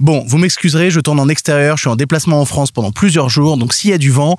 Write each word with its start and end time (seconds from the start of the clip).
Bon, 0.00 0.24
vous 0.26 0.38
m'excuserez, 0.38 0.90
je 0.90 0.98
tourne 0.98 1.20
en 1.20 1.28
extérieur, 1.28 1.76
je 1.76 1.82
suis 1.82 1.88
en 1.88 1.94
déplacement 1.94 2.40
en 2.40 2.44
France 2.44 2.72
pendant 2.72 2.90
plusieurs 2.90 3.28
jours, 3.28 3.56
donc 3.56 3.72
s'il 3.72 3.90
y 3.90 3.92
a 3.92 3.98
du 3.98 4.10
vent, 4.10 4.36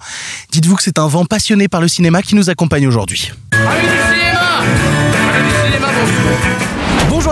dites-vous 0.52 0.76
que 0.76 0.84
c'est 0.84 1.00
un 1.00 1.08
vent 1.08 1.24
passionné 1.24 1.70
par 1.70 1.80
le 1.80 1.88
cinéma 1.88 2.22
qui 2.22 2.36
nous 2.36 2.50
accompagne 2.50 2.86
aujourd'hui. 2.88 3.32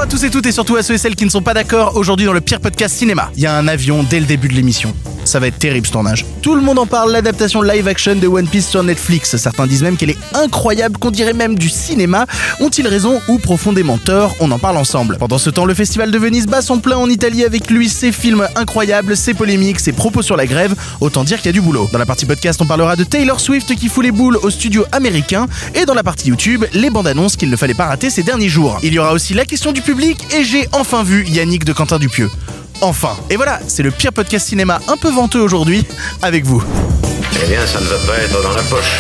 À 0.01 0.07
tous 0.07 0.23
et 0.23 0.29
toutes 0.29 0.45
et 0.45 0.51
surtout 0.51 0.75
à 0.75 0.83
ceux 0.83 0.95
et 0.95 0.97
celles 0.97 1.15
qui 1.15 1.25
ne 1.25 1.29
sont 1.29 1.41
pas 1.41 1.53
d'accord 1.53 1.95
aujourd'hui 1.95 2.25
dans 2.25 2.33
le 2.33 2.41
pire 2.41 2.59
podcast 2.59 2.95
cinéma. 2.95 3.29
Il 3.35 3.43
y 3.43 3.45
a 3.45 3.55
un 3.55 3.67
avion 3.67 4.03
dès 4.03 4.19
le 4.19 4.26
début 4.26 4.47
de 4.47 4.53
l'émission. 4.53 4.94
Ça 5.23 5.39
va 5.39 5.47
être 5.47 5.58
terrible 5.58 5.87
ce 5.87 5.91
tournage. 5.91 6.26
Tout 6.41 6.55
le 6.55 6.62
monde 6.62 6.79
en 6.79 6.85
parle, 6.85 7.12
l'adaptation 7.12 7.62
live 7.62 7.87
action 7.87 8.15
de 8.15 8.27
One 8.27 8.47
Piece 8.47 8.67
sur 8.67 8.83
Netflix. 8.83 9.37
Certains 9.37 9.67
disent 9.67 9.83
même 9.83 9.95
qu'elle 9.95 10.09
est 10.09 10.17
incroyable, 10.33 10.97
qu'on 10.97 11.12
dirait 11.12 11.33
même 11.33 11.58
du 11.58 11.69
cinéma. 11.69 12.26
Ont-ils 12.59 12.87
raison 12.87 13.21
ou 13.29 13.37
profondément 13.37 13.97
tort? 13.97 14.35
On 14.41 14.51
en 14.51 14.59
parle 14.59 14.77
ensemble. 14.77 15.17
Pendant 15.19 15.37
ce 15.37 15.49
temps, 15.49 15.65
le 15.65 15.73
Festival 15.73 16.12
de 16.12 16.17
Venise 16.17 16.48
bat 16.48 16.62
son 16.62 16.80
plein 16.80 16.98
en 16.98 17.09
Italie 17.09 17.45
avec 17.45 17.70
lui, 17.70 17.88
ses 17.88 18.12
films 18.12 18.48
incroyables, 18.55 19.16
ses 19.16 19.34
polémiques, 19.34 19.80
ses 19.80 19.94
propos 19.94 20.21
sur 20.21 20.35
la 20.35 20.46
grève. 20.46 20.76
Autant 20.99 21.23
dire 21.23 21.38
qu'il 21.38 21.46
y 21.46 21.49
a 21.49 21.54
du 21.54 21.62
boulot. 21.62 21.90
Dans 21.94 21.99
la 21.99 22.05
partie 22.05 22.26
podcast, 22.26 22.62
on 22.62 22.66
parlera 22.66 22.98
de 22.98 23.05
Taylor 23.05 23.40
Swift 23.40 23.76
qui 23.76 23.88
fout 23.88 24.04
les 24.04 24.12
boules 24.12 24.38
au 24.41 24.49
studio 24.49 24.84
américain. 24.91 25.48
Et 25.76 25.85
dans 25.85 25.94
la 25.94 26.04
partie 26.04 26.27
YouTube, 26.27 26.66
les 26.73 26.90
bandes 26.90 27.07
annonces 27.07 27.38
qu'il 27.38 27.49
ne 27.49 27.55
fallait 27.55 27.73
pas 27.73 27.85
rater 27.85 28.10
ces 28.10 28.23
derniers 28.23 28.49
jours. 28.49 28.80
Il 28.84 28.94
y 28.94 28.99
aura 28.99 29.13
aussi 29.13 29.34
la 29.34 29.46
question 29.46 29.71
du 29.71 29.82
public 29.84 30.34
et 30.34 30.44
j'ai 30.44 30.68
enfin 30.72 31.04
vu 31.04 31.26
Yannick 31.28 31.66
de 31.66 31.73
Quentin 31.73 32.00
Dupieux. 32.00 32.30
Enfin. 32.82 33.16
Et 33.30 33.36
voilà, 33.36 33.60
c'est 33.68 33.84
le 33.84 33.91
pire 33.91 34.14
podcast 34.14 34.48
cinéma 34.48 34.80
un 34.88 34.98
peu 34.98 35.10
venteux 35.10 35.41
aujourd'hui 35.41 35.86
avec 36.22 36.46
vous. 36.46 36.64
Eh 37.44 37.48
bien, 37.48 37.66
ça 37.66 37.80
ne 37.80 37.86
va 37.86 37.98
pas 38.08 38.18
être 38.18 38.41
dans 38.41 38.54
la 38.54 38.64
poche. 38.64 39.00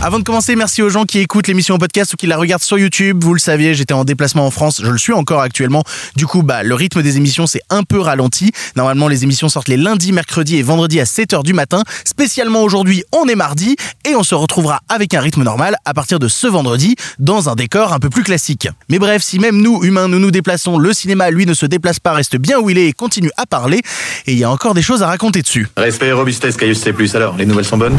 Avant 0.00 0.20
de 0.20 0.24
commencer, 0.24 0.54
merci 0.54 0.80
aux 0.80 0.90
gens 0.90 1.04
qui 1.04 1.18
écoutent 1.18 1.48
l'émission 1.48 1.74
en 1.74 1.78
podcast 1.78 2.14
ou 2.14 2.16
qui 2.16 2.28
la 2.28 2.36
regardent 2.36 2.62
sur 2.62 2.78
YouTube. 2.78 3.18
Vous 3.20 3.34
le 3.34 3.40
saviez, 3.40 3.74
j'étais 3.74 3.94
en 3.94 4.04
déplacement 4.04 4.46
en 4.46 4.52
France, 4.52 4.80
je 4.80 4.88
le 4.88 4.96
suis 4.96 5.12
encore 5.12 5.40
actuellement. 5.40 5.82
Du 6.14 6.24
coup, 6.24 6.44
bah, 6.44 6.62
le 6.62 6.72
rythme 6.76 7.02
des 7.02 7.16
émissions 7.16 7.48
s'est 7.48 7.62
un 7.68 7.82
peu 7.82 7.98
ralenti. 7.98 8.52
Normalement, 8.76 9.08
les 9.08 9.24
émissions 9.24 9.48
sortent 9.48 9.66
les 9.66 9.76
lundis, 9.76 10.12
mercredis 10.12 10.56
et 10.56 10.62
vendredis 10.62 11.00
à 11.00 11.04
7h 11.04 11.42
du 11.42 11.52
matin. 11.52 11.82
Spécialement 12.04 12.62
aujourd'hui, 12.62 13.02
on 13.12 13.26
est 13.26 13.34
mardi 13.34 13.74
et 14.08 14.14
on 14.14 14.22
se 14.22 14.36
retrouvera 14.36 14.82
avec 14.88 15.14
un 15.14 15.20
rythme 15.20 15.42
normal 15.42 15.76
à 15.84 15.94
partir 15.94 16.20
de 16.20 16.28
ce 16.28 16.46
vendredi 16.46 16.94
dans 17.18 17.48
un 17.48 17.56
décor 17.56 17.92
un 17.92 17.98
peu 17.98 18.08
plus 18.08 18.22
classique. 18.22 18.68
Mais 18.88 19.00
bref, 19.00 19.24
si 19.24 19.40
même 19.40 19.60
nous, 19.60 19.82
humains, 19.82 20.06
nous 20.06 20.20
nous 20.20 20.30
déplaçons, 20.30 20.78
le 20.78 20.92
cinéma, 20.92 21.32
lui, 21.32 21.44
ne 21.44 21.54
se 21.54 21.66
déplace 21.66 21.98
pas, 21.98 22.12
reste 22.12 22.36
bien 22.36 22.60
où 22.60 22.70
il 22.70 22.78
est 22.78 22.86
et 22.86 22.92
continue 22.92 23.32
à 23.36 23.46
parler. 23.46 23.82
Et 24.28 24.32
il 24.32 24.38
y 24.38 24.44
a 24.44 24.50
encore 24.50 24.74
des 24.74 24.82
choses 24.82 25.02
à 25.02 25.08
raconter 25.08 25.42
dessus. 25.42 25.66
Respect 25.76 26.12
robustesse, 26.12 26.56
Caius 26.56 26.78
C+. 26.78 26.94
Alors, 27.14 27.36
les 27.36 27.46
nouvelles 27.46 27.64
sont 27.64 27.78
bonnes? 27.78 27.98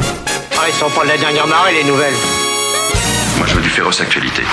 Ah, 0.61 0.65
ils 0.67 0.73
sont 0.73 0.89
pas 0.89 1.03
de 1.03 1.07
la 1.07 1.17
dernière 1.17 1.47
marée, 1.47 1.73
les 1.73 1.85
nouvelles. 1.85 2.13
Moi, 3.37 3.47
je 3.47 3.55
veux 3.55 3.61
du 3.61 3.69
féroce 3.69 4.01
actualité. 4.01 4.43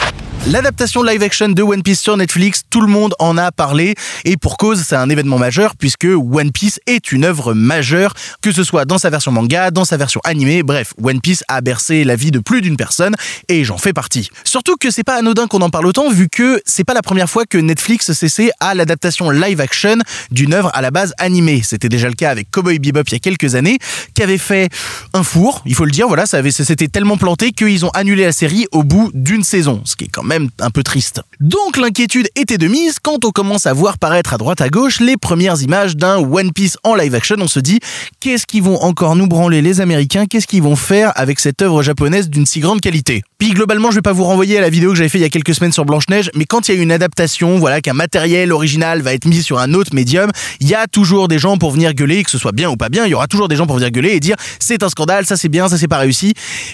L'adaptation 0.53 1.03
live 1.03 1.25
action 1.25 1.49
de 1.49 1.61
One 1.61 1.83
Piece 1.83 2.01
sur 2.01 2.17
Netflix, 2.17 2.63
tout 2.71 2.81
le 2.81 2.87
monde 2.87 3.15
en 3.19 3.37
a 3.37 3.51
parlé 3.51 3.97
et 4.25 4.37
pour 4.37 4.59
cause, 4.59 4.81
c'est 4.87 4.95
un 4.95 5.11
événement 5.11 5.39
majeur 5.39 5.75
puisque 5.75 6.05
One 6.05 6.53
Piece 6.53 6.79
est 6.87 7.11
une 7.11 7.25
œuvre 7.25 7.53
majeure, 7.53 8.15
que 8.43 8.53
ce 8.53 8.63
soit 8.63 8.85
dans 8.85 8.97
sa 8.97 9.11
version 9.11 9.33
manga, 9.33 9.73
dans 9.73 9.85
sa 9.85 9.97
version 9.97 10.21
animée, 10.23 10.63
bref, 10.63 10.95
One 11.03 11.21
Piece 11.21 11.43
a 11.49 11.61
bercé 11.63 12.05
la 12.05 12.15
vie 12.15 12.31
de 12.31 12.39
plus 12.39 12.61
d'une 12.61 12.77
personne 12.77 13.17
et 13.49 13.65
j'en 13.65 13.77
fais 13.77 13.93
partie. 13.93 14.31
Surtout 14.45 14.77
que 14.77 14.93
c'est 14.93 15.03
pas 15.03 15.17
anodin 15.17 15.49
qu'on 15.49 15.63
en 15.63 15.69
parle 15.69 15.87
autant 15.87 16.11
vu 16.11 16.29
que 16.29 16.63
c'est 16.65 16.85
pas 16.85 16.95
la 16.95 17.03
première 17.03 17.29
fois 17.29 17.45
que 17.45 17.59
Netflix 17.59 18.13
s'essaie 18.13 18.53
à 18.61 18.77
l'adaptation 18.77 19.31
live 19.31 19.61
action 19.61 19.97
d'une 20.31 20.55
œuvre 20.55 20.71
à 20.75 20.81
la 20.81 20.93
base 20.93 21.13
animée. 21.19 21.63
C'était 21.65 21.89
déjà 21.89 22.07
le 22.07 22.15
cas 22.15 22.31
avec 22.31 22.53
Cowboy 22.53 22.79
Bebop 22.79 23.03
il 23.09 23.15
y 23.15 23.17
a 23.17 23.19
quelques 23.19 23.57
années, 23.57 23.79
qui 24.15 24.23
avait 24.23 24.39
fait 24.39 24.69
un 25.13 25.25
four, 25.25 25.63
il 25.67 25.75
faut 25.75 25.85
le 25.85 25.91
dire, 25.91 26.07
voilà, 26.07 26.25
ça 26.25 26.37
avait, 26.37 26.53
ça 26.53 26.65
s'était 26.65 26.87
tellement 26.87 27.17
planté 27.17 27.51
qu'ils 27.51 27.85
ont 27.85 27.91
annulé 27.91 28.23
la 28.23 28.33
série 28.33 28.67
au 28.71 28.85
bout 28.85 29.11
d'une 29.13 29.43
saison, 29.43 29.83
ce 29.85 29.97
qui 29.97 30.05
est 30.05 30.09
quand 30.09 30.23
même 30.23 30.36
un 30.61 30.71
peu 30.71 30.83
triste. 30.83 31.21
Donc 31.41 31.77
l'inquiétude 31.77 32.29
était 32.35 32.59
de 32.59 32.67
mise 32.67 32.99
quand 33.01 33.25
on 33.25 33.31
commence 33.31 33.67
à 33.67 33.73
voir 33.73 33.99
paraître 33.99 34.33
à 34.33 34.39
droite 34.39 34.61
à 34.61 34.69
gauche 34.69 35.01
les 35.01 35.17
premières 35.17 35.61
images 35.63 35.97
d'un 35.97 36.17
One 36.17 36.53
Piece 36.53 36.79
en 36.85 36.95
live 36.95 37.15
action. 37.15 37.37
On 37.41 37.49
se 37.49 37.61
dit 37.61 37.81
qu'est-ce 38.21 38.47
qu'ils 38.47 38.63
vont 38.63 38.81
encore 38.83 39.17
nous 39.17 39.27
branler 39.27 39.63
les 39.63 39.81
Américains? 39.81 40.27
Qu'est-ce 40.27 40.47
qu'ils 40.47 40.63
vont 40.63 40.77
faire 40.77 41.13
avec 41.17 41.41
cette 41.41 41.61
œuvre 41.63 41.83
japonaise 41.83 42.29
d'une 42.29 42.47
si 42.47 42.61
grande 42.61 42.81
qualité? 42.81 43.23
Puis 43.39 43.51
globalement, 43.51 43.91
je 43.91 43.97
vais 43.97 44.03
pas 44.03 44.13
vous 44.13 44.25
renvoyer 44.25 44.59
à 44.59 44.61
la 44.61 44.71
vidéo 44.71 44.91
que 44.91 44.97
j'avais 44.97 45.09
fait 45.09 45.19
il 45.19 45.23
y 45.23 45.25
a 45.27 45.29
quelques 45.29 45.55
semaines 45.55 45.73
sur 45.73 45.85
Blanche 45.85 46.09
Neige, 46.09 46.31
mais 46.35 46.47
quand 46.47 46.69
il 46.69 46.75
y 46.75 46.79
a 46.79 46.83
une 46.83 46.93
adaptation, 46.93 47.59
voilà 47.59 47.81
qu'un 47.81 47.93
matériel 47.93 48.51
original 48.53 49.03
va 49.03 49.13
être 49.13 49.27
mis 49.27 49.43
sur 49.43 49.59
un 49.59 49.75
autre 49.75 49.95
médium, 49.95 50.31
il 50.61 50.69
y 50.69 50.75
a 50.75 50.87
toujours 50.87 51.29
des 51.29 51.39
gens 51.39 51.59
pour 51.59 51.71
venir 51.71 51.93
gueuler, 51.93 52.25
que 52.25 52.31
ce 52.31 52.39
soit 52.39 52.53
bien 52.53 52.71
ou 52.71 52.77
pas 52.77 52.89
bien, 52.89 53.05
il 53.05 53.11
y 53.11 53.15
aura 53.15 53.27
toujours 53.27 53.49
des 53.49 53.57
gens 53.57 53.67
pour 53.67 53.77
venir 53.77 53.91
gueuler 53.91 54.13
et 54.13 54.21
dire 54.21 54.37
c'est 54.59 54.83
un 54.83 54.89
scandale, 54.89 55.27
ça 55.27 55.37
c'est 55.37 55.49
bien, 55.49 55.69
ça 55.69 55.77
c'est 55.77 55.89
pas 55.89 55.99
réussi. 55.99 56.33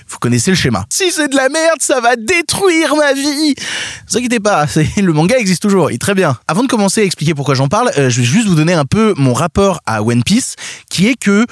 Vous 0.09 0.19
connaissez 0.19 0.51
le 0.51 0.57
schéma. 0.57 0.87
Si 0.91 1.11
c'est 1.11 1.29
de 1.29 1.37
la 1.37 1.49
merde, 1.49 1.81
ça 1.81 2.01
va 2.01 2.17
détruire 2.17 2.95
ma 2.97 3.13
vie. 3.13 3.52
Ne 3.59 4.11
vous 4.11 4.19
inquiétez 4.19 4.41
pas, 4.41 4.67
le 4.97 5.13
manga 5.13 5.37
existe 5.37 5.63
toujours, 5.63 5.91
il 5.91 5.95
est 5.95 5.99
très 5.99 6.15
bien. 6.15 6.37
Avant 6.49 6.63
de 6.63 6.69
commencer 6.69 7.01
à 7.01 7.05
expliquer 7.05 7.35
pourquoi 7.35 7.55
j'en 7.55 7.69
parle, 7.69 7.91
euh, 7.99 8.11
je 8.11 8.21
vais 8.21 8.27
juste 8.27 8.49
vous 8.49 8.55
donner 8.55 8.73
un 8.73 8.85
peu 8.85 9.15
mon 9.17 9.33
rapport 9.33 9.81
à 9.87 10.03
One 10.03 10.23
Piece, 10.23 10.57
qui 10.91 11.09
est 11.09 11.15
que 11.15 11.47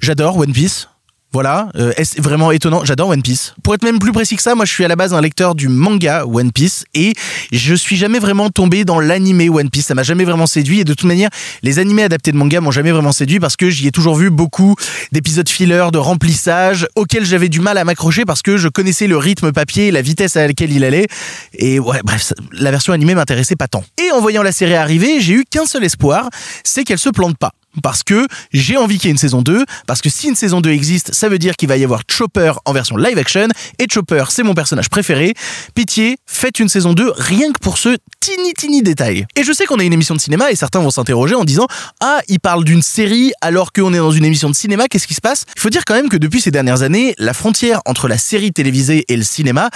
j'adore 0.00 0.36
One 0.36 0.52
Piece. 0.52 0.88
Voilà, 1.32 1.68
euh, 1.76 1.92
est 1.96 2.18
vraiment 2.18 2.50
étonnant, 2.50 2.84
j'adore 2.84 3.10
One 3.10 3.22
Piece. 3.22 3.54
Pour 3.62 3.72
être 3.74 3.84
même 3.84 4.00
plus 4.00 4.10
précis 4.10 4.34
que 4.34 4.42
ça, 4.42 4.56
moi 4.56 4.64
je 4.64 4.72
suis 4.72 4.84
à 4.84 4.88
la 4.88 4.96
base 4.96 5.14
un 5.14 5.20
lecteur 5.20 5.54
du 5.54 5.68
manga 5.68 6.24
One 6.26 6.50
Piece 6.50 6.84
et 6.92 7.12
je 7.52 7.72
suis 7.72 7.96
jamais 7.96 8.18
vraiment 8.18 8.50
tombé 8.50 8.84
dans 8.84 8.98
l'animé 8.98 9.48
One 9.48 9.70
Piece, 9.70 9.86
ça 9.86 9.94
m'a 9.94 10.02
jamais 10.02 10.24
vraiment 10.24 10.48
séduit 10.48 10.80
et 10.80 10.84
de 10.84 10.92
toute 10.92 11.06
manière, 11.06 11.30
les 11.62 11.78
animés 11.78 12.02
adaptés 12.02 12.32
de 12.32 12.36
manga 12.36 12.60
m'ont 12.60 12.72
jamais 12.72 12.90
vraiment 12.90 13.12
séduit 13.12 13.38
parce 13.38 13.56
que 13.56 13.70
j'y 13.70 13.86
ai 13.86 13.92
toujours 13.92 14.16
vu 14.16 14.30
beaucoup 14.30 14.74
d'épisodes 15.12 15.48
filler, 15.48 15.86
de 15.92 15.98
remplissage 15.98 16.88
auxquels 16.96 17.24
j'avais 17.24 17.48
du 17.48 17.60
mal 17.60 17.78
à 17.78 17.84
m'accrocher 17.84 18.24
parce 18.24 18.42
que 18.42 18.56
je 18.56 18.66
connaissais 18.66 19.06
le 19.06 19.16
rythme 19.16 19.52
papier 19.52 19.92
la 19.92 20.02
vitesse 20.02 20.36
à 20.36 20.48
laquelle 20.48 20.72
il 20.72 20.82
allait 20.82 21.06
et 21.54 21.78
ouais, 21.78 22.00
bref, 22.02 22.32
la 22.52 22.72
version 22.72 22.92
animée 22.92 23.14
m'intéressait 23.14 23.54
pas 23.54 23.68
tant. 23.68 23.84
Et 24.04 24.10
en 24.10 24.20
voyant 24.20 24.42
la 24.42 24.50
série 24.50 24.74
arriver, 24.74 25.20
j'ai 25.20 25.34
eu 25.34 25.44
qu'un 25.48 25.64
seul 25.64 25.84
espoir, 25.84 26.28
c'est 26.64 26.82
qu'elle 26.82 26.98
se 26.98 27.10
plante 27.10 27.38
pas 27.38 27.52
parce 27.82 28.02
que 28.02 28.26
j'ai 28.52 28.76
envie 28.76 28.98
qu'il 28.98 29.06
y 29.06 29.08
ait 29.08 29.12
une 29.12 29.18
saison 29.18 29.42
2, 29.42 29.64
parce 29.86 30.00
que 30.00 30.10
si 30.10 30.28
une 30.28 30.34
saison 30.34 30.60
2 30.60 30.70
existe, 30.70 31.14
ça 31.14 31.28
veut 31.28 31.38
dire 31.38 31.56
qu'il 31.56 31.68
va 31.68 31.76
y 31.76 31.84
avoir 31.84 32.02
Chopper 32.10 32.52
en 32.64 32.72
version 32.72 32.96
live 32.96 33.18
action, 33.18 33.48
et 33.78 33.86
Chopper, 33.90 34.24
c'est 34.30 34.42
mon 34.42 34.54
personnage 34.54 34.88
préféré. 34.88 35.34
Pitié, 35.74 36.16
faites 36.26 36.58
une 36.58 36.68
saison 36.68 36.92
2 36.92 37.12
rien 37.16 37.52
que 37.52 37.58
pour 37.60 37.78
ce 37.78 37.96
tiny 38.20 38.52
tiny 38.54 38.82
détail. 38.82 39.26
Et 39.36 39.44
je 39.44 39.52
sais 39.52 39.66
qu'on 39.66 39.78
a 39.78 39.84
une 39.84 39.92
émission 39.92 40.14
de 40.14 40.20
cinéma 40.20 40.50
et 40.50 40.56
certains 40.56 40.80
vont 40.80 40.90
s'interroger 40.90 41.34
en 41.34 41.44
disant 41.44 41.66
Ah, 42.00 42.20
il 42.28 42.40
parle 42.40 42.64
d'une 42.64 42.82
série 42.82 43.32
alors 43.40 43.72
qu'on 43.72 43.92
est 43.94 43.98
dans 43.98 44.10
une 44.10 44.24
émission 44.24 44.50
de 44.50 44.54
cinéma, 44.54 44.88
qu'est-ce 44.88 45.06
qui 45.06 45.14
se 45.14 45.20
passe? 45.20 45.44
Il 45.56 45.60
faut 45.60 45.70
dire 45.70 45.84
quand 45.84 45.94
même 45.94 46.08
que 46.08 46.16
depuis 46.16 46.40
ces 46.40 46.50
dernières 46.50 46.82
années, 46.82 47.14
la 47.18 47.34
frontière 47.34 47.80
entre 47.86 48.08
la 48.08 48.18
série 48.18 48.52
télévisée 48.52 49.04
et 49.08 49.16
le 49.16 49.22
cinéma 49.22 49.70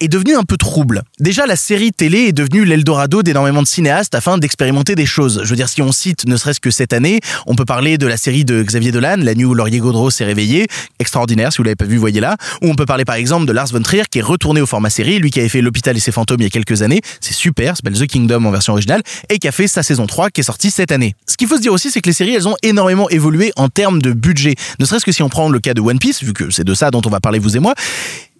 est 0.00 0.08
devenue 0.08 0.36
un 0.36 0.44
peu 0.44 0.56
trouble. 0.56 1.02
Déjà, 1.18 1.46
la 1.46 1.56
série 1.56 1.92
télé 1.92 2.28
est 2.28 2.32
devenue 2.32 2.64
l'Eldorado 2.64 3.22
d'énormément 3.22 3.62
de 3.62 3.66
cinéastes 3.66 4.14
afin 4.14 4.38
d'expérimenter 4.38 4.94
des 4.94 5.06
choses. 5.06 5.40
Je 5.42 5.48
veux 5.50 5.56
dire, 5.56 5.68
si 5.68 5.82
on 5.82 5.90
cite 5.90 6.26
ne 6.26 6.36
serait-ce 6.36 6.60
que 6.60 6.70
cette 6.70 6.92
année, 6.92 7.20
on 7.46 7.56
peut 7.56 7.64
parler 7.64 7.98
de 7.98 8.06
la 8.06 8.16
série 8.16 8.44
de 8.44 8.62
Xavier 8.62 8.92
Dolan, 8.92 9.16
La 9.18 9.34
nuit 9.34 9.44
où 9.44 9.54
Laurier 9.54 9.78
Gaudreau 9.78 10.10
s'est 10.10 10.24
réveillé, 10.24 10.66
extraordinaire, 11.00 11.52
si 11.52 11.58
vous 11.58 11.64
l'avez 11.64 11.76
pas 11.76 11.84
vu, 11.84 11.96
voyez 11.96 12.20
là. 12.20 12.36
Ou 12.62 12.68
on 12.68 12.74
peut 12.74 12.86
parler 12.86 13.04
par 13.04 13.16
exemple 13.16 13.46
de 13.46 13.52
Lars 13.52 13.68
von 13.72 13.82
Trier 13.82 14.04
qui 14.08 14.20
est 14.20 14.22
retourné 14.22 14.60
au 14.60 14.66
format 14.66 14.90
série, 14.90 15.18
lui 15.18 15.30
qui 15.30 15.40
avait 15.40 15.48
fait 15.48 15.60
L'hôpital 15.60 15.96
et 15.96 16.00
ses 16.00 16.12
fantômes 16.12 16.40
il 16.40 16.44
y 16.44 16.46
a 16.46 16.50
quelques 16.50 16.82
années, 16.82 17.00
c'est 17.20 17.34
super, 17.34 17.76
s'appelle 17.76 17.98
The 17.98 18.06
Kingdom 18.06 18.44
en 18.44 18.50
version 18.50 18.74
originale, 18.74 19.02
et 19.28 19.38
qui 19.38 19.48
a 19.48 19.52
fait 19.52 19.66
sa 19.66 19.82
saison 19.82 20.06
3 20.06 20.30
qui 20.30 20.40
est 20.40 20.44
sortie 20.44 20.70
cette 20.70 20.92
année. 20.92 21.14
Ce 21.26 21.36
qu'il 21.36 21.48
faut 21.48 21.56
se 21.56 21.60
dire 21.60 21.72
aussi, 21.72 21.90
c'est 21.90 22.00
que 22.00 22.08
les 22.08 22.12
séries, 22.12 22.34
elles 22.34 22.46
ont 22.46 22.56
énormément 22.62 23.08
évolué 23.10 23.52
en 23.56 23.68
termes 23.68 24.00
de 24.00 24.12
budget. 24.12 24.54
Ne 24.78 24.84
serait-ce 24.84 25.04
que 25.04 25.12
si 25.12 25.22
on 25.22 25.28
prend 25.28 25.48
le 25.48 25.58
cas 25.58 25.74
de 25.74 25.80
One 25.80 25.98
Piece, 25.98 26.22
vu 26.22 26.32
que 26.32 26.50
c'est 26.50 26.64
de 26.64 26.74
ça 26.74 26.90
dont 26.90 27.02
on 27.04 27.10
va 27.10 27.20
parler 27.20 27.40
vous 27.40 27.56
et 27.56 27.60
moi, 27.60 27.74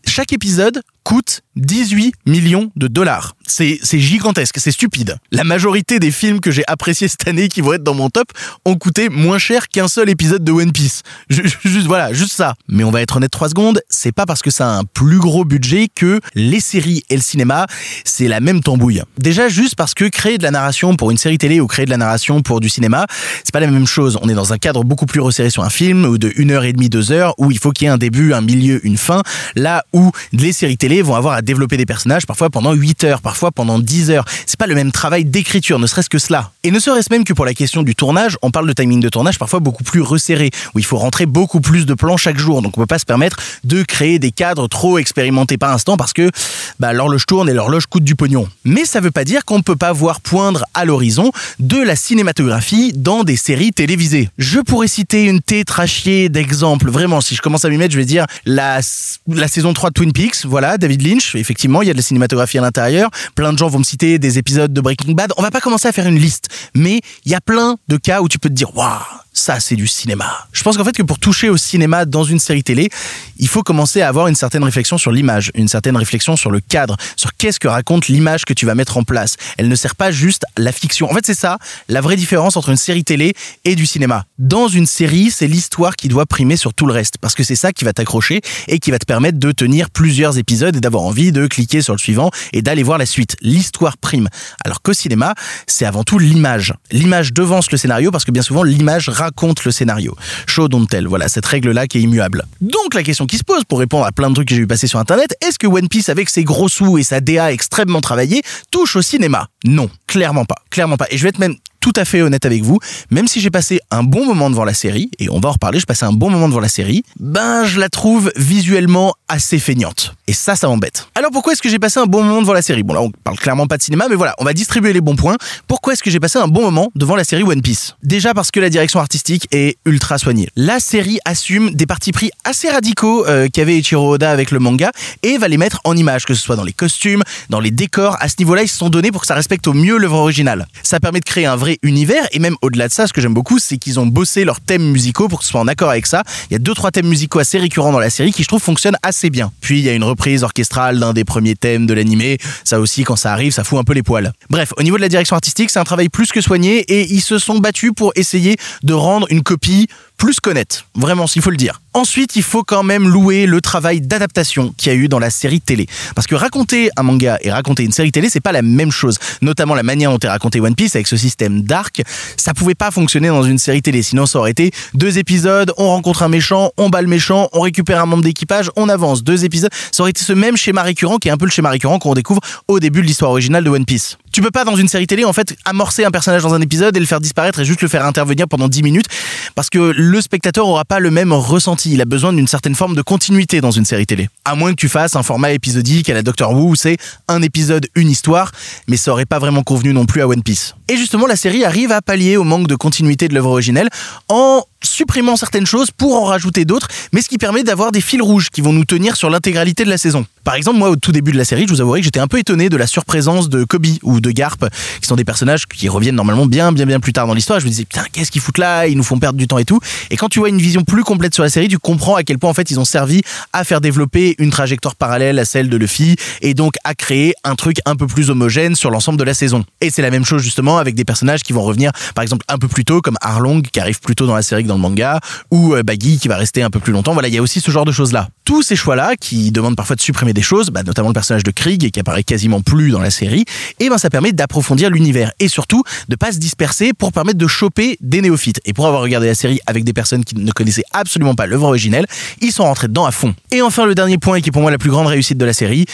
chaque 0.06 0.32
épisode 0.32 0.80
coûte 1.08 1.40
18 1.56 2.14
millions 2.26 2.70
de 2.76 2.86
dollars. 2.86 3.34
C'est 3.46 3.78
gigantesque, 3.98 4.56
c'est 4.58 4.70
stupide. 4.70 5.16
La 5.32 5.42
majorité 5.42 5.98
des 5.98 6.10
films 6.10 6.38
que 6.38 6.50
j'ai 6.50 6.64
appréciés 6.68 7.08
cette 7.08 7.26
année 7.26 7.48
qui 7.48 7.62
vont 7.62 7.72
être 7.72 7.82
dans 7.82 7.94
mon 7.94 8.10
top 8.10 8.28
ont 8.66 8.76
coûté 8.76 9.08
moins 9.08 9.38
cher 9.38 9.68
qu'un 9.68 9.88
seul 9.88 10.10
épisode 10.10 10.44
de 10.44 10.52
One 10.52 10.70
Piece. 10.70 11.02
Ju- 11.30 11.48
Juste 11.64 11.86
voilà, 11.86 12.12
juste 12.12 12.32
ça. 12.34 12.54
Mais 12.68 12.84
on 12.84 12.90
va 12.90 13.00
être 13.00 13.16
honnête 13.16 13.30
3 13.30 13.48
secondes, 13.48 13.80
c'est 13.88 14.12
pas 14.12 14.26
parce 14.26 14.42
que 14.42 14.50
ça 14.50 14.68
a 14.68 14.78
un 14.80 14.84
plus 14.84 15.18
gros 15.18 15.46
budget 15.46 15.88
que 15.92 16.20
les 16.34 16.60
séries 16.60 17.02
et 17.08 17.16
le 17.16 17.22
cinéma, 17.22 17.66
c'est 18.04 18.28
la 18.28 18.40
même 18.40 18.60
tambouille. 18.62 19.02
Déjà 19.16 19.48
juste 19.48 19.76
parce 19.76 19.94
que 19.94 20.04
créer 20.04 20.36
de 20.36 20.42
la 20.42 20.50
narration 20.50 20.94
pour 20.94 21.10
une 21.10 21.16
série 21.18 21.38
télé 21.38 21.58
ou 21.58 21.66
créer 21.66 21.86
de 21.86 21.90
la 21.90 21.96
narration 21.96 22.42
pour 22.42 22.60
du 22.60 22.68
cinéma, 22.68 23.06
c'est 23.44 23.52
pas 23.52 23.60
la 23.60 23.66
même 23.68 23.86
chose. 23.86 24.18
On 24.20 24.28
est 24.28 24.34
dans 24.34 24.52
un 24.52 24.58
cadre 24.58 24.84
beaucoup 24.84 25.06
plus 25.06 25.20
resserré 25.20 25.48
sur 25.48 25.64
un 25.64 25.70
film 25.70 26.04
ou 26.04 26.18
de 26.18 26.30
1 26.38 26.50
heure 26.50 26.64
et 26.64 26.74
demie, 26.74 26.90
2 26.90 27.12
heures 27.12 27.34
où 27.38 27.50
il 27.50 27.58
faut 27.58 27.70
qu'il 27.72 27.86
y 27.86 27.88
ait 27.88 27.92
un 27.94 27.96
début, 27.98 28.34
un 28.34 28.42
milieu, 28.42 28.84
une 28.86 28.98
fin. 28.98 29.22
Là 29.56 29.84
où 29.94 30.12
les 30.32 30.52
séries 30.52 30.76
télé 30.76 30.97
vont 31.02 31.14
avoir 31.14 31.34
à 31.34 31.42
développer 31.42 31.76
des 31.76 31.86
personnages 31.86 32.26
parfois 32.26 32.50
pendant 32.50 32.72
8 32.72 33.04
heures, 33.04 33.20
parfois 33.20 33.50
pendant 33.50 33.78
10 33.78 34.10
heures. 34.10 34.24
C'est 34.46 34.58
pas 34.58 34.66
le 34.66 34.74
même 34.74 34.92
travail 34.92 35.24
d'écriture, 35.24 35.78
ne 35.78 35.86
serait-ce 35.86 36.08
que 36.08 36.18
cela. 36.18 36.50
Et 36.64 36.70
ne 36.70 36.78
serait-ce 36.78 37.08
même 37.10 37.24
que 37.24 37.32
pour 37.32 37.44
la 37.44 37.54
question 37.54 37.82
du 37.82 37.94
tournage, 37.94 38.36
on 38.42 38.50
parle 38.50 38.66
de 38.66 38.72
timing 38.72 39.00
de 39.00 39.08
tournage 39.08 39.38
parfois 39.38 39.60
beaucoup 39.60 39.84
plus 39.84 40.00
resserré, 40.00 40.50
où 40.74 40.78
il 40.78 40.84
faut 40.84 40.96
rentrer 40.96 41.26
beaucoup 41.26 41.60
plus 41.60 41.86
de 41.86 41.94
plans 41.94 42.16
chaque 42.16 42.38
jour. 42.38 42.62
Donc 42.62 42.76
on 42.76 42.80
peut 42.80 42.86
pas 42.86 42.98
se 42.98 43.06
permettre 43.06 43.36
de 43.64 43.82
créer 43.82 44.18
des 44.18 44.30
cadres 44.30 44.68
trop 44.68 44.98
expérimentés 44.98 45.58
par 45.58 45.72
instant 45.72 45.96
parce 45.96 46.12
que 46.12 46.30
bah, 46.78 46.92
l'horloge 46.92 47.26
tourne 47.26 47.48
et 47.48 47.54
l'horloge 47.54 47.86
coûte 47.86 48.04
du 48.04 48.14
pognon. 48.14 48.48
Mais 48.64 48.84
ça 48.84 49.00
veut 49.00 49.10
pas 49.10 49.24
dire 49.24 49.44
qu'on 49.44 49.62
peut 49.62 49.76
pas 49.76 49.92
voir 49.92 50.20
poindre 50.20 50.64
à 50.74 50.84
l'horizon 50.84 51.32
de 51.58 51.78
la 51.78 51.96
cinématographie 51.96 52.92
dans 52.94 53.24
des 53.24 53.36
séries 53.36 53.72
télévisées. 53.72 54.28
Je 54.38 54.60
pourrais 54.60 54.88
citer 54.88 55.24
une 55.24 55.40
tétrachier 55.40 56.28
d'exemples. 56.28 56.90
Vraiment, 56.90 57.20
si 57.20 57.34
je 57.34 57.42
commence 57.42 57.64
à 57.64 57.68
m'y 57.68 57.76
mettre, 57.76 57.92
je 57.92 57.98
vais 57.98 58.04
dire 58.04 58.26
la, 58.44 58.80
la 59.26 59.48
saison 59.48 59.72
3 59.72 59.90
de 59.90 59.94
Twin 59.94 60.12
Peaks, 60.12 60.44
voilà, 60.44 60.78
David 60.88 61.06
Lynch. 61.06 61.34
Effectivement, 61.34 61.82
il 61.82 61.88
y 61.88 61.90
a 61.90 61.92
de 61.92 61.98
la 61.98 62.02
cinématographie 62.02 62.56
à 62.56 62.62
l'intérieur. 62.62 63.10
Plein 63.34 63.52
de 63.52 63.58
gens 63.58 63.68
vont 63.68 63.78
me 63.78 63.84
citer 63.84 64.18
des 64.18 64.38
épisodes 64.38 64.72
de 64.72 64.80
Breaking 64.80 65.12
Bad. 65.12 65.32
On 65.36 65.42
va 65.42 65.50
pas 65.50 65.60
commencer 65.60 65.86
à 65.86 65.92
faire 65.92 66.06
une 66.06 66.18
liste, 66.18 66.48
mais 66.74 67.00
il 67.26 67.32
y 67.32 67.34
a 67.34 67.42
plein 67.42 67.76
de 67.88 67.98
cas 67.98 68.22
où 68.22 68.28
tu 68.28 68.38
peux 68.38 68.48
te 68.48 68.54
dire, 68.54 68.74
waouh, 68.74 68.98
ça 69.38 69.60
c'est 69.60 69.76
du 69.76 69.86
cinéma. 69.86 70.46
Je 70.52 70.62
pense 70.62 70.76
qu'en 70.76 70.84
fait 70.84 70.96
que 70.96 71.02
pour 71.02 71.18
toucher 71.18 71.48
au 71.48 71.56
cinéma 71.56 72.04
dans 72.04 72.24
une 72.24 72.38
série 72.38 72.62
télé, 72.62 72.90
il 73.38 73.48
faut 73.48 73.62
commencer 73.62 74.02
à 74.02 74.08
avoir 74.08 74.26
une 74.26 74.34
certaine 74.34 74.64
réflexion 74.64 74.98
sur 74.98 75.12
l'image, 75.12 75.50
une 75.54 75.68
certaine 75.68 75.96
réflexion 75.96 76.36
sur 76.36 76.50
le 76.50 76.60
cadre, 76.60 76.96
sur 77.16 77.34
qu'est-ce 77.34 77.60
que 77.60 77.68
raconte 77.68 78.08
l'image 78.08 78.44
que 78.44 78.52
tu 78.52 78.66
vas 78.66 78.74
mettre 78.74 78.96
en 78.96 79.04
place. 79.04 79.36
Elle 79.56 79.68
ne 79.68 79.74
sert 79.74 79.94
pas 79.94 80.10
juste 80.10 80.44
la 80.56 80.72
fiction. 80.72 81.10
En 81.10 81.14
fait, 81.14 81.24
c'est 81.24 81.34
ça 81.34 81.58
la 81.88 82.00
vraie 82.00 82.16
différence 82.16 82.56
entre 82.56 82.70
une 82.70 82.76
série 82.76 83.04
télé 83.04 83.34
et 83.64 83.74
du 83.74 83.86
cinéma. 83.86 84.24
Dans 84.38 84.68
une 84.68 84.86
série, 84.86 85.30
c'est 85.30 85.46
l'histoire 85.46 85.96
qui 85.96 86.08
doit 86.08 86.26
primer 86.26 86.56
sur 86.56 86.74
tout 86.74 86.86
le 86.86 86.92
reste 86.92 87.18
parce 87.18 87.34
que 87.34 87.44
c'est 87.44 87.56
ça 87.56 87.72
qui 87.72 87.84
va 87.84 87.92
t'accrocher 87.92 88.40
et 88.66 88.78
qui 88.78 88.90
va 88.90 88.98
te 88.98 89.06
permettre 89.06 89.38
de 89.38 89.52
tenir 89.52 89.90
plusieurs 89.90 90.38
épisodes 90.38 90.76
et 90.76 90.80
d'avoir 90.80 91.04
envie 91.04 91.32
de 91.32 91.46
cliquer 91.46 91.80
sur 91.80 91.94
le 91.94 91.98
suivant 91.98 92.30
et 92.52 92.62
d'aller 92.62 92.82
voir 92.82 92.98
la 92.98 93.06
suite. 93.06 93.36
L'histoire 93.40 93.96
prime. 93.98 94.28
Alors 94.64 94.82
qu'au 94.82 94.92
cinéma, 94.92 95.34
c'est 95.66 95.84
avant 95.84 96.04
tout 96.04 96.18
l'image. 96.18 96.74
L'image 96.90 97.32
devance 97.32 97.70
le 97.70 97.78
scénario 97.78 98.10
parce 98.10 98.24
que 98.24 98.32
bien 98.32 98.42
souvent 98.42 98.62
l'image 98.62 99.08
raconte 99.08 99.27
le 99.64 99.70
scénario. 99.70 100.16
Show 100.46 100.68
don't 100.68 100.86
tell. 100.86 101.06
Voilà, 101.06 101.28
cette 101.28 101.46
règle-là 101.46 101.86
qui 101.86 101.98
est 101.98 102.02
immuable. 102.02 102.44
Donc 102.60 102.94
la 102.94 103.02
question 103.02 103.26
qui 103.26 103.38
se 103.38 103.44
pose 103.44 103.64
pour 103.64 103.78
répondre 103.78 104.04
à 104.04 104.12
plein 104.12 104.30
de 104.30 104.34
trucs 104.34 104.48
que 104.48 104.54
j'ai 104.54 104.60
vu 104.60 104.66
passer 104.66 104.86
sur 104.86 104.98
internet, 104.98 105.34
est-ce 105.46 105.58
que 105.58 105.66
One 105.66 105.88
Piece 105.88 106.08
avec 106.08 106.28
ses 106.28 106.44
gros 106.44 106.68
sous 106.68 106.98
et 106.98 107.02
sa 107.02 107.20
DA 107.20 107.52
extrêmement 107.52 108.00
travaillée 108.00 108.42
touche 108.70 108.96
au 108.96 109.02
cinéma? 109.02 109.48
Non, 109.64 109.88
clairement 110.06 110.44
pas. 110.44 110.56
Clairement 110.70 110.96
pas. 110.96 111.06
Et 111.10 111.18
je 111.18 111.22
vais 111.22 111.30
être 111.30 111.38
même 111.38 111.56
tout 111.80 111.92
à 111.96 112.04
fait 112.04 112.22
honnête 112.22 112.46
avec 112.46 112.62
vous, 112.62 112.78
même 113.10 113.28
si 113.28 113.40
j'ai 113.40 113.50
passé 113.50 113.80
un 113.90 114.02
bon 114.02 114.26
moment 114.26 114.50
devant 114.50 114.64
la 114.64 114.74
série, 114.74 115.10
et 115.18 115.28
on 115.30 115.40
va 115.40 115.50
en 115.50 115.52
reparler, 115.52 115.80
je 115.80 115.86
passais 115.86 116.04
un 116.04 116.12
bon 116.12 116.30
moment 116.30 116.48
devant 116.48 116.60
la 116.60 116.68
série, 116.68 117.04
ben 117.20 117.64
je 117.64 117.78
la 117.78 117.88
trouve 117.88 118.32
visuellement 118.36 119.14
assez 119.28 119.58
feignante. 119.58 120.14
Et 120.26 120.32
ça, 120.32 120.56
ça 120.56 120.68
m'embête. 120.68 121.08
Alors 121.14 121.30
pourquoi 121.30 121.52
est-ce 121.52 121.62
que 121.62 121.68
j'ai 121.68 121.78
passé 121.78 122.00
un 122.00 122.06
bon 122.06 122.22
moment 122.22 122.40
devant 122.40 122.52
la 122.52 122.62
série? 122.62 122.82
Bon 122.82 122.94
là, 122.94 123.02
on 123.02 123.10
parle 123.10 123.38
clairement 123.38 123.66
pas 123.66 123.76
de 123.76 123.82
cinéma, 123.82 124.06
mais 124.08 124.16
voilà, 124.16 124.34
on 124.38 124.44
va 124.44 124.52
distribuer 124.52 124.92
les 124.92 125.00
bons 125.00 125.16
points. 125.16 125.36
Pourquoi 125.66 125.92
est-ce 125.92 126.02
que 126.02 126.10
j'ai 126.10 126.20
passé 126.20 126.38
un 126.38 126.48
bon 126.48 126.62
moment 126.62 126.90
devant 126.94 127.16
la 127.16 127.24
série 127.24 127.42
One 127.42 127.62
Piece? 127.62 127.94
Déjà 128.02 128.34
parce 128.34 128.50
que 128.50 128.60
la 128.60 128.70
direction 128.70 129.00
artistique 129.00 129.46
est 129.52 129.78
ultra 129.84 130.18
soignée. 130.18 130.48
La 130.56 130.80
série 130.80 131.18
assume 131.24 131.70
des 131.70 131.86
partis 131.86 132.12
pris 132.12 132.30
assez 132.44 132.70
radicaux 132.70 133.26
euh, 133.26 133.48
qu'avait 133.52 133.78
Ichiro 133.78 134.14
Oda 134.14 134.30
avec 134.30 134.50
le 134.50 134.58
manga 134.58 134.90
et 135.22 135.38
va 135.38 135.48
les 135.48 135.56
mettre 135.56 135.80
en 135.84 135.96
image, 135.96 136.24
que 136.24 136.34
ce 136.34 136.42
soit 136.42 136.56
dans 136.56 136.64
les 136.64 136.72
costumes, 136.72 137.22
dans 137.50 137.60
les 137.60 137.70
décors. 137.70 138.16
À 138.20 138.28
ce 138.28 138.36
niveau-là, 138.38 138.62
ils 138.62 138.68
se 138.68 138.78
sont 138.78 138.90
donnés 138.90 139.10
pour 139.10 139.20
que 139.20 139.26
ça 139.26 139.34
respecte 139.34 139.66
au 139.66 139.74
mieux 139.74 139.96
l'œuvre 139.96 140.16
originale. 140.16 140.66
Ça 140.82 141.00
permet 141.00 141.20
de 141.20 141.24
créer 141.24 141.46
un 141.46 141.56
vrai 141.56 141.67
univers 141.82 142.26
et 142.32 142.38
même 142.38 142.56
au-delà 142.62 142.88
de 142.88 142.92
ça, 142.92 143.06
ce 143.06 143.12
que 143.12 143.20
j'aime 143.20 143.34
beaucoup, 143.34 143.58
c'est 143.58 143.76
qu'ils 143.76 144.00
ont 144.00 144.06
bossé 144.06 144.44
leurs 144.44 144.60
thèmes 144.60 144.90
musicaux 144.90 145.28
pour 145.28 145.40
que 145.40 145.44
ce 145.44 145.50
soit 145.50 145.60
en 145.60 145.68
accord 145.68 145.90
avec 145.90 146.06
ça. 146.06 146.22
Il 146.50 146.54
y 146.54 146.56
a 146.56 146.58
deux 146.58 146.74
trois 146.74 146.90
thèmes 146.90 147.08
musicaux 147.08 147.38
assez 147.38 147.58
récurrents 147.58 147.92
dans 147.92 147.98
la 147.98 148.10
série 148.10 148.32
qui 148.32 148.42
je 148.42 148.48
trouve 148.48 148.62
fonctionnent 148.62 148.96
assez 149.02 149.30
bien. 149.30 149.52
Puis 149.60 149.78
il 149.78 149.84
y 149.84 149.88
a 149.88 149.92
une 149.92 150.04
reprise 150.04 150.44
orchestrale 150.44 150.98
d'un 150.98 151.12
des 151.12 151.24
premiers 151.24 151.56
thèmes 151.56 151.86
de 151.86 151.94
l'animé. 151.94 152.38
Ça 152.64 152.80
aussi, 152.80 153.04
quand 153.04 153.16
ça 153.16 153.32
arrive, 153.32 153.52
ça 153.52 153.64
fout 153.64 153.78
un 153.78 153.84
peu 153.84 153.92
les 153.92 154.02
poils. 154.02 154.32
Bref, 154.50 154.72
au 154.76 154.82
niveau 154.82 154.96
de 154.96 155.02
la 155.02 155.08
direction 155.08 155.36
artistique, 155.36 155.70
c'est 155.70 155.78
un 155.78 155.84
travail 155.84 156.08
plus 156.08 156.32
que 156.32 156.40
soigné 156.40 156.78
et 156.80 157.12
ils 157.12 157.20
se 157.20 157.38
sont 157.38 157.58
battus 157.58 157.92
pour 157.94 158.12
essayer 158.16 158.56
de 158.82 158.94
rendre 158.94 159.26
une 159.30 159.42
copie 159.42 159.88
plus 160.18 160.40
qu'honnête. 160.40 160.84
Vraiment, 160.94 161.26
s'il 161.26 161.40
faut 161.40 161.50
le 161.50 161.56
dire. 161.56 161.80
Ensuite, 161.94 162.36
il 162.36 162.42
faut 162.42 162.64
quand 162.64 162.82
même 162.82 163.08
louer 163.08 163.46
le 163.46 163.60
travail 163.60 164.00
d'adaptation 164.00 164.74
qu'il 164.76 164.92
y 164.92 164.94
a 164.94 164.98
eu 164.98 165.08
dans 165.08 165.18
la 165.18 165.30
série 165.30 165.60
télé. 165.60 165.86
Parce 166.14 166.26
que 166.26 166.34
raconter 166.34 166.90
un 166.96 167.02
manga 167.02 167.38
et 167.40 167.50
raconter 167.50 167.84
une 167.84 167.92
série 167.92 168.12
télé, 168.12 168.28
c'est 168.28 168.40
pas 168.40 168.52
la 168.52 168.62
même 168.62 168.90
chose. 168.90 169.18
Notamment 169.42 169.74
la 169.74 169.82
manière 169.82 170.10
dont 170.10 170.18
est 170.18 170.28
raconté 170.28 170.60
One 170.60 170.74
Piece 170.74 170.96
avec 170.96 171.06
ce 171.06 171.16
système 171.16 171.62
d'arc, 171.62 172.02
ça 172.36 172.52
pouvait 172.52 172.74
pas 172.74 172.90
fonctionner 172.90 173.28
dans 173.28 173.44
une 173.44 173.58
série 173.58 173.80
télé. 173.80 174.02
Sinon, 174.02 174.26
ça 174.26 174.38
aurait 174.40 174.50
été 174.50 174.72
deux 174.94 175.18
épisodes, 175.18 175.72
on 175.78 175.88
rencontre 175.88 176.22
un 176.24 176.28
méchant, 176.28 176.72
on 176.76 176.88
bat 176.88 177.00
le 177.00 177.08
méchant, 177.08 177.48
on 177.52 177.60
récupère 177.60 178.02
un 178.02 178.06
membre 178.06 178.24
d'équipage, 178.24 178.70
on 178.76 178.88
avance. 178.88 179.22
Deux 179.22 179.44
épisodes. 179.44 179.70
Ça 179.92 180.02
aurait 180.02 180.10
été 180.10 180.22
ce 180.22 180.32
même 180.32 180.56
schéma 180.56 180.82
récurrent 180.82 181.18
qui 181.18 181.28
est 181.28 181.32
un 181.32 181.36
peu 181.36 181.46
le 181.46 181.50
schéma 181.50 181.70
récurrent 181.70 181.98
qu'on 181.98 182.14
découvre 182.14 182.40
au 182.66 182.80
début 182.80 183.02
de 183.02 183.06
l'histoire 183.06 183.30
originale 183.30 183.64
de 183.64 183.70
One 183.70 183.84
Piece. 183.84 184.18
Tu 184.32 184.40
peux 184.40 184.50
pas 184.50 184.64
dans 184.64 184.76
une 184.76 184.88
série 184.88 185.06
télé 185.06 185.24
en 185.24 185.32
fait 185.32 185.56
amorcer 185.64 186.04
un 186.04 186.10
personnage 186.10 186.42
dans 186.42 186.54
un 186.54 186.60
épisode 186.60 186.96
et 186.96 187.00
le 187.00 187.06
faire 187.06 187.20
disparaître 187.20 187.60
et 187.60 187.64
juste 187.64 187.82
le 187.82 187.88
faire 187.88 188.04
intervenir 188.04 188.46
pendant 188.48 188.68
10 188.68 188.82
minutes 188.82 189.06
parce 189.54 189.70
que 189.70 189.78
le 189.78 190.20
spectateur 190.20 190.66
aura 190.66 190.84
pas 190.84 191.00
le 191.00 191.10
même 191.10 191.32
ressenti. 191.32 191.92
Il 191.92 192.00
a 192.00 192.04
besoin 192.04 192.32
d'une 192.32 192.46
certaine 192.46 192.74
forme 192.74 192.94
de 192.94 193.02
continuité 193.02 193.60
dans 193.60 193.70
une 193.70 193.84
série 193.84 194.06
télé. 194.06 194.28
À 194.44 194.54
moins 194.54 194.70
que 194.70 194.76
tu 194.76 194.88
fasses 194.88 195.16
un 195.16 195.22
format 195.22 195.52
épisodique 195.52 196.08
à 196.10 196.14
la 196.14 196.22
Doctor 196.22 196.52
Who 196.52 196.74
c'est 196.76 196.96
un 197.28 197.42
épisode, 197.42 197.86
une 197.94 198.10
histoire, 198.10 198.52
mais 198.86 198.96
ça 198.96 199.12
aurait 199.12 199.26
pas 199.26 199.38
vraiment 199.38 199.62
convenu 199.62 199.92
non 199.92 200.06
plus 200.06 200.22
à 200.22 200.28
One 200.28 200.42
Piece. 200.42 200.74
Et 200.88 200.96
justement, 200.96 201.26
la 201.26 201.36
série 201.36 201.64
arrive 201.64 201.92
à 201.92 202.00
pallier 202.00 202.36
au 202.36 202.44
manque 202.44 202.66
de 202.66 202.74
continuité 202.74 203.28
de 203.28 203.34
l'œuvre 203.34 203.50
originelle 203.50 203.88
en 204.28 204.62
supprimant 204.82 205.36
certaines 205.36 205.66
choses 205.66 205.90
pour 205.90 206.16
en 206.16 206.24
rajouter 206.24 206.64
d'autres, 206.64 206.88
mais 207.12 207.22
ce 207.22 207.28
qui 207.28 207.38
permet 207.38 207.64
d'avoir 207.64 207.92
des 207.92 208.00
fils 208.00 208.22
rouges 208.22 208.48
qui 208.50 208.60
vont 208.60 208.72
nous 208.72 208.84
tenir 208.84 209.16
sur 209.16 209.30
l'intégralité 209.30 209.84
de 209.84 209.90
la 209.90 209.98
saison. 209.98 210.26
Par 210.44 210.54
exemple, 210.54 210.78
moi, 210.78 210.88
au 210.88 210.96
tout 210.96 211.12
début 211.12 211.32
de 211.32 211.36
la 211.36 211.44
série, 211.44 211.66
je 211.66 211.72
vous 211.72 211.80
avouerai 211.80 212.00
que 212.00 212.04
j'étais 212.04 212.20
un 212.20 212.26
peu 212.26 212.38
étonné 212.38 212.68
de 212.70 212.76
la 212.76 212.86
surprésence 212.86 213.48
de 213.48 213.64
Kobe 213.64 213.86
ou 214.02 214.20
de 214.20 214.30
Garp, 214.30 214.64
qui 215.00 215.06
sont 215.06 215.16
des 215.16 215.24
personnages 215.24 215.66
qui 215.66 215.88
reviennent 215.88 216.14
normalement 216.14 216.46
bien, 216.46 216.72
bien, 216.72 216.86
bien 216.86 217.00
plus 217.00 217.12
tard 217.12 217.26
dans 217.26 217.34
l'histoire. 217.34 217.60
Je 217.60 217.66
me 217.66 217.70
disais, 217.70 217.84
putain, 217.84 218.04
qu'est-ce 218.12 218.30
qu'ils 218.30 218.40
foutent 218.40 218.58
là? 218.58 218.86
Ils 218.86 218.96
nous 218.96 219.02
font 219.02 219.18
perdre 219.18 219.38
du 219.38 219.46
temps 219.46 219.58
et 219.58 219.64
tout. 219.64 219.78
Et 220.10 220.16
quand 220.16 220.28
tu 220.28 220.38
vois 220.38 220.48
une 220.48 220.60
vision 220.60 220.84
plus 220.84 221.04
complète 221.04 221.34
sur 221.34 221.42
la 221.42 221.50
série, 221.50 221.68
tu 221.68 221.78
comprends 221.78 222.14
à 222.14 222.22
quel 222.22 222.38
point, 222.38 222.48
en 222.48 222.54
fait, 222.54 222.70
ils 222.70 222.80
ont 222.80 222.86
servi 222.86 223.20
à 223.52 223.64
faire 223.64 223.80
développer 223.80 224.36
une 224.38 224.50
trajectoire 224.50 224.94
parallèle 224.94 225.38
à 225.38 225.44
celle 225.44 225.68
de 225.68 225.76
Luffy, 225.76 226.16
et 226.40 226.54
donc 226.54 226.74
à 226.84 226.94
créer 226.94 227.34
un 227.44 227.54
truc 227.54 227.78
un 227.84 227.96
peu 227.96 228.06
plus 228.06 228.30
homogène 228.30 228.74
sur 228.74 228.90
l'ensemble 228.90 229.18
de 229.18 229.24
la 229.24 229.34
saison. 229.34 229.64
Et 229.80 229.90
c'est 229.90 230.02
la 230.02 230.10
même 230.10 230.24
chose, 230.24 230.42
justement, 230.42 230.78
avec 230.78 230.94
des 230.94 231.04
personnages 231.04 231.42
qui 231.42 231.52
vont 231.52 231.62
revenir, 231.62 231.92
par 232.14 232.22
exemple, 232.22 232.44
un 232.48 232.56
peu 232.58 232.68
plus 232.68 232.84
tôt, 232.84 233.02
comme 233.02 233.16
Arlong, 233.20 233.60
qui 233.62 233.80
arrive 233.80 234.00
plus 234.00 234.14
tôt 234.14 234.26
dans 234.26 234.34
la 234.34 234.42
série 234.42 234.64
dans 234.68 234.76
le 234.76 234.80
manga, 234.80 235.20
ou 235.50 235.74
euh, 235.74 235.82
Baggy 235.82 236.18
qui 236.18 236.28
va 236.28 236.36
rester 236.36 236.62
un 236.62 236.70
peu 236.70 236.78
plus 236.78 236.92
longtemps. 236.92 237.12
Voilà, 237.12 237.28
il 237.28 237.34
y 237.34 237.38
a 237.38 237.42
aussi 237.42 237.60
ce 237.60 237.70
genre 237.70 237.84
de 237.84 237.92
choses-là. 237.92 238.28
Tous 238.44 238.62
ces 238.62 238.76
choix-là, 238.76 239.16
qui 239.20 239.50
demandent 239.50 239.76
parfois 239.76 239.96
de 239.96 240.00
supprimer 240.00 240.32
des 240.32 240.42
choses, 240.42 240.70
bah, 240.70 240.82
notamment 240.82 241.08
le 241.08 241.14
personnage 241.14 241.42
de 241.42 241.50
Krieg, 241.50 241.90
qui 241.90 242.00
apparaît 242.00 242.22
quasiment 242.22 242.60
plus 242.60 242.90
dans 242.90 243.00
la 243.00 243.10
série, 243.10 243.44
et 243.80 243.88
ben 243.88 243.98
ça 243.98 244.10
permet 244.10 244.32
d'approfondir 244.32 244.90
l'univers 244.90 245.32
et 245.40 245.48
surtout 245.48 245.82
de 246.08 246.16
pas 246.16 246.32
se 246.32 246.38
disperser 246.38 246.92
pour 246.92 247.12
permettre 247.12 247.38
de 247.38 247.46
choper 247.46 247.98
des 248.00 248.20
néophytes. 248.22 248.60
Et 248.64 248.72
pour 248.72 248.86
avoir 248.86 249.02
regardé 249.02 249.26
la 249.26 249.34
série 249.34 249.58
avec 249.66 249.84
des 249.84 249.92
personnes 249.92 250.24
qui 250.24 250.36
ne 250.36 250.52
connaissaient 250.52 250.84
absolument 250.92 251.34
pas 251.34 251.46
l'œuvre 251.46 251.66
originelle, 251.66 252.06
ils 252.40 252.52
sont 252.52 252.64
rentrés 252.64 252.88
dedans 252.88 253.06
à 253.06 253.10
fond. 253.10 253.34
Et 253.50 253.62
enfin, 253.62 253.86
le 253.86 253.94
dernier 253.94 254.18
point, 254.18 254.40
qui 254.40 254.48
est 254.48 254.52
pour 254.52 254.62
moi 254.62 254.70
la 254.70 254.78
plus 254.78 254.90
grande 254.90 255.06
réussite 255.06 255.38
de 255.38 255.44
la 255.44 255.52
série, 255.52 255.86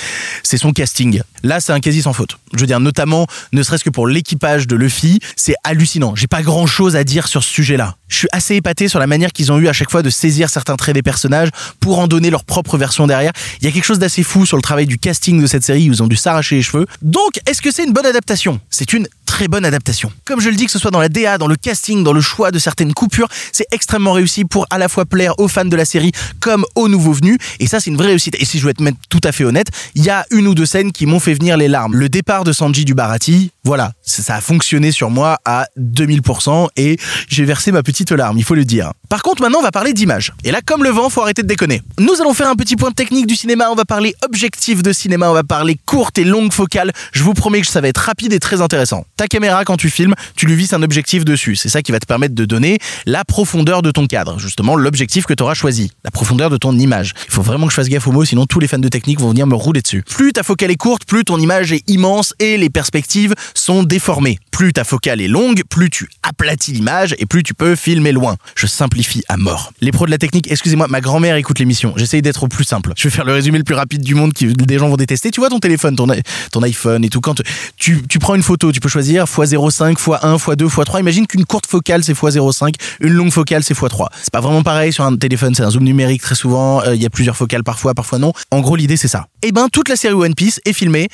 c'est 0.43 0.59
son 0.59 0.73
casting. 0.73 1.23
Là, 1.43 1.61
c'est 1.61 1.73
un 1.73 1.81
quasi 1.81 2.03
sans 2.03 2.13
faute. 2.13 2.39
Je 2.55 2.61
veux 2.61 2.67
dire, 2.67 2.81
notamment, 2.81 3.27
ne 3.53 3.63
serait-ce 3.63 3.85
que 3.85 3.91
pour 3.91 4.07
l'équipage 4.07 4.67
de 4.67 4.77
Luffy, 4.77 5.21
c'est 5.37 5.55
hallucinant. 5.63 6.15
J'ai 6.15 6.27
pas 6.27 6.43
grand 6.43 6.67
chose 6.67 6.97
à 6.97 7.05
dire 7.05 7.27
sur 7.27 7.43
ce 7.45 7.51
sujet-là. 7.51 7.97
Je 8.09 8.17
suis 8.17 8.29
assez 8.33 8.57
épaté 8.65 8.89
sur 8.89 8.99
la 8.99 9.07
manière 9.07 9.31
qu'ils 9.31 9.53
ont 9.53 9.59
eu 9.59 9.69
à 9.69 9.75
chaque 9.75 9.91
fois 9.91 10.03
de 10.03 10.09
saisir 10.09 10.49
certains 10.49 10.77
traits 10.77 10.95
des 10.95 11.03
personnages 11.03 11.51
pour 11.81 11.99
en 11.99 12.07
donner 12.07 12.31
leur 12.31 12.45
propre 12.45 12.79
version 12.79 13.07
derrière. 13.07 13.33
Il 13.61 13.67
y 13.67 13.69
a 13.69 13.73
quelque 13.73 13.85
chose 13.85 13.99
d'assez 13.99 14.23
fou 14.23 14.47
sur 14.47 14.57
le 14.57 14.63
travail 14.63 14.87
du 14.87 14.97
casting 14.97 15.39
de 15.39 15.47
cette 15.47 15.65
série 15.65 15.85
ils 15.85 16.03
ont 16.03 16.07
dû 16.07 16.17
s'arracher 16.17 16.57
les 16.57 16.63
cheveux. 16.63 16.87
Donc, 17.03 17.41
est-ce 17.47 17.61
que 17.61 17.71
c'est 17.71 17.85
une 17.85 17.93
bonne 17.93 18.07
adaptation? 18.07 18.59
C'est 18.71 18.95
une 18.95 19.07
très 19.27 19.49
bonne 19.49 19.65
adaptation. 19.65 20.13
Comme 20.25 20.41
je 20.41 20.49
le 20.49 20.55
dis, 20.55 20.65
que 20.65 20.71
ce 20.71 20.79
soit 20.79 20.91
dans 20.91 21.01
la 21.01 21.09
DA, 21.09 21.37
dans 21.37 21.47
le 21.47 21.57
casting, 21.57 22.05
dans 22.05 22.13
le 22.13 22.21
choix 22.21 22.53
de 22.53 22.59
certaines 22.59 22.95
coupures, 22.95 23.29
c'est 23.53 23.67
extrêmement 23.73 24.13
réussi 24.13 24.45
pour 24.45 24.67
à 24.71 24.79
la 24.79 24.89
fois 24.89 25.05
plaire 25.05 25.35
aux 25.39 25.49
fans 25.49 25.65
de 25.65 25.77
la 25.77 25.85
série 25.85 26.13
comme 26.41 26.65
aux 26.75 26.89
nouveaux 26.89 27.13
venus. 27.13 27.37
Et 27.61 27.67
ça, 27.67 27.81
c'est 27.81 27.91
une 27.91 27.97
vraie 27.97 28.09
réussite. 28.09 28.37
Et 28.39 28.45
si 28.45 28.59
je 28.59 28.65
veux 28.65 28.71
être 28.71 28.83
tout 29.11 29.21
à 29.25 29.33
fait 29.33 29.45
honnête, 29.45 29.67
il 29.95 30.05
y 30.05 30.11
a 30.11 30.25
une 30.31 30.47
ou 30.47 30.55
deux 30.55 30.67
scènes 30.67 30.93
qui 30.93 31.05
m'ont 31.05 31.21
fait 31.21 31.35
venir 31.35 31.57
les 31.57 31.69
larmes. 31.69 31.95
Le 31.95 32.09
départ 32.09 32.45
de 32.45 32.53
Sanji 32.53 32.85
du 32.85 32.95
Barati, 32.95 33.51
voilà, 33.65 33.93
ça 34.03 34.37
a 34.37 34.41
fonctionné 34.41 34.93
sur 34.93 35.11
moi 35.11 35.39
à 35.45 35.67
2000% 35.79 36.69
et 36.77 36.99
j'ai 37.29 37.45
versé 37.45 37.73
ma 37.73 37.83
petite 37.83 38.13
larme, 38.13 38.39
il 38.39 38.45
faut 38.45 38.54
le 38.55 38.65
dire. 38.65 38.93
Par 39.15 39.23
contre, 39.23 39.43
maintenant, 39.43 39.61
on 39.61 39.63
va 39.63 39.71
parler 39.71 39.93
d'image. 39.93 40.33
Et 40.43 40.51
là, 40.51 40.59
comme 40.61 40.83
le 40.83 40.91
vent, 40.91 41.09
faut 41.09 41.23
arrêter 41.23 41.43
de 41.43 41.47
déconner. 41.47 41.83
Nous 42.01 42.21
allons 42.21 42.35
faire 42.35 42.49
un 42.49 42.57
petit 42.57 42.75
point 42.75 42.91
technique 42.91 43.29
du 43.29 43.37
cinéma, 43.37 43.69
on 43.71 43.77
va 43.77 43.85
parler 43.85 44.13
objectif 44.25 44.83
de 44.83 44.93
cinéma, 44.93 45.31
on 45.31 45.35
va 45.35 45.45
parler 45.45 45.79
courte 45.87 46.19
et 46.19 46.25
longue 46.25 46.53
focale. 46.53 46.91
Je 47.13 47.23
vous 47.23 47.33
promets 47.33 47.61
que 47.61 47.69
ça 47.69 47.81
va 47.81 47.87
être 47.87 47.99
rapide 47.99 48.33
et 48.33 48.41
très 48.41 48.61
intéressant. 48.61 49.07
Ta 49.17 49.29
caméra, 49.29 49.65
quand 49.65 49.77
tu 49.77 49.89
filmes, 49.89 50.17
tu 50.35 50.47
lui 50.47 50.57
visses 50.57 50.73
un 50.73 50.83
objectif 50.83 51.25
dessus. 51.25 51.55
C'est 51.55 51.69
ça 51.69 51.81
qui 51.81 51.93
va 51.93 52.01
te 52.01 52.07
permettre 52.07 52.35
de 52.35 52.45
donner 52.45 52.81
la 53.07 53.25
profondeur 53.25 53.83
de 53.83 53.93
ton 53.93 54.09
cadre, 54.09 54.41
justement 54.41 54.75
l'objectif 54.75 55.27
que 55.27 55.35
tu 55.35 55.45
auras 55.45 55.55
choisi, 55.55 55.93
la 56.03 56.11
profondeur 56.11 56.51
de 56.51 56.57
ton 56.57 56.77
image. 56.77 57.15
Il 57.29 57.35
faut 57.35 57.43
vraiment 57.43 57.67
que 57.69 57.71
je 57.71 57.77
fasse 57.77 57.89
gaffe 57.89 58.09
aux 58.09 58.13
mots, 58.13 58.25
sinon 58.25 58.47
tous 58.47 58.59
les 58.59 58.67
fans 58.67 58.79
de 58.79 58.89
technique 58.89 59.21
vont 59.21 59.29
venir 59.29 59.47
me 59.47 59.55
rouler 59.55 59.81
dessus. 59.81 60.03
Plus 60.03 60.33
ta 60.33 60.43
focale 60.43 60.73
est 60.73 60.77
courte, 60.77 61.05
plus 61.05 61.23
ton 61.23 61.39
image 61.39 61.73
est 61.73 61.89
immense 61.89 62.35
et 62.41 62.57
les 62.57 62.69
perspectives 62.69 63.37
sont 63.55 63.85
déformées. 63.85 64.41
Plus 64.51 64.73
ta 64.73 64.83
focale 64.83 65.21
est 65.21 65.29
longue, 65.29 65.63
plus 65.71 65.89
tu 65.89 66.09
aplatis 66.25 66.73
l'image 66.73 67.15
et 67.19 67.27
plus 67.27 67.45
tu 67.45 67.55
peux 67.55 67.77
filmer 67.77 68.11
loin. 68.11 68.37
Je 68.57 68.67
simplifie 68.67 69.04
à 69.29 69.37
mort. 69.37 69.73
Les 69.81 69.93
pros 69.93 70.07
de 70.07 70.11
la 70.11 70.19
technique, 70.19 70.51
excusez-moi, 70.51 70.87
ma 70.89 71.01
grand-mère 71.01 71.37
écoute 71.37 71.59
l'émission. 71.59 71.95
J'essaye 71.97 72.23
d'être 72.23 72.43
au 72.43 72.49
plus 72.49 72.65
simple. 72.65 72.93
Je 72.97 73.09
vais 73.09 73.15
faire 73.15 73.25
le 73.25 73.33
résumé 73.33 73.59
le 73.59 73.65
plus 73.65 73.75
rapide 73.75 74.03
du 74.03 74.15
monde 74.15 74.33
que 74.33 74.45
des 74.47 74.79
gens 74.79 74.89
vont 74.89 74.97
détester. 74.97 75.31
Tu 75.31 75.41
vois 75.41 75.49
ton 75.49 75.59
téléphone, 75.59 75.97
ton, 75.97 76.07
ton 76.51 76.63
iPhone 76.63 77.05
et 77.05 77.09
tout. 77.09 77.21
Quand 77.21 77.41
tu, 77.77 78.03
tu 78.09 78.19
prends 78.19 78.35
une 78.35 78.43
photo, 78.43 78.73
tu 78.73 78.81
peux 78.81 78.89
choisir 78.89 79.25
x0,5, 79.25 79.95
x1, 79.95 80.39
x2, 80.39 80.69
x3. 80.69 81.01
Imagine 81.01 81.27
qu'une 81.27 81.45
courte 81.45 81.67
focale 81.67 82.03
c'est 82.05 82.15
x0,5, 82.15 82.75
une 83.01 83.13
longue 83.13 83.33
focale 83.33 83.63
c'est 83.63 83.75
x3. 83.75 84.07
C'est 84.23 84.33
pas 84.33 84.41
vraiment 84.41 84.63
pareil 84.63 84.93
sur 84.93 85.05
un 85.05 85.17
téléphone, 85.17 85.55
c'est 85.55 85.63
un 85.63 85.71
zoom 85.71 85.85
numérique 85.85 86.23
très 86.23 86.35
souvent. 86.35 86.83
Il 86.85 87.03
y 87.03 87.07
a 87.07 87.11
plusieurs 87.11 87.37
focales 87.37 87.65
parfois, 87.65 87.95
parfois 87.95 88.19
non. 88.19 88.33
En 88.51 88.61
gros, 88.61 88.77
l'idée 88.77 88.97
c'est 88.97 89.09
ça. 89.09 89.27
Et 89.43 89.53
ben, 89.53 89.69
toute 89.73 89.89
la 89.89 89.97
série 89.97 90.15
One 90.15 90.35
Piece 90.35 90.61
est 90.65 90.73
filmée 90.73 91.09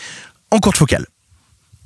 en 0.51 0.59
courte 0.59 0.77
focale 0.77 1.07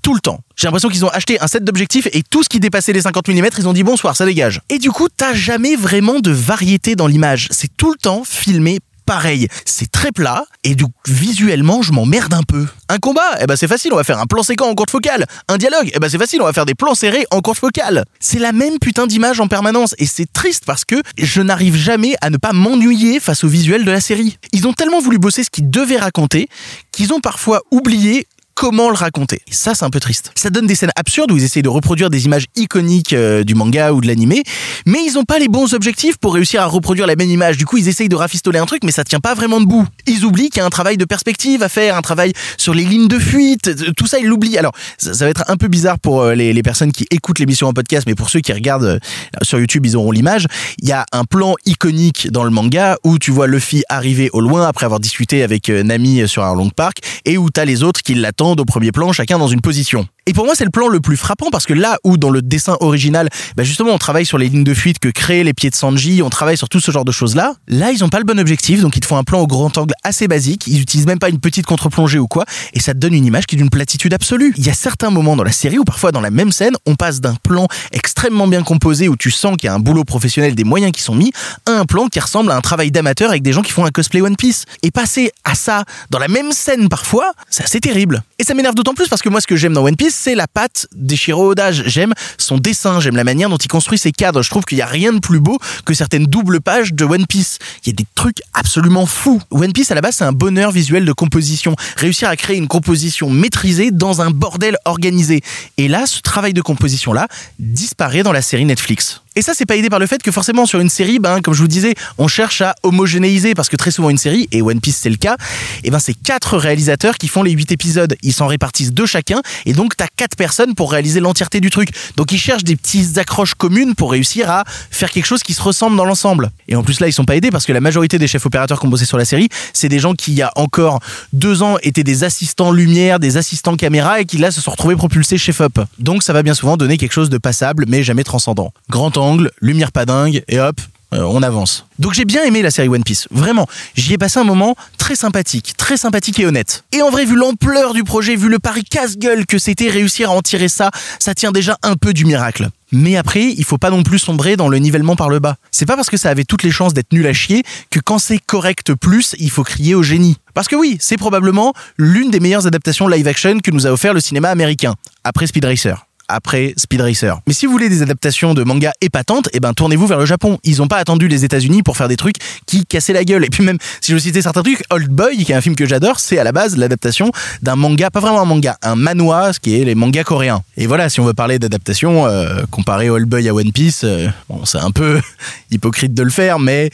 tout 0.04 0.14
le 0.14 0.20
temps. 0.20 0.40
J'ai 0.54 0.66
l'impression 0.66 0.90
qu'ils 0.90 1.04
ont 1.04 1.08
acheté 1.08 1.40
un 1.40 1.46
set 1.46 1.64
d'objectifs 1.64 2.06
et 2.12 2.22
tout 2.22 2.42
ce 2.42 2.48
qui 2.50 2.60
dépassait 2.60 2.92
les 2.92 3.00
50 3.00 3.26
mm, 3.26 3.48
ils 3.58 3.68
ont 3.68 3.72
dit 3.72 3.82
bonsoir, 3.82 4.14
ça 4.14 4.26
dégage. 4.26 4.60
Et 4.68 4.78
du 4.78 4.90
coup, 4.90 5.08
t'as 5.08 5.32
jamais 5.32 5.76
vraiment 5.76 6.20
de 6.20 6.30
variété 6.30 6.94
dans 6.94 7.06
l'image. 7.06 7.48
C'est 7.50 7.74
tout 7.74 7.90
le 7.90 7.96
temps 7.96 8.22
filmé 8.22 8.80
pareil. 9.06 9.48
C'est 9.64 9.90
très 9.90 10.12
plat 10.12 10.44
et 10.62 10.74
donc 10.74 10.92
visuellement, 11.06 11.82
je 11.82 11.92
m'emmerde 11.92 12.34
un 12.34 12.42
peu. 12.42 12.66
Un 12.88 12.98
combat, 12.98 13.38
eh 13.40 13.46
ben 13.46 13.56
c'est 13.56 13.68
facile, 13.68 13.92
on 13.92 13.96
va 13.96 14.04
faire 14.04 14.18
un 14.18 14.26
plan 14.26 14.42
séquent 14.42 14.62
en 14.62 14.74
courte 14.74 14.90
focale. 14.90 15.26
Un 15.48 15.56
dialogue, 15.56 15.90
eh 15.94 15.98
ben 15.98 16.08
c'est 16.08 16.18
facile, 16.18 16.42
on 16.42 16.44
va 16.44 16.52
faire 16.52 16.66
des 16.66 16.74
plans 16.74 16.94
serrés 16.94 17.26
en 17.30 17.40
courte 17.40 17.58
focale. 17.58 18.04
C'est 18.20 18.38
la 18.38 18.52
même 18.52 18.78
putain 18.78 19.06
d'image 19.06 19.40
en 19.40 19.48
permanence 19.48 19.94
et 19.98 20.06
c'est 20.06 20.30
triste 20.30 20.64
parce 20.66 20.84
que 20.84 20.96
je 21.16 21.40
n'arrive 21.40 21.76
jamais 21.76 22.14
à 22.20 22.30
ne 22.30 22.36
pas 22.36 22.52
m'ennuyer 22.52 23.20
face 23.20 23.44
au 23.44 23.48
visuel 23.48 23.84
de 23.84 23.90
la 23.90 24.00
série. 24.00 24.38
Ils 24.52 24.66
ont 24.66 24.72
tellement 24.74 25.00
voulu 25.00 25.18
bosser 25.18 25.44
ce 25.44 25.50
qu'ils 25.50 25.70
devaient 25.70 25.98
raconter 25.98 26.48
qu'ils 26.92 27.12
ont 27.12 27.20
parfois 27.20 27.62
oublié 27.70 28.26
comment 28.54 28.88
le 28.88 28.94
raconter. 28.94 29.42
Ça, 29.50 29.74
c'est 29.74 29.84
un 29.84 29.90
peu 29.90 30.00
triste. 30.00 30.32
Ça 30.34 30.50
donne 30.50 30.66
des 30.66 30.74
scènes 30.74 30.92
absurdes 30.96 31.30
où 31.32 31.36
ils 31.36 31.44
essayent 31.44 31.62
de 31.62 31.68
reproduire 31.68 32.10
des 32.10 32.24
images 32.24 32.46
iconiques 32.56 33.12
euh, 33.12 33.44
du 33.44 33.54
manga 33.54 33.92
ou 33.92 34.00
de 34.00 34.06
l'animé, 34.06 34.42
mais 34.86 34.98
ils 35.04 35.18
ont 35.18 35.24
pas 35.24 35.38
les 35.38 35.48
bons 35.48 35.74
objectifs 35.74 36.16
pour 36.16 36.34
réussir 36.34 36.62
à 36.62 36.66
reproduire 36.66 37.06
la 37.06 37.16
même 37.16 37.30
image. 37.30 37.56
Du 37.56 37.66
coup, 37.66 37.76
ils 37.76 37.88
essayent 37.88 38.08
de 38.08 38.16
rafistoler 38.16 38.58
un 38.58 38.66
truc, 38.66 38.84
mais 38.84 38.92
ça 38.92 39.04
tient 39.04 39.20
pas 39.20 39.34
vraiment 39.34 39.60
debout. 39.60 39.86
Ils 40.06 40.24
oublient 40.24 40.50
qu'il 40.50 40.58
y 40.58 40.62
a 40.62 40.66
un 40.66 40.70
travail 40.70 40.96
de 40.96 41.04
perspective 41.04 41.62
à 41.62 41.68
faire, 41.68 41.96
un 41.96 42.02
travail 42.02 42.32
sur 42.56 42.74
les 42.74 42.84
lignes 42.84 43.08
de 43.08 43.18
fuite, 43.18 43.68
euh, 43.68 43.92
tout 43.96 44.06
ça, 44.06 44.18
ils 44.18 44.26
l'oublient. 44.26 44.58
Alors, 44.58 44.72
ça, 44.98 45.12
va 45.12 45.30
être 45.30 45.44
un 45.48 45.56
peu 45.56 45.68
bizarre 45.68 45.98
pour 45.98 46.22
euh, 46.22 46.34
les, 46.34 46.62
personnes 46.62 46.92
qui 46.92 47.06
écoutent 47.10 47.40
l'émission 47.40 47.68
en 47.68 47.72
podcast, 47.72 48.06
mais 48.06 48.14
pour 48.14 48.30
ceux 48.30 48.40
qui 48.40 48.52
regardent 48.52 49.00
sur 49.42 49.58
YouTube, 49.58 49.84
ils 49.84 49.96
auront 49.96 50.12
l'image. 50.12 50.46
Il 50.78 50.88
y 50.88 50.92
a 50.92 51.04
un 51.12 51.24
plan 51.24 51.54
iconique 51.66 52.30
dans 52.30 52.44
le 52.44 52.50
manga 52.50 52.96
où 53.04 53.18
tu 53.18 53.30
vois 53.30 53.46
Luffy 53.46 53.82
arriver 53.90 54.30
au 54.32 54.40
loin 54.40 54.66
après 54.66 54.86
avoir 54.86 55.00
discuté 55.00 55.42
avec 55.42 55.68
Nami 55.68 56.26
sur 56.26 56.42
un 56.44 56.54
long 56.54 56.70
park 56.70 56.98
et 57.26 57.36
où 57.36 57.50
t'as 57.50 57.66
les 57.66 57.82
autres 57.82 58.00
qui 58.00 58.14
l'attendent 58.14 58.43
au 58.52 58.64
premier 58.64 58.92
plan, 58.92 59.12
chacun 59.12 59.38
dans 59.38 59.48
une 59.48 59.60
position. 59.60 60.06
Et 60.26 60.32
pour 60.32 60.46
moi, 60.46 60.54
c'est 60.54 60.64
le 60.64 60.70
plan 60.70 60.88
le 60.88 61.00
plus 61.00 61.18
frappant 61.18 61.50
parce 61.50 61.66
que 61.66 61.74
là 61.74 61.98
où 62.02 62.16
dans 62.16 62.30
le 62.30 62.40
dessin 62.40 62.78
original, 62.80 63.28
bah 63.56 63.62
justement, 63.62 63.90
on 63.90 63.98
travaille 63.98 64.24
sur 64.24 64.38
les 64.38 64.48
lignes 64.48 64.64
de 64.64 64.72
fuite 64.72 64.98
que 64.98 65.10
créent 65.10 65.44
les 65.44 65.52
pieds 65.52 65.68
de 65.68 65.74
Sanji, 65.74 66.22
on 66.22 66.30
travaille 66.30 66.56
sur 66.56 66.70
tout 66.70 66.80
ce 66.80 66.90
genre 66.90 67.04
de 67.04 67.12
choses-là. 67.12 67.56
Là, 67.68 67.92
ils 67.92 68.02
ont 68.04 68.08
pas 68.08 68.20
le 68.20 68.24
bon 68.24 68.40
objectif, 68.40 68.80
donc 68.80 68.96
ils 68.96 69.00
te 69.00 69.06
font 69.06 69.18
un 69.18 69.24
plan 69.24 69.40
au 69.40 69.46
grand 69.46 69.76
angle 69.76 69.92
assez 70.02 70.26
basique. 70.26 70.66
Ils 70.66 70.80
utilisent 70.80 71.06
même 71.06 71.18
pas 71.18 71.28
une 71.28 71.40
petite 71.40 71.66
contre-plongée 71.66 72.18
ou 72.18 72.26
quoi, 72.26 72.46
et 72.72 72.80
ça 72.80 72.94
te 72.94 72.98
donne 72.98 73.12
une 73.12 73.26
image 73.26 73.44
qui 73.44 73.56
est 73.56 73.58
d'une 73.58 73.68
platitude 73.68 74.14
absolue. 74.14 74.54
Il 74.56 74.64
y 74.64 74.70
a 74.70 74.74
certains 74.74 75.10
moments 75.10 75.36
dans 75.36 75.44
la 75.44 75.52
série 75.52 75.78
où 75.78 75.84
parfois 75.84 76.10
dans 76.10 76.22
la 76.22 76.30
même 76.30 76.52
scène, 76.52 76.74
on 76.86 76.94
passe 76.94 77.20
d'un 77.20 77.34
plan 77.34 77.68
extrêmement 77.92 78.48
bien 78.48 78.62
composé 78.62 79.08
où 79.08 79.16
tu 79.16 79.30
sens 79.30 79.58
qu'il 79.58 79.66
y 79.66 79.70
a 79.70 79.74
un 79.74 79.78
boulot 79.78 80.04
professionnel, 80.04 80.54
des 80.54 80.64
moyens 80.64 80.92
qui 80.92 81.02
sont 81.02 81.14
mis, 81.14 81.32
à 81.66 81.72
un 81.72 81.84
plan 81.84 82.06
qui 82.08 82.18
ressemble 82.18 82.50
à 82.50 82.56
un 82.56 82.62
travail 82.62 82.90
d'amateur 82.90 83.28
avec 83.28 83.42
des 83.42 83.52
gens 83.52 83.62
qui 83.62 83.72
font 83.72 83.84
un 83.84 83.90
cosplay 83.90 84.22
One 84.22 84.36
Piece. 84.36 84.64
Et 84.82 84.90
passer 84.90 85.32
à 85.44 85.54
ça 85.54 85.84
dans 86.08 86.18
la 86.18 86.28
même 86.28 86.52
scène 86.52 86.88
parfois, 86.88 87.32
c'est 87.50 87.64
assez 87.64 87.80
terrible. 87.80 88.22
Et 88.38 88.44
ça 88.44 88.54
m'énerve 88.54 88.74
d'autant 88.74 88.94
plus 88.94 89.08
parce 89.08 89.20
que 89.20 89.28
moi, 89.28 89.42
ce 89.42 89.46
que 89.46 89.56
j'aime 89.56 89.74
dans 89.74 89.84
One 89.84 89.96
Piece, 89.96 90.13
c'est 90.14 90.34
la 90.34 90.46
patte 90.46 90.86
d'Eshiro 90.94 91.50
Oda. 91.50 91.72
J'aime 91.72 92.14
son 92.38 92.58
dessin, 92.58 93.00
j'aime 93.00 93.16
la 93.16 93.24
manière 93.24 93.48
dont 93.48 93.56
il 93.56 93.68
construit 93.68 93.98
ses 93.98 94.12
cadres. 94.12 94.42
Je 94.42 94.50
trouve 94.50 94.64
qu'il 94.64 94.78
y 94.78 94.82
a 94.82 94.86
rien 94.86 95.12
de 95.12 95.18
plus 95.18 95.40
beau 95.40 95.58
que 95.84 95.92
certaines 95.92 96.26
doubles 96.26 96.60
pages 96.60 96.94
de 96.94 97.04
One 97.04 97.26
Piece. 97.26 97.58
Il 97.84 97.88
y 97.88 97.92
a 97.92 97.96
des 97.96 98.06
trucs 98.14 98.40
absolument 98.54 99.06
fous. 99.06 99.42
One 99.50 99.72
Piece, 99.72 99.90
à 99.90 99.94
la 99.94 100.00
base, 100.00 100.16
c'est 100.16 100.24
un 100.24 100.32
bonheur 100.32 100.70
visuel 100.70 101.04
de 101.04 101.12
composition. 101.12 101.74
Réussir 101.96 102.28
à 102.28 102.36
créer 102.36 102.56
une 102.56 102.68
composition 102.68 103.28
maîtrisée 103.28 103.90
dans 103.90 104.22
un 104.22 104.30
bordel 104.30 104.76
organisé. 104.84 105.42
Et 105.76 105.88
là, 105.88 106.06
ce 106.06 106.20
travail 106.20 106.52
de 106.52 106.62
composition-là 106.62 107.28
disparaît 107.58 108.22
dans 108.22 108.32
la 108.32 108.42
série 108.42 108.64
Netflix. 108.64 109.23
Et 109.36 109.42
ça, 109.42 109.52
c'est 109.54 109.66
pas 109.66 109.76
aidé 109.76 109.90
par 109.90 109.98
le 109.98 110.06
fait 110.06 110.22
que 110.22 110.30
forcément 110.30 110.64
sur 110.64 110.80
une 110.80 110.88
série, 110.88 111.18
ben, 111.18 111.40
comme 111.40 111.54
je 111.54 111.60
vous 111.60 111.68
disais, 111.68 111.94
on 112.18 112.28
cherche 112.28 112.60
à 112.60 112.74
homogénéiser 112.82 113.54
parce 113.54 113.68
que 113.68 113.76
très 113.76 113.90
souvent 113.90 114.10
une 114.10 114.18
série, 114.18 114.48
et 114.52 114.62
One 114.62 114.80
Piece 114.80 114.98
c'est 115.02 115.10
le 115.10 115.16
cas, 115.16 115.36
et 115.82 115.90
ben 115.90 115.98
c'est 115.98 116.14
quatre 116.14 116.56
réalisateurs 116.56 117.18
qui 117.18 117.28
font 117.28 117.42
les 117.42 117.50
huit 117.50 117.72
épisodes. 117.72 118.16
Ils 118.22 118.32
s'en 118.32 118.46
répartissent 118.46 118.92
deux 118.92 119.06
chacun, 119.06 119.42
et 119.66 119.72
donc 119.72 119.96
t'as 119.96 120.06
quatre 120.16 120.36
personnes 120.36 120.74
pour 120.74 120.92
réaliser 120.92 121.20
l'entièreté 121.20 121.60
du 121.60 121.70
truc. 121.70 121.90
Donc 122.16 122.32
ils 122.32 122.38
cherchent 122.38 122.64
des 122.64 122.76
petites 122.76 123.18
accroches 123.18 123.54
communes 123.54 123.94
pour 123.94 124.12
réussir 124.12 124.50
à 124.50 124.64
faire 124.90 125.10
quelque 125.10 125.26
chose 125.26 125.42
qui 125.42 125.54
se 125.54 125.62
ressemble 125.62 125.96
dans 125.96 126.04
l'ensemble. 126.04 126.50
Et 126.68 126.76
en 126.76 126.82
plus 126.82 127.00
là, 127.00 127.08
ils 127.08 127.12
sont 127.12 127.24
pas 127.24 127.36
aidés 127.36 127.50
parce 127.50 127.66
que 127.66 127.72
la 127.72 127.80
majorité 127.80 128.18
des 128.18 128.28
chefs 128.28 128.46
opérateurs 128.46 128.78
qui 128.78 128.86
ont 128.86 128.90
bossé 128.90 129.04
sur 129.04 129.18
la 129.18 129.24
série, 129.24 129.48
c'est 129.72 129.88
des 129.88 129.98
gens 129.98 130.14
qui 130.14 130.32
il 130.34 130.38
y 130.38 130.42
a 130.42 130.50
encore 130.56 131.00
deux 131.32 131.62
ans 131.62 131.76
étaient 131.82 132.02
des 132.02 132.24
assistants 132.24 132.72
lumière, 132.72 133.20
des 133.20 133.36
assistants 133.36 133.76
caméra, 133.76 134.20
et 134.20 134.24
qui 134.24 134.38
là 134.38 134.50
se 134.50 134.60
sont 134.60 134.70
retrouvés 134.70 134.96
propulsés 134.96 135.38
chef 135.38 135.60
up. 135.60 135.78
Donc 135.98 136.22
ça 136.22 136.32
va 136.32 136.42
bien 136.42 136.54
souvent 136.54 136.76
donner 136.76 136.98
quelque 136.98 137.12
chose 137.12 137.30
de 137.30 137.38
passable, 137.38 137.84
mais 137.88 138.02
jamais 138.02 138.24
transcendant. 138.24 138.72
Grand 138.90 139.16
lumière 139.60 139.92
pas 139.92 140.06
dingue, 140.06 140.42
et 140.48 140.60
hop, 140.60 140.80
euh, 141.14 141.22
on 141.22 141.42
avance. 141.42 141.86
Donc 141.98 142.12
j'ai 142.14 142.24
bien 142.24 142.42
aimé 142.42 142.60
la 142.62 142.70
série 142.70 142.88
One 142.88 143.04
Piece, 143.04 143.28
vraiment. 143.30 143.68
J'y 143.94 144.14
ai 144.14 144.18
passé 144.18 144.40
un 144.40 144.44
moment 144.44 144.74
très 144.98 145.14
sympathique, 145.14 145.74
très 145.76 145.96
sympathique 145.96 146.40
et 146.40 146.46
honnête. 146.46 146.84
Et 146.92 147.02
en 147.02 147.10
vrai, 147.10 147.24
vu 147.24 147.36
l'ampleur 147.36 147.94
du 147.94 148.02
projet, 148.02 148.34
vu 148.34 148.48
le 148.48 148.58
pari 148.58 148.82
casse-gueule 148.82 149.46
que 149.46 149.58
c'était 149.58 149.88
réussir 149.88 150.30
à 150.30 150.34
en 150.34 150.42
tirer 150.42 150.68
ça, 150.68 150.90
ça 151.20 151.34
tient 151.34 151.52
déjà 151.52 151.78
un 151.82 151.94
peu 151.94 152.12
du 152.12 152.24
miracle. 152.24 152.68
Mais 152.90 153.16
après, 153.16 153.44
il 153.44 153.64
faut 153.64 153.78
pas 153.78 153.90
non 153.90 154.02
plus 154.02 154.18
sombrer 154.18 154.56
dans 154.56 154.68
le 154.68 154.78
nivellement 154.78 155.16
par 155.16 155.28
le 155.28 155.38
bas. 155.38 155.56
C'est 155.70 155.86
pas 155.86 155.96
parce 155.96 156.10
que 156.10 156.16
ça 156.16 156.30
avait 156.30 156.44
toutes 156.44 156.62
les 156.62 156.70
chances 156.70 156.94
d'être 156.94 157.12
nul 157.12 157.26
à 157.26 157.32
chier 157.32 157.62
que 157.90 158.00
quand 158.00 158.18
c'est 158.18 158.38
correct 158.38 158.94
plus, 158.94 159.36
il 159.38 159.50
faut 159.50 159.64
crier 159.64 159.94
au 159.94 160.02
génie. 160.02 160.36
Parce 160.52 160.68
que 160.68 160.76
oui, 160.76 160.96
c'est 161.00 161.16
probablement 161.16 161.74
l'une 161.96 162.30
des 162.30 162.40
meilleures 162.40 162.66
adaptations 162.66 163.08
live 163.08 163.26
action 163.26 163.58
que 163.60 163.70
nous 163.70 163.86
a 163.86 163.90
offert 163.90 164.14
le 164.14 164.20
cinéma 164.20 164.48
américain, 164.48 164.94
après 165.24 165.46
Speed 165.46 165.64
Racer 165.64 166.06
après 166.28 166.74
Speed 166.76 167.00
Racer. 167.00 167.38
Mais 167.46 167.52
si 167.52 167.66
vous 167.66 167.72
voulez 167.72 167.88
des 167.88 168.02
adaptations 168.02 168.54
de 168.54 168.62
manga 168.64 168.92
épatantes, 169.00 169.48
eh 169.52 169.60
ben 169.60 169.72
tournez-vous 169.74 170.06
vers 170.06 170.18
le 170.18 170.26
Japon. 170.26 170.58
Ils 170.64 170.82
ont 170.82 170.88
pas 170.88 170.98
attendu 170.98 171.28
les 171.28 171.44
États-Unis 171.44 171.82
pour 171.82 171.96
faire 171.96 172.08
des 172.08 172.16
trucs 172.16 172.36
qui 172.66 172.86
cassaient 172.86 173.12
la 173.12 173.24
gueule. 173.24 173.44
Et 173.44 173.50
puis 173.50 173.64
même 173.64 173.78
si 174.00 174.12
je 174.12 174.18
citer 174.18 174.42
certains 174.42 174.62
trucs, 174.62 174.82
Old 174.90 175.10
Boy, 175.10 175.44
qui 175.44 175.52
est 175.52 175.54
un 175.54 175.60
film 175.60 175.76
que 175.76 175.86
j'adore, 175.86 176.20
c'est 176.20 176.38
à 176.38 176.44
la 176.44 176.52
base 176.52 176.76
l'adaptation 176.76 177.30
d'un 177.62 177.76
manga, 177.76 178.10
pas 178.10 178.20
vraiment 178.20 178.40
un 178.40 178.46
manga, 178.46 178.76
un 178.82 178.96
manhwa, 178.96 179.52
ce 179.52 179.60
qui 179.60 179.80
est 179.80 179.84
les 179.84 179.94
mangas 179.94 180.24
coréens. 180.24 180.62
Et 180.76 180.86
voilà, 180.86 181.08
si 181.08 181.20
on 181.20 181.24
veut 181.24 181.34
parler 181.34 181.58
d'adaptation, 181.58 182.26
euh, 182.26 182.62
comparer 182.70 183.10
Old 183.10 183.28
Boy 183.28 183.48
à 183.48 183.54
One 183.54 183.72
Piece, 183.72 184.02
euh, 184.04 184.28
c'est 184.64 184.78
un 184.78 184.90
peu 184.90 185.20
hypocrite 185.70 186.14
de 186.14 186.22
le 186.22 186.30
faire, 186.30 186.58
mais 186.58 186.90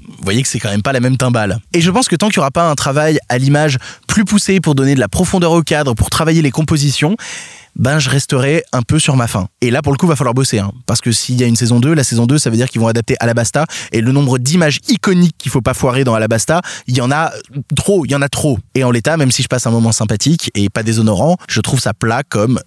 vous 0.00 0.24
voyez 0.24 0.42
que 0.42 0.48
c'est 0.48 0.58
quand 0.58 0.70
même 0.70 0.82
pas 0.82 0.92
la 0.92 1.00
même 1.00 1.16
timbale. 1.16 1.58
Et 1.72 1.80
je 1.80 1.90
pense 1.90 2.08
que 2.08 2.16
tant 2.16 2.28
qu'il 2.28 2.38
n'y 2.38 2.42
aura 2.42 2.50
pas 2.50 2.68
un 2.68 2.74
travail 2.74 3.18
à 3.28 3.38
l'image 3.38 3.78
plus 4.06 4.24
poussé 4.24 4.60
pour 4.60 4.74
donner 4.74 4.94
de 4.94 5.00
la 5.00 5.08
profondeur 5.08 5.52
au 5.52 5.62
cadre, 5.62 5.94
pour 5.94 6.10
travailler 6.10 6.42
les 6.42 6.50
compositions, 6.50 7.16
ben 7.76 7.98
je 7.98 8.10
resterai 8.10 8.64
un 8.72 8.82
peu 8.82 8.98
sur 8.98 9.16
ma 9.16 9.26
faim. 9.26 9.48
Et 9.60 9.70
là, 9.70 9.82
pour 9.82 9.92
le 9.92 9.98
coup, 9.98 10.06
va 10.06 10.16
falloir 10.16 10.34
bosser, 10.34 10.58
hein, 10.58 10.72
parce 10.86 11.00
que 11.00 11.12
s'il 11.12 11.40
y 11.40 11.44
a 11.44 11.46
une 11.46 11.56
saison 11.56 11.80
2, 11.80 11.94
la 11.94 12.04
saison 12.04 12.26
2, 12.26 12.38
ça 12.38 12.50
veut 12.50 12.56
dire 12.56 12.68
qu'ils 12.68 12.80
vont 12.80 12.88
adapter 12.88 13.16
Alabasta, 13.20 13.66
et 13.92 14.00
le 14.00 14.12
nombre 14.12 14.38
d'images 14.38 14.80
iconiques 14.88 15.36
qu'il 15.38 15.50
faut 15.50 15.60
pas 15.60 15.74
foirer 15.74 16.04
dans 16.04 16.14
Alabasta, 16.14 16.62
il 16.86 16.96
y 16.96 17.00
en 17.00 17.10
a 17.10 17.32
trop, 17.76 18.04
il 18.04 18.10
y 18.10 18.14
en 18.14 18.22
a 18.22 18.28
trop. 18.28 18.58
Et 18.74 18.84
en 18.84 18.90
l'état, 18.90 19.16
même 19.16 19.30
si 19.30 19.42
je 19.42 19.48
passe 19.48 19.66
un 19.66 19.70
moment 19.70 19.92
sympathique 19.92 20.50
et 20.54 20.68
pas 20.68 20.82
déshonorant, 20.82 21.36
je 21.48 21.60
trouve 21.60 21.80
ça 21.80 21.94
plat 21.94 22.22
comme 22.28 22.60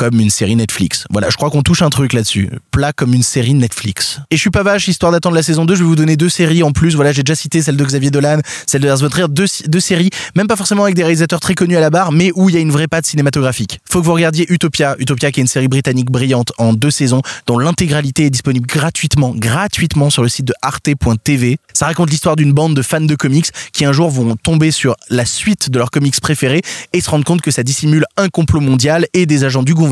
comme 0.00 0.18
une 0.18 0.30
série 0.30 0.56
Netflix. 0.56 1.04
Voilà, 1.10 1.28
je 1.28 1.36
crois 1.36 1.50
qu'on 1.50 1.60
touche 1.60 1.82
un 1.82 1.90
truc 1.90 2.14
là-dessus. 2.14 2.48
Plat 2.70 2.94
comme 2.94 3.12
une 3.12 3.22
série 3.22 3.52
Netflix. 3.52 4.18
Et 4.30 4.36
je 4.36 4.40
suis 4.40 4.48
pas 4.48 4.62
vache, 4.62 4.88
histoire 4.88 5.12
d'attendre 5.12 5.36
la 5.36 5.42
saison 5.42 5.66
2, 5.66 5.74
je 5.74 5.80
vais 5.80 5.86
vous 5.86 5.94
donner 5.94 6.16
deux 6.16 6.30
séries 6.30 6.62
en 6.62 6.72
plus. 6.72 6.94
Voilà, 6.94 7.12
j'ai 7.12 7.22
déjà 7.22 7.34
cité 7.34 7.60
celle 7.60 7.76
de 7.76 7.84
Xavier 7.84 8.10
Dolan, 8.10 8.38
celle 8.66 8.80
de 8.80 8.86
Lars 8.86 8.96
von 8.96 9.10
Trier, 9.10 9.26
deux, 9.28 9.44
deux 9.66 9.78
séries, 9.78 10.08
même 10.34 10.46
pas 10.46 10.56
forcément 10.56 10.84
avec 10.84 10.94
des 10.94 11.02
réalisateurs 11.02 11.38
très 11.38 11.54
connus 11.54 11.76
à 11.76 11.80
la 11.80 11.90
barre, 11.90 12.12
mais 12.12 12.32
où 12.34 12.48
il 12.48 12.54
y 12.54 12.56
a 12.56 12.62
une 12.62 12.70
vraie 12.70 12.88
patte 12.88 13.04
cinématographique. 13.04 13.78
Faut 13.90 14.00
que 14.00 14.06
vous 14.06 14.14
regardiez 14.14 14.50
Utopia. 14.50 14.96
Utopia 14.98 15.32
qui 15.32 15.40
est 15.40 15.42
une 15.42 15.48
série 15.48 15.68
britannique 15.68 16.10
brillante 16.10 16.54
en 16.56 16.72
deux 16.72 16.90
saisons, 16.90 17.20
dont 17.46 17.58
l'intégralité 17.58 18.24
est 18.24 18.30
disponible 18.30 18.66
gratuitement, 18.66 19.34
gratuitement 19.36 20.08
sur 20.08 20.22
le 20.22 20.30
site 20.30 20.46
de 20.46 20.54
arte.tv. 20.62 21.58
Ça 21.74 21.84
raconte 21.84 22.08
l'histoire 22.08 22.36
d'une 22.36 22.54
bande 22.54 22.74
de 22.74 22.80
fans 22.80 23.02
de 23.02 23.14
comics 23.16 23.48
qui 23.74 23.84
un 23.84 23.92
jour 23.92 24.08
vont 24.08 24.34
tomber 24.36 24.70
sur 24.70 24.96
la 25.10 25.26
suite 25.26 25.68
de 25.68 25.78
leurs 25.78 25.90
comics 25.90 26.18
préférés 26.22 26.62
et 26.94 27.02
se 27.02 27.10
rendre 27.10 27.26
compte 27.26 27.42
que 27.42 27.50
ça 27.50 27.62
dissimule 27.62 28.06
un 28.16 28.30
complot 28.30 28.60
mondial 28.60 29.04
et 29.12 29.26
des 29.26 29.44
agents 29.44 29.62
du 29.62 29.74
gouvernement 29.74 29.89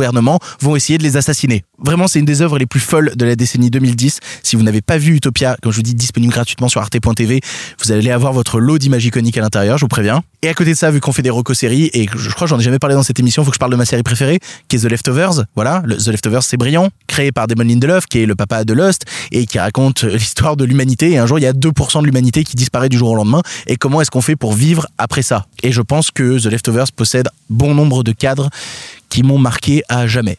vont 0.60 0.76
essayer 0.76 0.98
de 0.98 1.02
les 1.02 1.16
assassiner. 1.16 1.64
Vraiment, 1.78 2.08
c'est 2.08 2.18
une 2.18 2.24
des 2.24 2.42
œuvres 2.42 2.58
les 2.58 2.66
plus 2.66 2.80
folles 2.80 3.12
de 3.14 3.24
la 3.24 3.36
décennie 3.36 3.70
2010. 3.70 4.18
Si 4.42 4.56
vous 4.56 4.62
n'avez 4.62 4.80
pas 4.80 4.98
vu 4.98 5.14
Utopia, 5.14 5.56
comme 5.62 5.72
je 5.72 5.76
vous 5.76 5.82
dis, 5.82 5.94
disponible 5.94 6.32
gratuitement 6.32 6.68
sur 6.68 6.80
arte.tv, 6.80 7.40
vous 7.82 7.92
allez 7.92 8.10
avoir 8.10 8.32
votre 8.32 8.58
lot 8.60 8.78
d'images 8.78 9.04
iconiques 9.04 9.38
à 9.38 9.40
l'intérieur, 9.40 9.78
je 9.78 9.84
vous 9.84 9.88
préviens. 9.88 10.22
Et 10.42 10.48
à 10.48 10.54
côté 10.54 10.72
de 10.72 10.76
ça, 10.76 10.90
vu 10.90 11.00
qu'on 11.00 11.12
fait 11.12 11.22
des 11.22 11.30
reco-séries, 11.30 11.90
et 11.92 12.08
je 12.16 12.30
crois 12.30 12.46
que 12.46 12.50
j'en 12.50 12.58
ai 12.58 12.62
jamais 12.62 12.78
parlé 12.78 12.94
dans 12.94 13.02
cette 13.02 13.18
émission, 13.18 13.44
faut 13.44 13.50
que 13.50 13.56
je 13.56 13.58
parle 13.58 13.72
de 13.72 13.76
ma 13.76 13.84
série 13.84 14.02
préférée, 14.02 14.38
qui 14.68 14.76
est 14.76 14.80
The 14.80 14.84
Leftovers. 14.84 15.44
Voilà, 15.54 15.82
The 15.82 16.08
Leftovers, 16.08 16.42
c'est 16.42 16.56
brillant, 16.56 16.88
créé 17.06 17.32
par 17.32 17.46
Damon 17.46 17.64
Lindelof, 17.64 18.06
qui 18.06 18.20
est 18.20 18.26
le 18.26 18.34
papa 18.34 18.64
de 18.64 18.72
Lost, 18.72 19.04
et 19.32 19.46
qui 19.46 19.58
raconte 19.58 20.04
l'histoire 20.04 20.56
de 20.56 20.64
l'humanité. 20.64 21.12
Et 21.12 21.18
un 21.18 21.26
jour, 21.26 21.38
il 21.38 21.42
y 21.42 21.46
a 21.46 21.52
2% 21.52 22.00
de 22.00 22.06
l'humanité 22.06 22.44
qui 22.44 22.56
disparaît 22.56 22.88
du 22.88 22.98
jour 22.98 23.10
au 23.10 23.14
lendemain. 23.14 23.42
Et 23.66 23.76
comment 23.76 24.00
est-ce 24.00 24.10
qu'on 24.10 24.20
fait 24.20 24.36
pour 24.36 24.52
vivre 24.52 24.86
après 24.96 25.22
ça? 25.22 25.46
Et 25.62 25.72
je 25.72 25.82
pense 25.82 26.10
que 26.10 26.38
The 26.40 26.46
Leftovers 26.46 26.92
possède 26.94 27.28
bon 27.50 27.74
nombre 27.74 28.04
de 28.04 28.12
cadres 28.12 28.50
qui 29.08 29.22
m'ont 29.22 29.38
marqué 29.38 29.82
à 29.88 30.06
jamais. 30.06 30.38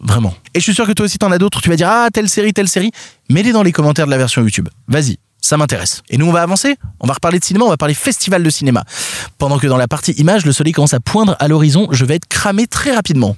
Vraiment. 0.00 0.34
Et 0.54 0.60
je 0.60 0.64
suis 0.64 0.74
sûr 0.74 0.86
que 0.86 0.92
toi 0.92 1.04
aussi 1.04 1.18
t'en 1.18 1.30
as 1.30 1.38
d'autres. 1.38 1.60
Tu 1.60 1.68
vas 1.68 1.76
dire 1.76 1.88
ah 1.90 2.08
telle 2.12 2.28
série, 2.28 2.52
telle 2.52 2.68
série. 2.68 2.90
Mets-les 3.28 3.52
dans 3.52 3.62
les 3.62 3.72
commentaires 3.72 4.06
de 4.06 4.10
la 4.10 4.18
version 4.18 4.42
YouTube. 4.42 4.68
Vas-y. 4.88 5.18
Ça 5.42 5.56
m'intéresse. 5.56 6.02
Et 6.10 6.18
nous, 6.18 6.26
on 6.26 6.32
va 6.32 6.42
avancer. 6.42 6.76
On 7.00 7.06
va 7.06 7.14
reparler 7.14 7.38
de 7.38 7.44
cinéma. 7.44 7.64
On 7.64 7.70
va 7.70 7.76
parler 7.76 7.94
festival 7.94 8.42
de 8.42 8.50
cinéma. 8.50 8.84
Pendant 9.38 9.58
que 9.58 9.66
dans 9.66 9.76
la 9.76 9.88
partie 9.88 10.12
image, 10.12 10.44
le 10.44 10.52
soleil 10.52 10.72
commence 10.72 10.94
à 10.94 11.00
poindre 11.00 11.36
à 11.38 11.48
l'horizon, 11.48 11.88
je 11.90 12.04
vais 12.04 12.16
être 12.16 12.26
cramé 12.28 12.66
très 12.66 12.92
rapidement. 12.92 13.36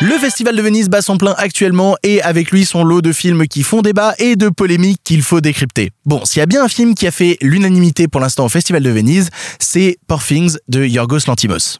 Le 0.00 0.18
Festival 0.18 0.56
de 0.56 0.62
Venise 0.62 0.88
bat 0.88 1.02
son 1.02 1.18
plein 1.18 1.34
actuellement 1.38 1.96
et 2.02 2.20
avec 2.22 2.50
lui 2.50 2.64
son 2.64 2.82
lot 2.82 3.00
de 3.00 3.12
films 3.12 3.46
qui 3.46 3.62
font 3.62 3.80
débat 3.80 4.14
et 4.18 4.34
de 4.34 4.48
polémiques 4.48 5.00
qu'il 5.04 5.22
faut 5.22 5.40
décrypter. 5.40 5.92
Bon, 6.04 6.24
s'il 6.24 6.40
y 6.40 6.42
a 6.42 6.46
bien 6.46 6.64
un 6.64 6.68
film 6.68 6.94
qui 6.94 7.06
a 7.06 7.12
fait 7.12 7.38
l'unanimité 7.40 8.08
pour 8.08 8.20
l'instant 8.20 8.44
au 8.44 8.48
Festival 8.48 8.82
de 8.82 8.90
Venise, 8.90 9.30
c'est 9.60 9.98
Poor 10.08 10.22
Things 10.22 10.56
de 10.68 10.84
Yorgos 10.84 11.26
Lantimos. 11.28 11.78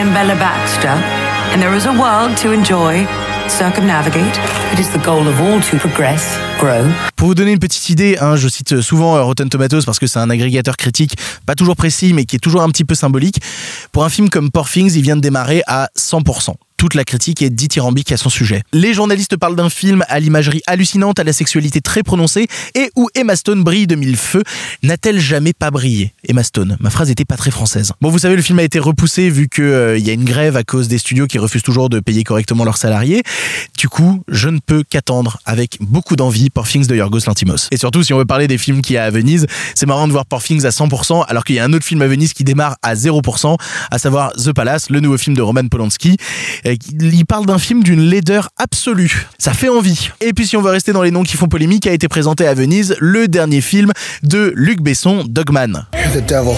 And 0.00 1.60
there 1.60 1.74
is 1.74 1.86
a 1.86 1.92
world 1.92 2.36
to 2.42 2.52
enjoy 2.52 3.04
circumnavigate. 3.48 4.38
It 4.72 4.78
is 4.78 4.90
the 4.90 5.04
goal 5.04 5.26
of 5.26 5.40
all 5.40 5.60
to 5.60 5.76
progress, 5.78 6.38
grow. 6.60 6.86
Pour 7.16 7.28
vous 7.28 7.34
donner 7.34 7.52
une 7.52 7.58
petite 7.58 7.88
idée, 7.90 8.16
hein, 8.20 8.36
je 8.36 8.46
cite 8.48 8.80
souvent 8.80 9.16
euh, 9.16 9.22
Rotten 9.22 9.48
Tomatoes 9.48 9.82
parce 9.84 9.98
que 9.98 10.06
c'est 10.06 10.20
un 10.20 10.30
agrégateur 10.30 10.76
critique 10.76 11.16
pas 11.46 11.56
toujours 11.56 11.74
précis 11.74 12.12
mais 12.12 12.26
qui 12.26 12.36
est 12.36 12.38
toujours 12.38 12.62
un 12.62 12.68
petit 12.68 12.84
peu 12.84 12.94
symbolique. 12.94 13.40
Pour 13.90 14.04
un 14.04 14.08
film 14.08 14.28
comme 14.28 14.52
Poor 14.52 14.68
il 14.76 15.02
vient 15.02 15.16
de 15.16 15.20
démarrer 15.20 15.62
à 15.66 15.88
100% 15.98 16.54
toute 16.78 16.94
la 16.94 17.04
critique 17.04 17.42
est 17.42 17.50
dithyrambique 17.50 18.12
à 18.12 18.16
son 18.16 18.30
sujet. 18.30 18.62
Les 18.72 18.94
journalistes 18.94 19.36
parlent 19.36 19.56
d'un 19.56 19.68
film 19.68 20.04
à 20.08 20.20
l'imagerie 20.20 20.62
hallucinante, 20.66 21.18
à 21.18 21.24
la 21.24 21.32
sexualité 21.32 21.80
très 21.80 22.04
prononcée 22.04 22.46
et 22.74 22.90
où 22.96 23.08
Emma 23.14 23.34
Stone 23.36 23.64
brille 23.64 23.88
de 23.88 23.96
mille 23.96 24.16
feux. 24.16 24.44
N'a-t-elle 24.84 25.20
jamais 25.20 25.52
pas 25.52 25.72
brillé 25.72 26.14
Emma 26.26 26.44
Stone? 26.44 26.76
Ma 26.80 26.90
phrase 26.90 27.10
était 27.10 27.24
pas 27.24 27.36
très 27.36 27.50
française. 27.50 27.92
Bon, 28.00 28.10
vous 28.10 28.20
savez, 28.20 28.36
le 28.36 28.42
film 28.42 28.60
a 28.60 28.62
été 28.62 28.78
repoussé 28.78 29.28
vu 29.28 29.48
qu'il 29.48 29.64
euh, 29.64 29.98
y 29.98 30.08
a 30.08 30.12
une 30.12 30.24
grève 30.24 30.56
à 30.56 30.62
cause 30.62 30.86
des 30.86 30.98
studios 30.98 31.26
qui 31.26 31.38
refusent 31.38 31.64
toujours 31.64 31.88
de 31.88 31.98
payer 31.98 32.22
correctement 32.22 32.64
leurs 32.64 32.76
salariés. 32.76 33.24
Du 33.76 33.88
coup, 33.88 34.22
je 34.28 34.48
ne 34.48 34.60
peux 34.64 34.84
qu'attendre 34.88 35.40
avec 35.44 35.78
beaucoup 35.80 36.14
d'envie 36.14 36.48
Things 36.64 36.86
de 36.86 36.94
Yorgos 36.94 37.26
Lantimos. 37.26 37.68
Et 37.72 37.76
surtout, 37.76 38.04
si 38.04 38.12
on 38.12 38.18
veut 38.18 38.24
parler 38.24 38.46
des 38.46 38.58
films 38.58 38.82
qu'il 38.82 38.94
y 38.94 38.98
a 38.98 39.04
à 39.04 39.10
Venise, 39.10 39.46
c'est 39.74 39.86
marrant 39.86 40.06
de 40.06 40.12
voir 40.12 40.24
Things 40.40 40.64
à 40.64 40.70
100% 40.70 41.24
alors 41.26 41.42
qu'il 41.42 41.56
y 41.56 41.58
a 41.58 41.64
un 41.64 41.72
autre 41.72 41.84
film 41.84 42.02
à 42.02 42.06
Venise 42.06 42.32
qui 42.32 42.44
démarre 42.44 42.76
à 42.82 42.94
0%, 42.94 43.56
à 43.90 43.98
savoir 43.98 44.32
The 44.34 44.52
Palace, 44.52 44.90
le 44.90 45.00
nouveau 45.00 45.18
film 45.18 45.36
de 45.36 45.42
Roman 45.42 45.66
Polanski 45.66 46.16
il 46.72 47.26
parle 47.26 47.46
d'un 47.46 47.58
film 47.58 47.82
d'une 47.82 48.00
laideur 48.00 48.50
absolue. 48.56 49.26
Ça 49.38 49.52
fait 49.52 49.68
envie. 49.68 50.10
Et 50.20 50.32
puis 50.32 50.46
si 50.46 50.56
on 50.56 50.62
veut 50.62 50.70
rester 50.70 50.92
dans 50.92 51.02
les 51.02 51.10
noms 51.10 51.22
qui 51.22 51.36
font 51.36 51.48
polémique, 51.48 51.86
a 51.86 51.92
été 51.92 52.08
présenté 52.08 52.46
à 52.46 52.54
Venise 52.54 52.96
le 53.00 53.28
dernier 53.28 53.60
film 53.60 53.92
de 54.22 54.52
Luc 54.56 54.80
Besson, 54.80 55.24
Dogman. 55.28 55.86
The 56.14 56.24
devil. 56.26 56.56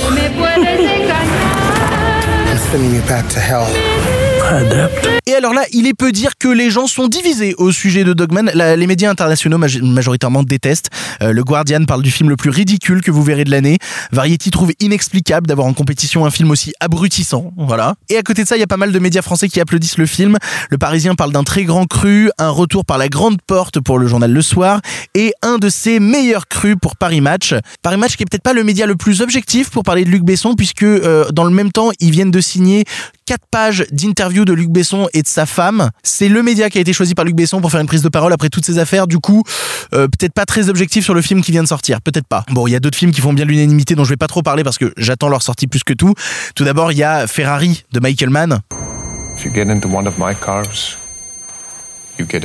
Et 5.27 5.35
alors 5.35 5.53
là, 5.53 5.63
il 5.73 5.87
est 5.87 5.95
peu 5.95 6.13
dire 6.13 6.33
que 6.39 6.49
les 6.49 6.71
gens 6.71 6.87
sont 6.87 7.09
divisés 7.09 7.55
au 7.59 7.73
sujet 7.73 8.05
de 8.05 8.13
Dogman. 8.13 8.51
les 8.55 8.87
médias 8.87 9.11
internationaux 9.11 9.59
majoritairement 9.59 10.43
détestent. 10.43 10.91
Euh, 11.23 11.33
le 11.33 11.45
Guardian 11.45 11.85
parle 11.85 12.03
du 12.03 12.11
film 12.11 12.29
le 12.29 12.37
plus 12.37 12.51
ridicule 12.51 13.03
que 13.03 13.11
vous 13.11 13.23
verrez 13.23 13.45
de 13.45 13.51
l'année. 13.51 13.79
Variety 14.13 14.51
trouve 14.51 14.73
inexplicable 14.81 15.47
d'avoir 15.47 15.67
en 15.67 15.73
compétition 15.73 16.25
un 16.25 16.31
film 16.31 16.51
aussi 16.51 16.73
abrutissant. 16.81 17.53
Voilà. 17.57 17.95
Et 18.09 18.17
à 18.17 18.23
côté 18.23 18.43
de 18.43 18.49
ça, 18.49 18.57
il 18.57 18.61
y 18.61 18.63
a 18.63 18.67
pas 18.67 18.77
mal 18.77 18.93
de 18.93 18.99
médias 18.99 19.23
français 19.23 19.49
qui 19.49 19.61
applaudissent 19.61 19.99
le 19.99 20.07
film. 20.07 20.39
Le 20.71 20.79
Parisien 20.79 21.15
parle 21.15 21.33
d'un 21.33 21.45
très 21.45 21.65
grand 21.65 21.87
cru, 21.87 22.31
un 22.39 22.51
retour 22.51 22.85
par 22.85 22.99
la 22.99 23.09
grande 23.09 23.41
porte 23.47 23.81
pour 23.81 23.99
le 23.99 24.07
journal 24.07 24.33
Le 24.33 24.43
Soir 24.43 24.81
et 25.15 25.33
un 25.43 25.59
de 25.59 25.69
ses 25.69 26.01
meilleurs 26.01 26.49
crus 26.49 26.77
pour 26.81 26.97
Paris 26.97 27.21
Match. 27.21 27.55
Paris 27.83 27.97
Match 27.97 28.17
qui 28.17 28.23
est 28.23 28.27
peut-être 28.27 28.43
pas 28.43 28.53
le 28.53 28.65
média 28.65 28.87
le 28.87 28.97
plus 28.97 29.21
objectif 29.21 29.71
pour 29.71 29.83
parler 29.83 30.05
de 30.05 30.11
Luc 30.11 30.23
Besson 30.23 30.55
puisque 30.55 30.83
euh, 30.83 31.29
dans 31.31 31.45
le 31.45 31.51
même 31.51 31.73
temps, 31.73 31.91
ils 32.01 32.11
viennent 32.11 32.31
de 32.31 32.41
signer 32.41 32.85
quatre 33.27 33.47
pages 33.51 33.85
d'interviews 33.93 34.45
de 34.45 34.53
Luc 34.53 34.71
Besson 34.71 35.09
et 35.13 35.23
de 35.23 35.29
sa 35.29 35.47
femme. 35.47 35.91
C'est 36.03 36.29
le 36.29 36.43
média 36.43 36.71
qui 36.71 36.79
a 36.79 36.81
été 36.81 36.93
choisi 36.93 37.15
par 37.15 37.25
Luc 37.25 37.35
Besson 37.35 37.61
pour 37.61 37.71
faire 37.71 37.81
une 37.81 37.87
prise 37.87 38.03
de 38.03 38.09
parole 38.09 38.33
après 38.33 38.49
toutes 38.49 38.65
ces 38.65 38.79
affaires. 38.79 39.07
Du 39.07 39.19
coup, 39.19 39.43
euh, 39.95 40.09
peut-être 40.09 40.33
pas 40.33 40.47
très 40.47 40.69
objectif 40.69 41.05
sur 41.05 41.15
le 41.15 41.23
film 41.23 41.43
qui 41.43 41.53
vient 41.53 41.63
de 41.63 41.69
sortir. 41.69 42.01
Peut-être 42.01 42.27
pas. 42.27 42.45
Bon, 42.51 42.67
il 42.67 42.73
y 42.73 42.77
a 42.77 42.81
d'autres 42.81 42.99
films 42.99 43.13
qui 43.13 43.21
font 43.21 43.33
bien 43.33 43.45
l'unanimité 43.45 43.95
dont 43.95 44.05
je 44.05 44.11
vais 44.11 44.17
pas 44.17 44.29
trop 44.29 44.43
parler 44.43 44.65
parce 44.65 44.79
que 44.79 44.93
j'attends 44.97 45.29
leur 45.29 45.43
sortie 45.43 45.67
plus 45.67 45.85
que 45.85 45.93
tout. 45.93 46.15
Tout 46.55 46.65
d'abord, 46.65 46.93
il 46.93 46.99
y 46.99 47.05
a 47.05 47.27
Ferrari 47.27 47.85
de 47.93 48.01
Michael 48.01 48.31
Mann. 48.31 48.61
If 49.37 49.45
you 49.45 49.53
get 49.55 49.71
into 49.71 49.89
one 49.89 50.07
of 50.07 50.19
my 50.19 50.35
cars, 50.35 50.99
you 52.19 52.27
get. 52.29 52.45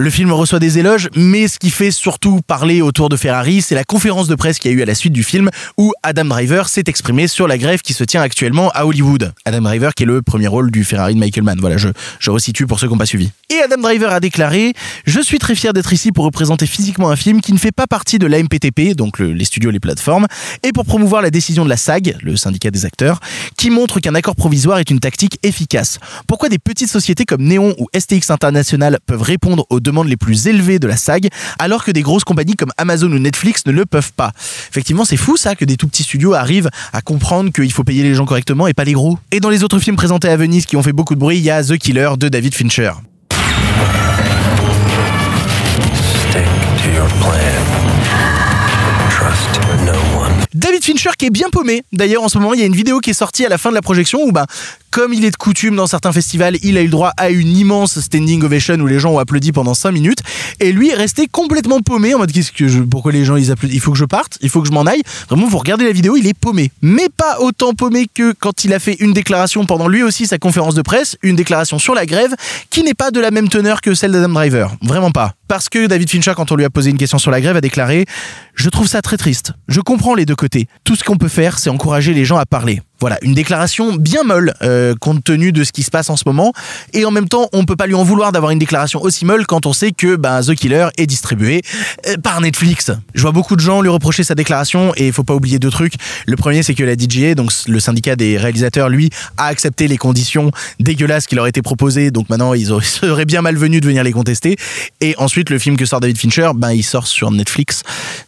Le 0.00 0.08
film 0.08 0.32
reçoit 0.32 0.60
des 0.60 0.78
éloges, 0.78 1.10
mais 1.14 1.46
ce 1.46 1.58
qui 1.58 1.68
fait 1.68 1.90
surtout 1.90 2.40
parler 2.46 2.80
autour 2.80 3.10
de 3.10 3.18
Ferrari, 3.18 3.60
c'est 3.60 3.74
la 3.74 3.84
conférence 3.84 4.28
de 4.28 4.34
presse 4.34 4.58
qu'il 4.58 4.70
y 4.70 4.74
a 4.74 4.78
eu 4.78 4.80
à 4.80 4.86
la 4.86 4.94
suite 4.94 5.12
du 5.12 5.22
film 5.22 5.50
où 5.76 5.92
Adam 6.02 6.24
Driver 6.24 6.70
s'est 6.70 6.84
exprimé 6.86 7.28
sur 7.28 7.46
la 7.46 7.58
grève 7.58 7.82
qui 7.82 7.92
se 7.92 8.02
tient 8.02 8.22
actuellement 8.22 8.70
à 8.70 8.86
Hollywood. 8.86 9.34
Adam 9.44 9.60
Driver 9.60 9.94
qui 9.94 10.04
est 10.04 10.06
le 10.06 10.22
premier 10.22 10.46
rôle 10.46 10.70
du 10.70 10.84
Ferrari 10.84 11.12
de 11.12 11.18
Michael 11.18 11.44
Mann. 11.44 11.58
Voilà, 11.60 11.76
je, 11.76 11.90
je 12.18 12.30
resitue 12.30 12.66
pour 12.66 12.80
ceux 12.80 12.86
qui 12.86 12.94
n'ont 12.94 12.98
pas 12.98 13.04
suivi. 13.04 13.30
Et 13.50 13.58
Adam 13.58 13.76
Driver 13.76 14.10
a 14.10 14.20
déclaré 14.20 14.72
Je 15.04 15.20
suis 15.20 15.38
très 15.38 15.54
fier 15.54 15.74
d'être 15.74 15.92
ici 15.92 16.12
pour 16.12 16.24
représenter 16.24 16.66
physiquement 16.66 17.10
un 17.10 17.16
film 17.16 17.42
qui 17.42 17.52
ne 17.52 17.58
fait 17.58 17.70
pas 17.70 17.86
partie 17.86 18.18
de 18.18 18.26
l'AMPTP, 18.26 18.96
donc 18.96 19.18
les 19.18 19.44
studios, 19.44 19.70
les 19.70 19.80
plateformes, 19.80 20.28
et 20.62 20.72
pour 20.72 20.86
promouvoir 20.86 21.20
la 21.20 21.28
décision 21.28 21.62
de 21.62 21.68
la 21.68 21.76
SAG, 21.76 22.16
le 22.22 22.36
syndicat 22.36 22.70
des 22.70 22.86
acteurs, 22.86 23.20
qui 23.58 23.68
montre 23.68 24.00
qu'un 24.00 24.14
accord 24.14 24.34
provisoire 24.34 24.78
est 24.78 24.88
une 24.88 25.00
tactique 25.00 25.38
efficace. 25.42 25.98
Pourquoi 26.26 26.48
des 26.48 26.58
petites 26.58 26.88
sociétés 26.88 27.26
comme 27.26 27.42
Neon 27.42 27.74
ou 27.76 27.86
STX 27.94 28.30
International 28.30 28.98
peuvent 29.04 29.20
répondre 29.20 29.66
aux 29.68 29.80
demandes 29.90 30.08
les 30.08 30.16
plus 30.16 30.46
élevées 30.46 30.78
de 30.78 30.86
la 30.86 30.96
SAG, 30.96 31.28
alors 31.58 31.84
que 31.84 31.90
des 31.90 32.02
grosses 32.02 32.24
compagnies 32.24 32.56
comme 32.56 32.72
Amazon 32.76 33.10
ou 33.12 33.18
Netflix 33.18 33.66
ne 33.66 33.72
le 33.72 33.86
peuvent 33.86 34.12
pas. 34.12 34.32
Effectivement, 34.70 35.04
c'est 35.04 35.16
fou 35.16 35.36
ça 35.36 35.54
que 35.54 35.64
des 35.64 35.76
tout 35.76 35.88
petits 35.88 36.02
studios 36.02 36.34
arrivent 36.34 36.70
à 36.92 37.02
comprendre 37.02 37.52
qu'il 37.52 37.72
faut 37.72 37.84
payer 37.84 38.02
les 38.02 38.14
gens 38.14 38.26
correctement 38.26 38.66
et 38.66 38.74
pas 38.74 38.84
les 38.84 38.92
gros. 38.92 39.18
Et 39.32 39.40
dans 39.40 39.50
les 39.50 39.64
autres 39.64 39.78
films 39.78 39.96
présentés 39.96 40.28
à 40.28 40.36
Venise 40.36 40.66
qui 40.66 40.76
ont 40.76 40.82
fait 40.82 40.92
beaucoup 40.92 41.14
de 41.14 41.20
bruit, 41.20 41.38
il 41.38 41.44
y 41.44 41.50
a 41.50 41.62
The 41.62 41.76
Killer 41.76 42.10
de 42.18 42.28
David 42.28 42.54
Fincher. 42.54 42.92
David 50.54 50.84
Fincher 50.84 51.10
qui 51.16 51.26
est 51.26 51.30
bien 51.30 51.48
paumé. 51.50 51.82
D'ailleurs, 51.92 52.22
en 52.22 52.28
ce 52.28 52.38
moment, 52.38 52.54
il 52.54 52.60
y 52.60 52.62
a 52.62 52.66
une 52.66 52.74
vidéo 52.74 53.00
qui 53.00 53.10
est 53.10 53.14
sortie 53.14 53.44
à 53.46 53.48
la 53.48 53.58
fin 53.58 53.70
de 53.70 53.74
la 53.74 53.82
projection 53.82 54.22
où, 54.24 54.32
ben, 54.32 54.46
comme 54.90 55.12
il 55.12 55.24
est 55.24 55.30
de 55.30 55.36
coutume 55.36 55.76
dans 55.76 55.86
certains 55.86 56.12
festivals, 56.12 56.56
il 56.62 56.76
a 56.76 56.80
eu 56.80 56.86
le 56.86 56.90
droit 56.90 57.12
à 57.16 57.30
une 57.30 57.56
immense 57.56 58.00
standing 58.00 58.42
ovation 58.42 58.74
où 58.74 58.86
les 58.86 58.98
gens 58.98 59.12
ont 59.12 59.18
applaudi 59.18 59.52
pendant 59.52 59.74
5 59.74 59.92
minutes. 59.92 60.18
Et 60.58 60.72
lui 60.72 60.90
est 60.90 60.94
resté 60.94 61.28
complètement 61.28 61.80
paumé 61.80 62.14
en 62.14 62.18
mode 62.18 62.32
qu'est-ce 62.32 62.50
que 62.50 62.66
je, 62.66 62.80
pourquoi 62.80 63.12
les 63.12 63.24
gens 63.24 63.36
ils 63.36 63.52
applaudissent? 63.52 63.76
Il 63.76 63.80
faut 63.80 63.92
que 63.92 63.98
je 63.98 64.04
parte, 64.04 64.38
il 64.40 64.48
faut 64.48 64.60
que 64.60 64.68
je 64.68 64.72
m'en 64.72 64.82
aille. 64.82 65.02
Vraiment, 65.28 65.46
vous 65.46 65.58
regardez 65.58 65.84
la 65.84 65.92
vidéo, 65.92 66.16
il 66.16 66.26
est 66.26 66.34
paumé. 66.34 66.72
Mais 66.82 67.08
pas 67.16 67.38
autant 67.38 67.74
paumé 67.74 68.06
que 68.12 68.32
quand 68.32 68.64
il 68.64 68.72
a 68.72 68.80
fait 68.80 68.94
une 68.94 69.12
déclaration 69.12 69.64
pendant 69.66 69.86
lui 69.86 70.02
aussi 70.02 70.26
sa 70.26 70.38
conférence 70.38 70.74
de 70.74 70.82
presse, 70.82 71.16
une 71.22 71.36
déclaration 71.36 71.78
sur 71.78 71.94
la 71.94 72.06
grève 72.06 72.34
qui 72.70 72.82
n'est 72.82 72.94
pas 72.94 73.12
de 73.12 73.20
la 73.20 73.30
même 73.30 73.48
teneur 73.48 73.80
que 73.80 73.94
celle 73.94 74.12
d'Adam 74.12 74.30
Driver. 74.30 74.74
Vraiment 74.82 75.12
pas. 75.12 75.34
Parce 75.50 75.68
que 75.68 75.88
David 75.88 76.08
Fincher, 76.08 76.34
quand 76.36 76.52
on 76.52 76.54
lui 76.54 76.64
a 76.64 76.70
posé 76.70 76.90
une 76.90 76.96
question 76.96 77.18
sur 77.18 77.32
la 77.32 77.40
grève, 77.40 77.56
a 77.56 77.60
déclaré 77.60 78.06
Je 78.54 78.68
trouve 78.68 78.86
ça 78.86 79.02
très 79.02 79.16
triste. 79.16 79.52
Je 79.66 79.80
comprends 79.80 80.14
les 80.14 80.24
deux 80.24 80.36
côtés. 80.36 80.68
Tout 80.84 80.94
ce 80.94 81.02
qu'on 81.02 81.16
peut 81.16 81.26
faire, 81.26 81.58
c'est 81.58 81.70
encourager 81.70 82.14
les 82.14 82.24
gens 82.24 82.36
à 82.36 82.46
parler. 82.46 82.82
Voilà, 83.00 83.18
une 83.22 83.34
déclaration 83.34 83.94
bien 83.94 84.24
molle 84.24 84.52
euh, 84.62 84.94
compte 85.00 85.24
tenu 85.24 85.52
de 85.52 85.64
ce 85.64 85.72
qui 85.72 85.82
se 85.82 85.90
passe 85.90 86.10
en 86.10 86.16
ce 86.16 86.24
moment. 86.26 86.52
Et 86.92 87.04
en 87.04 87.10
même 87.10 87.28
temps, 87.28 87.48
on 87.52 87.64
peut 87.64 87.76
pas 87.76 87.86
lui 87.86 87.94
en 87.94 88.04
vouloir 88.04 88.30
d'avoir 88.30 88.52
une 88.52 88.58
déclaration 88.58 89.00
aussi 89.02 89.24
molle 89.24 89.46
quand 89.46 89.64
on 89.64 89.72
sait 89.72 89.92
que 89.92 90.16
ben, 90.16 90.42
The 90.42 90.54
Killer 90.54 90.88
est 90.98 91.06
distribué 91.06 91.62
euh, 92.06 92.16
par 92.18 92.40
Netflix. 92.40 92.90
Je 93.14 93.22
vois 93.22 93.32
beaucoup 93.32 93.56
de 93.56 93.60
gens 93.60 93.80
lui 93.80 93.88
reprocher 93.88 94.22
sa 94.22 94.34
déclaration 94.34 94.92
et 94.96 95.06
il 95.06 95.12
faut 95.12 95.24
pas 95.24 95.34
oublier 95.34 95.58
deux 95.58 95.70
trucs. 95.70 95.94
Le 96.26 96.36
premier, 96.36 96.62
c'est 96.62 96.74
que 96.74 96.84
la 96.84 96.94
DGA, 96.94 97.34
donc 97.34 97.52
le 97.66 97.80
syndicat 97.80 98.16
des 98.16 98.36
réalisateurs, 98.36 98.90
lui, 98.90 99.10
a 99.38 99.46
accepté 99.46 99.88
les 99.88 99.96
conditions 99.96 100.50
dégueulasses 100.78 101.26
qui 101.26 101.34
leur 101.36 101.46
étaient 101.46 101.62
proposées. 101.62 102.10
Donc 102.10 102.28
maintenant, 102.28 102.52
ils 102.52 102.66
seraient 102.82 103.24
bien 103.24 103.40
malvenus 103.40 103.80
de 103.80 103.86
venir 103.86 104.04
les 104.04 104.12
contester. 104.12 104.56
Et 105.00 105.14
ensuite, 105.16 105.48
le 105.48 105.58
film 105.58 105.76
que 105.78 105.86
sort 105.86 106.00
David 106.00 106.18
Fincher, 106.18 106.50
ben 106.54 106.72
il 106.72 106.82
sort 106.82 107.06
sur 107.06 107.30
Netflix. 107.30 107.82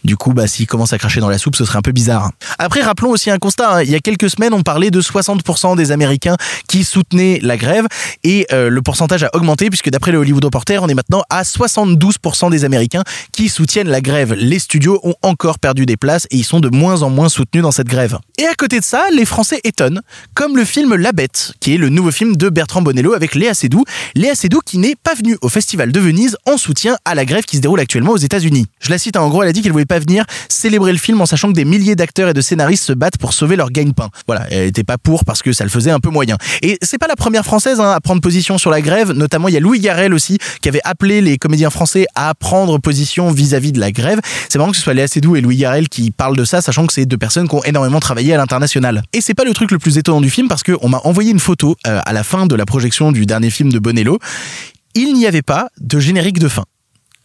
Du 0.04 0.16
coup, 0.16 0.32
bah 0.32 0.46
s'il 0.46 0.66
commence 0.66 0.94
à 0.94 0.98
cracher 0.98 1.20
dans 1.20 1.28
la 1.28 1.38
soupe, 1.38 1.56
ce 1.56 1.64
serait 1.66 1.78
un 1.78 1.82
peu 1.82 1.92
bizarre. 1.92 2.30
Après, 2.58 2.80
rappelons 2.80 3.10
aussi 3.10 3.30
un 3.30 3.38
constat. 3.38 3.76
Hein. 3.76 3.82
Il 3.82 3.90
y 3.90 3.94
a 3.94 4.00
quelques 4.00 4.30
semaines, 4.30 4.54
parlait 4.62 4.90
de 4.90 5.00
60% 5.00 5.76
des 5.76 5.92
Américains 5.92 6.36
qui 6.68 6.84
soutenaient 6.84 7.38
la 7.42 7.56
grève 7.56 7.86
et 8.24 8.46
euh, 8.52 8.68
le 8.68 8.82
pourcentage 8.82 9.22
a 9.24 9.30
augmenté 9.34 9.68
puisque 9.70 9.90
d'après 9.90 10.12
le 10.12 10.18
Hollywood 10.18 10.44
Reporter, 10.44 10.82
on 10.82 10.88
est 10.88 10.94
maintenant 10.94 11.22
à 11.30 11.42
72% 11.42 12.50
des 12.50 12.64
Américains 12.64 13.04
qui 13.32 13.48
soutiennent 13.48 13.88
la 13.88 14.00
grève. 14.00 14.34
Les 14.34 14.58
studios 14.58 15.00
ont 15.02 15.14
encore 15.22 15.58
perdu 15.58 15.86
des 15.86 15.96
places 15.96 16.26
et 16.30 16.36
ils 16.36 16.44
sont 16.44 16.60
de 16.60 16.68
moins 16.68 17.02
en 17.02 17.10
moins 17.10 17.28
soutenus 17.28 17.62
dans 17.62 17.72
cette 17.72 17.88
grève. 17.88 18.18
Et 18.38 18.44
à 18.44 18.54
côté 18.54 18.80
de 18.80 18.84
ça, 18.84 19.04
les 19.12 19.24
Français 19.24 19.60
étonnent, 19.64 20.02
comme 20.34 20.56
le 20.56 20.64
film 20.64 20.94
La 20.94 21.12
Bête, 21.12 21.54
qui 21.60 21.74
est 21.74 21.78
le 21.78 21.88
nouveau 21.88 22.10
film 22.10 22.36
de 22.36 22.48
Bertrand 22.48 22.82
Bonello 22.82 23.14
avec 23.14 23.34
Léa 23.34 23.54
Seydoux. 23.54 23.84
Léa 24.14 24.34
Seydoux 24.34 24.60
qui 24.64 24.78
n'est 24.78 24.96
pas 24.96 25.14
venue 25.14 25.36
au 25.42 25.48
Festival 25.48 25.92
de 25.92 26.00
Venise 26.00 26.36
en 26.46 26.56
soutien 26.56 26.96
à 27.04 27.14
la 27.14 27.24
grève 27.24 27.44
qui 27.44 27.56
se 27.56 27.62
déroule 27.62 27.80
actuellement 27.80 28.12
aux 28.12 28.18
États-Unis. 28.18 28.66
Je 28.80 28.90
la 28.90 28.98
cite, 28.98 29.16
hein, 29.16 29.20
en 29.20 29.28
gros, 29.28 29.42
elle 29.42 29.48
a 29.48 29.52
dit 29.52 29.62
qu'elle 29.62 29.72
voulait 29.72 29.84
pas 29.84 29.98
venir 29.98 30.24
célébrer 30.48 30.92
le 30.92 30.98
film 30.98 31.20
en 31.20 31.26
sachant 31.26 31.48
que 31.48 31.54
des 31.54 31.64
milliers 31.64 31.96
d'acteurs 31.96 32.28
et 32.28 32.34
de 32.34 32.40
scénaristes 32.40 32.84
se 32.84 32.92
battent 32.92 33.18
pour 33.18 33.32
sauver 33.32 33.56
leur 33.56 33.70
gagne-pain. 33.70 34.08
Voilà, 34.26 34.46
elle 34.52 34.68
était 34.68 34.84
pas 34.84 34.98
pour 34.98 35.24
parce 35.24 35.42
que 35.42 35.52
ça 35.52 35.64
le 35.64 35.70
faisait 35.70 35.90
un 35.90 36.00
peu 36.00 36.10
moyen. 36.10 36.36
Et 36.62 36.78
c'est 36.82 36.98
pas 36.98 37.08
la 37.08 37.16
première 37.16 37.44
française 37.44 37.80
hein, 37.80 37.90
à 37.90 38.00
prendre 38.00 38.20
position 38.20 38.58
sur 38.58 38.70
la 38.70 38.80
grève, 38.80 39.12
notamment 39.12 39.48
il 39.48 39.54
y 39.54 39.56
a 39.56 39.60
Louis 39.60 39.80
Garrel 39.80 40.14
aussi 40.14 40.38
qui 40.60 40.68
avait 40.68 40.80
appelé 40.84 41.20
les 41.20 41.38
comédiens 41.38 41.70
français 41.70 42.06
à 42.14 42.34
prendre 42.34 42.78
position 42.78 43.30
vis-à-vis 43.30 43.72
de 43.72 43.80
la 43.80 43.92
grève. 43.92 44.20
C'est 44.48 44.58
marrant 44.58 44.70
que 44.70 44.76
ce 44.76 44.82
soit 44.82 44.94
Léa 44.94 45.08
Seydoux 45.08 45.36
et 45.36 45.40
Louis 45.40 45.56
Garrel 45.56 45.88
qui 45.88 46.10
parlent 46.10 46.36
de 46.36 46.44
ça, 46.44 46.60
sachant 46.60 46.86
que 46.86 46.92
c'est 46.92 47.06
deux 47.06 47.18
personnes 47.18 47.48
qui 47.48 47.54
ont 47.54 47.64
énormément 47.64 48.00
travaillé 48.00 48.34
à 48.34 48.36
l'international. 48.36 49.02
Et 49.12 49.20
c'est 49.20 49.34
pas 49.34 49.44
le 49.44 49.52
truc 49.54 49.70
le 49.70 49.78
plus 49.78 49.98
étonnant 49.98 50.20
du 50.20 50.30
film 50.30 50.48
parce 50.48 50.62
qu'on 50.62 50.88
m'a 50.88 51.00
envoyé 51.04 51.30
une 51.30 51.40
photo 51.40 51.76
euh, 51.86 52.00
à 52.04 52.12
la 52.12 52.22
fin 52.22 52.46
de 52.46 52.54
la 52.54 52.66
projection 52.66 53.12
du 53.12 53.26
dernier 53.26 53.50
film 53.50 53.72
de 53.72 53.78
Bonello. 53.78 54.18
Il 54.94 55.14
n'y 55.14 55.26
avait 55.26 55.42
pas 55.42 55.68
de 55.80 55.98
générique 55.98 56.38
de 56.38 56.48
fin. 56.48 56.64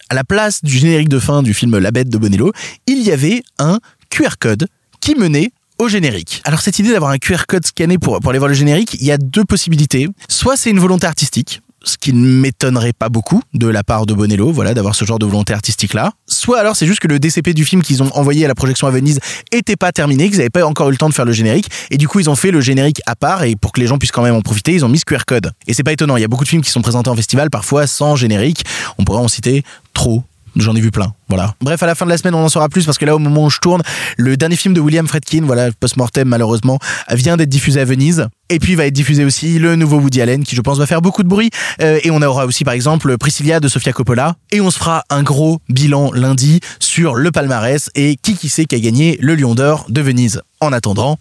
À 0.08 0.14
la 0.14 0.24
place 0.24 0.64
du 0.64 0.76
générique 0.78 1.10
de 1.10 1.18
fin 1.18 1.42
du 1.42 1.52
film 1.52 1.76
La 1.78 1.90
Bête 1.90 2.08
de 2.08 2.16
Bonello, 2.16 2.52
il 2.86 3.02
y 3.02 3.12
avait 3.12 3.42
un 3.58 3.78
QR 4.08 4.36
code 4.40 4.66
qui 5.00 5.14
menait 5.14 5.52
au 5.78 5.88
générique. 5.88 6.42
Alors 6.44 6.60
cette 6.60 6.78
idée 6.78 6.90
d'avoir 6.90 7.10
un 7.10 7.18
QR 7.18 7.46
code 7.46 7.66
scanné 7.66 7.98
pour, 7.98 8.20
pour 8.20 8.30
aller 8.30 8.38
voir 8.38 8.48
le 8.48 8.54
générique, 8.54 8.94
il 9.00 9.06
y 9.06 9.12
a 9.12 9.18
deux 9.18 9.44
possibilités. 9.44 10.08
Soit 10.28 10.56
c'est 10.56 10.70
une 10.70 10.80
volonté 10.80 11.06
artistique, 11.06 11.60
ce 11.84 11.96
qui 11.96 12.12
ne 12.12 12.26
m'étonnerait 12.26 12.92
pas 12.92 13.08
beaucoup 13.08 13.40
de 13.54 13.66
la 13.68 13.84
part 13.84 14.06
de 14.06 14.14
Bonello, 14.14 14.50
voilà, 14.52 14.74
d'avoir 14.74 14.94
ce 14.94 15.04
genre 15.04 15.18
de 15.18 15.26
volonté 15.26 15.52
artistique-là. 15.52 16.12
Soit 16.26 16.58
alors 16.58 16.76
c'est 16.76 16.86
juste 16.86 17.00
que 17.00 17.08
le 17.08 17.18
DCP 17.18 17.54
du 17.54 17.64
film 17.64 17.82
qu'ils 17.82 18.02
ont 18.02 18.10
envoyé 18.16 18.44
à 18.44 18.48
la 18.48 18.54
projection 18.54 18.86
à 18.86 18.90
Venise 18.90 19.20
était 19.52 19.76
pas 19.76 19.92
terminé, 19.92 20.28
qu'ils 20.28 20.38
n'avaient 20.38 20.50
pas 20.50 20.64
encore 20.66 20.88
eu 20.88 20.92
le 20.92 20.98
temps 20.98 21.08
de 21.08 21.14
faire 21.14 21.24
le 21.24 21.32
générique, 21.32 21.68
et 21.90 21.96
du 21.96 22.08
coup 22.08 22.20
ils 22.20 22.28
ont 22.28 22.36
fait 22.36 22.50
le 22.50 22.60
générique 22.60 23.00
à 23.06 23.16
part, 23.16 23.44
et 23.44 23.56
pour 23.56 23.72
que 23.72 23.80
les 23.80 23.86
gens 23.86 23.98
puissent 23.98 24.12
quand 24.12 24.22
même 24.22 24.34
en 24.34 24.42
profiter, 24.42 24.72
ils 24.72 24.84
ont 24.84 24.88
mis 24.88 24.98
ce 24.98 25.04
QR 25.04 25.24
code. 25.26 25.52
Et 25.66 25.74
c'est 25.74 25.84
pas 25.84 25.92
étonnant, 25.92 26.16
il 26.16 26.20
y 26.20 26.24
a 26.24 26.28
beaucoup 26.28 26.44
de 26.44 26.48
films 26.48 26.62
qui 26.62 26.70
sont 26.70 26.82
présentés 26.82 27.10
en 27.10 27.16
festival, 27.16 27.50
parfois 27.50 27.86
sans 27.86 28.16
générique, 28.16 28.64
on 28.98 29.04
pourrait 29.04 29.20
en 29.20 29.28
citer 29.28 29.62
trop. 29.94 30.24
J'en 30.58 30.74
ai 30.74 30.80
vu 30.80 30.90
plein, 30.90 31.14
voilà. 31.28 31.54
Bref, 31.60 31.80
à 31.84 31.86
la 31.86 31.94
fin 31.94 32.04
de 32.04 32.10
la 32.10 32.18
semaine, 32.18 32.34
on 32.34 32.44
en 32.44 32.48
saura 32.48 32.68
plus 32.68 32.84
parce 32.84 32.98
que 32.98 33.04
là, 33.04 33.14
au 33.14 33.20
moment 33.20 33.44
où 33.44 33.50
je 33.50 33.60
tourne, 33.60 33.80
le 34.16 34.36
dernier 34.36 34.56
film 34.56 34.74
de 34.74 34.80
William 34.80 35.06
Fredkin, 35.06 35.42
voilà, 35.44 35.70
post-mortem 35.78 36.26
malheureusement, 36.26 36.80
vient 37.10 37.36
d'être 37.36 37.48
diffusé 37.48 37.80
à 37.80 37.84
Venise. 37.84 38.26
Et 38.50 38.58
puis 38.58 38.74
va 38.74 38.86
être 38.86 38.94
diffusé 38.94 39.24
aussi 39.24 39.58
le 39.58 39.76
nouveau 39.76 39.98
Woody 39.98 40.20
Allen, 40.20 40.42
qui 40.42 40.56
je 40.56 40.60
pense 40.60 40.78
va 40.78 40.86
faire 40.86 41.00
beaucoup 41.00 41.22
de 41.22 41.28
bruit. 41.28 41.50
Euh, 41.80 42.00
et 42.02 42.10
on 42.10 42.20
aura 42.22 42.46
aussi 42.46 42.64
par 42.64 42.74
exemple 42.74 43.16
Priscilla 43.18 43.60
de 43.60 43.68
Sofia 43.68 43.92
Coppola. 43.92 44.34
Et 44.50 44.60
on 44.60 44.70
se 44.70 44.78
fera 44.78 45.04
un 45.10 45.22
gros 45.22 45.60
bilan 45.68 46.10
lundi 46.12 46.60
sur 46.80 47.14
le 47.14 47.30
palmarès 47.30 47.90
et 47.94 48.16
qui 48.20 48.36
qui 48.36 48.48
sait 48.48 48.64
qui 48.64 48.74
a 48.74 48.80
gagné 48.80 49.16
le 49.20 49.36
Lion 49.36 49.54
d'Or 49.54 49.86
de 49.88 50.00
Venise. 50.00 50.42
En 50.60 50.72
attendant, 50.72 51.18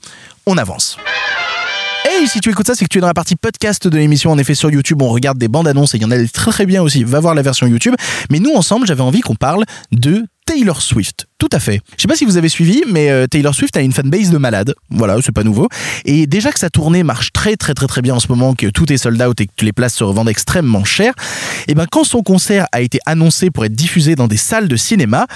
on 0.48 0.58
avance. 0.58 0.98
Hey, 2.20 2.28
si 2.28 2.40
tu 2.40 2.50
écoutes 2.50 2.66
ça, 2.66 2.74
c'est 2.74 2.84
que 2.84 2.90
tu 2.90 2.98
es 2.98 3.02
dans 3.02 3.06
la 3.06 3.14
partie 3.14 3.36
podcast 3.36 3.88
de 3.88 3.96
l'émission. 3.96 4.32
En 4.32 4.40
effet, 4.40 4.56
sur 4.56 4.72
YouTube, 4.72 5.04
on 5.04 5.10
regarde 5.10 5.38
des 5.38 5.48
bandes 5.48 5.68
annonces 5.68 5.94
et 5.94 5.98
il 5.98 6.02
y 6.02 6.06
en 6.06 6.10
a 6.10 6.18
des 6.18 6.28
très 6.28 6.50
très 6.50 6.66
bien 6.66 6.82
aussi. 6.82 7.04
Va 7.04 7.20
voir 7.20 7.36
la 7.36 7.44
version 7.44 7.68
YouTube. 7.68 7.94
Mais 8.32 8.40
nous, 8.40 8.56
ensemble, 8.56 8.88
j'avais 8.88 9.04
envie 9.04 9.22
qu'on 9.22 9.36
parle 9.36 9.66
de 9.92 10.26
Taylor 10.48 10.82
Swift. 10.82 11.27
Tout 11.40 11.50
à 11.52 11.60
fait. 11.60 11.82
Je 11.96 12.02
sais 12.02 12.08
pas 12.08 12.16
si 12.16 12.26
vous 12.26 12.38
avez 12.38 12.50
suivi, 12.50 12.84
mais 12.92 13.12
euh, 13.12 13.28
Taylor 13.28 13.54
Swift 13.54 13.78
a 13.78 13.82
une 13.82 13.92
fanbase 13.92 14.32
de 14.32 14.40
malade. 14.40 14.74
Voilà, 14.90 15.18
c'est 15.22 15.32
pas 15.32 15.44
nouveau. 15.44 15.70
Et 16.04 16.26
déjà 16.26 16.52
que 16.52 16.58
sa 16.58 16.72
tournée 16.72 17.04
marche 17.04 17.32
très 17.32 17.56
très 17.56 17.76
très 17.76 17.86
très 17.86 18.02
bien 18.02 18.16
en 18.16 18.20
ce 18.20 18.30
moment, 18.30 18.56
que 18.56 18.66
tout 18.66 18.92
est 18.92 18.98
sold 18.98 19.22
out 19.22 19.40
et 19.40 19.46
que 19.46 19.64
les 19.64 19.72
places 19.72 19.94
se 19.94 20.04
revendent 20.04 20.30
extrêmement 20.30 20.84
cher, 20.84 21.14
et 21.68 21.76
ben 21.76 21.86
quand 21.92 22.04
son 22.04 22.24
concert 22.24 22.66
a 22.72 22.82
été 22.82 22.98
annoncé 23.06 23.52
pour 23.52 23.66
être 23.66 23.76
diffusé 23.76 24.16
dans 24.16 24.28
des 24.28 24.36
salles 24.36 24.68
de 24.68 24.76
cinéma, 24.76 25.28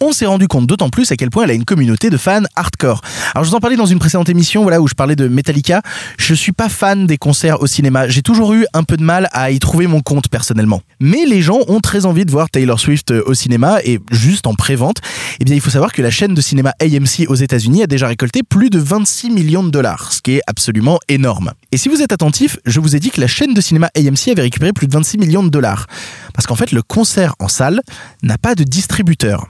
on 0.00 0.12
s'est 0.12 0.24
rendu 0.24 0.48
compte 0.48 0.66
d'autant 0.66 0.88
plus 0.88 1.12
à 1.12 1.16
quel 1.16 1.28
point 1.28 1.44
elle 1.44 1.50
a 1.50 1.54
une 1.54 1.66
communauté 1.66 2.08
de 2.08 2.16
fans 2.16 2.40
hardcore. 2.56 3.02
Alors 3.34 3.44
je 3.44 3.50
vous 3.50 3.56
en 3.56 3.60
parlais 3.60 3.76
dans 3.76 3.84
une 3.84 3.98
précédente 3.98 4.30
émission, 4.30 4.62
voilà 4.62 4.80
où 4.80 4.88
je 4.88 4.94
parlais 4.94 5.16
de 5.16 5.28
Metallica. 5.28 5.82
Je 6.16 6.32
suis 6.32 6.52
pas 6.52 6.70
fan 6.70 7.06
des 7.06 7.18
concerts 7.18 7.60
au 7.60 7.66
cinéma. 7.66 8.08
J'ai 8.08 8.22
toujours 8.22 8.54
eu 8.54 8.64
un 8.72 8.82
peu 8.82 8.96
de 8.96 9.04
mal 9.04 9.28
à 9.32 9.50
y 9.50 9.58
trouver 9.58 9.86
mon 9.88 10.00
compte 10.00 10.28
personnellement. 10.28 10.80
Mais 11.00 11.26
les 11.26 11.42
gens 11.42 11.58
ont 11.68 11.80
très 11.80 12.06
envie 12.06 12.24
de 12.24 12.30
voir 12.30 12.48
Taylor 12.48 12.80
Swift 12.80 13.10
euh, 13.10 13.22
au 13.26 13.34
cinéma 13.34 13.80
et 13.84 14.00
juste 14.10 14.46
en 14.46 14.54
prévente, 14.54 15.02
eh 15.38 15.49
il 15.56 15.60
faut 15.60 15.70
savoir 15.70 15.92
que 15.92 16.02
la 16.02 16.10
chaîne 16.10 16.34
de 16.34 16.40
cinéma 16.40 16.72
AMC 16.80 17.28
aux 17.28 17.34
États-Unis 17.34 17.82
a 17.82 17.86
déjà 17.86 18.06
récolté 18.06 18.42
plus 18.42 18.70
de 18.70 18.78
26 18.78 19.30
millions 19.30 19.62
de 19.62 19.70
dollars, 19.70 20.12
ce 20.12 20.22
qui 20.22 20.36
est 20.36 20.42
absolument 20.46 20.98
énorme. 21.08 21.52
Et 21.72 21.76
si 21.76 21.88
vous 21.88 22.02
êtes 22.02 22.12
attentif, 22.12 22.58
je 22.64 22.80
vous 22.80 22.96
ai 22.96 23.00
dit 23.00 23.10
que 23.10 23.20
la 23.20 23.26
chaîne 23.26 23.54
de 23.54 23.60
cinéma 23.60 23.90
AMC 23.96 24.28
avait 24.30 24.42
récupéré 24.42 24.72
plus 24.72 24.86
de 24.86 24.92
26 24.92 25.18
millions 25.18 25.42
de 25.42 25.48
dollars. 25.48 25.86
Parce 26.34 26.46
qu'en 26.46 26.56
fait, 26.56 26.72
le 26.72 26.82
concert 26.82 27.34
en 27.38 27.48
salle 27.48 27.80
n'a 28.22 28.38
pas 28.38 28.54
de 28.54 28.64
distributeur. 28.64 29.48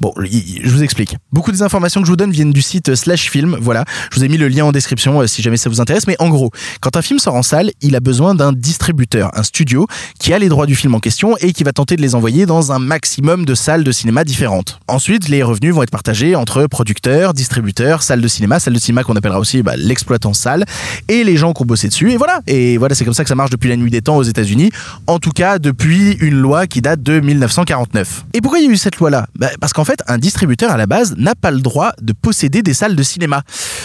Bon, 0.00 0.12
je 0.18 0.68
vous 0.68 0.82
explique. 0.82 1.16
Beaucoup 1.32 1.52
des 1.52 1.62
informations 1.62 2.00
que 2.00 2.06
je 2.06 2.12
vous 2.12 2.16
donne 2.16 2.30
viennent 2.30 2.52
du 2.52 2.62
site 2.62 2.94
Slash 2.94 3.30
Film. 3.30 3.56
Voilà, 3.60 3.84
je 4.10 4.18
vous 4.18 4.24
ai 4.24 4.28
mis 4.28 4.36
le 4.36 4.48
lien 4.48 4.64
en 4.64 4.72
description 4.72 5.20
euh, 5.20 5.26
si 5.26 5.42
jamais 5.42 5.56
ça 5.56 5.70
vous 5.70 5.80
intéresse. 5.80 6.06
Mais 6.06 6.16
en 6.18 6.28
gros, 6.28 6.50
quand 6.80 6.96
un 6.96 7.02
film 7.02 7.18
sort 7.18 7.34
en 7.34 7.42
salle, 7.42 7.70
il 7.80 7.96
a 7.96 8.00
besoin 8.00 8.34
d'un 8.34 8.52
distributeur, 8.52 9.30
un 9.34 9.42
studio 9.42 9.86
qui 10.18 10.32
a 10.32 10.38
les 10.38 10.48
droits 10.48 10.66
du 10.66 10.74
film 10.74 10.94
en 10.94 11.00
question 11.00 11.36
et 11.38 11.52
qui 11.52 11.64
va 11.64 11.72
tenter 11.72 11.96
de 11.96 12.02
les 12.02 12.14
envoyer 12.14 12.46
dans 12.46 12.72
un 12.72 12.78
maximum 12.78 13.44
de 13.44 13.54
salles 13.54 13.84
de 13.84 13.92
cinéma 13.92 14.24
différentes. 14.24 14.80
Ensuite, 14.88 15.28
les 15.28 15.42
revenus 15.42 15.74
vont 15.74 15.82
être 15.82 15.90
partagés 15.90 16.34
entre 16.34 16.66
producteurs, 16.66 17.34
distributeurs, 17.34 18.02
salles 18.02 18.20
de 18.20 18.28
cinéma, 18.28 18.58
salles 18.58 18.74
de 18.74 18.78
cinéma 18.78 19.04
qu'on 19.04 19.16
appellera 19.16 19.38
aussi 19.38 19.62
bah, 19.62 19.76
l'exploitant 19.76 20.34
salle 20.34 20.64
et 21.08 21.24
les 21.24 21.36
gens 21.36 21.52
qui 21.52 21.62
ont 21.62 21.66
bossé 21.66 21.88
dessus. 21.88 22.12
Et 22.12 22.16
voilà. 22.16 22.40
Et 22.46 22.76
voilà, 22.78 22.94
c'est 22.94 23.04
comme 23.04 23.14
ça 23.14 23.22
que 23.22 23.28
ça 23.28 23.34
marche 23.34 23.50
depuis 23.50 23.68
la 23.68 23.76
nuit 23.76 23.90
des 23.90 24.02
temps 24.02 24.16
aux 24.16 24.22
États-Unis. 24.22 24.70
En 25.06 25.18
tout 25.18 25.32
cas, 25.32 25.58
depuis 25.58 26.12
une 26.20 26.34
loi 26.34 26.66
qui 26.66 26.80
date 26.80 27.02
de 27.02 27.20
1949. 27.20 28.24
Et 28.34 28.40
pourquoi 28.40 28.58
il 28.58 28.66
y 28.66 28.68
a 28.68 28.70
eu 28.70 28.76
cette 28.76 28.98
loi-là? 28.98 29.26
Bah, 29.36 29.50
Parce 29.60 29.72
qu'en 29.72 29.83
fait, 29.84 30.00
un 30.06 30.18
distributeur 30.18 30.70
à 30.70 30.76
la 30.76 30.86
base 30.86 31.14
n'a 31.16 31.34
pas 31.34 31.50
le 31.50 31.60
droit 31.60 31.92
de 32.00 32.12
posséder 32.12 32.62
des 32.62 32.74
salles 32.74 32.96
de 32.96 33.02
cinéma. 33.02 33.42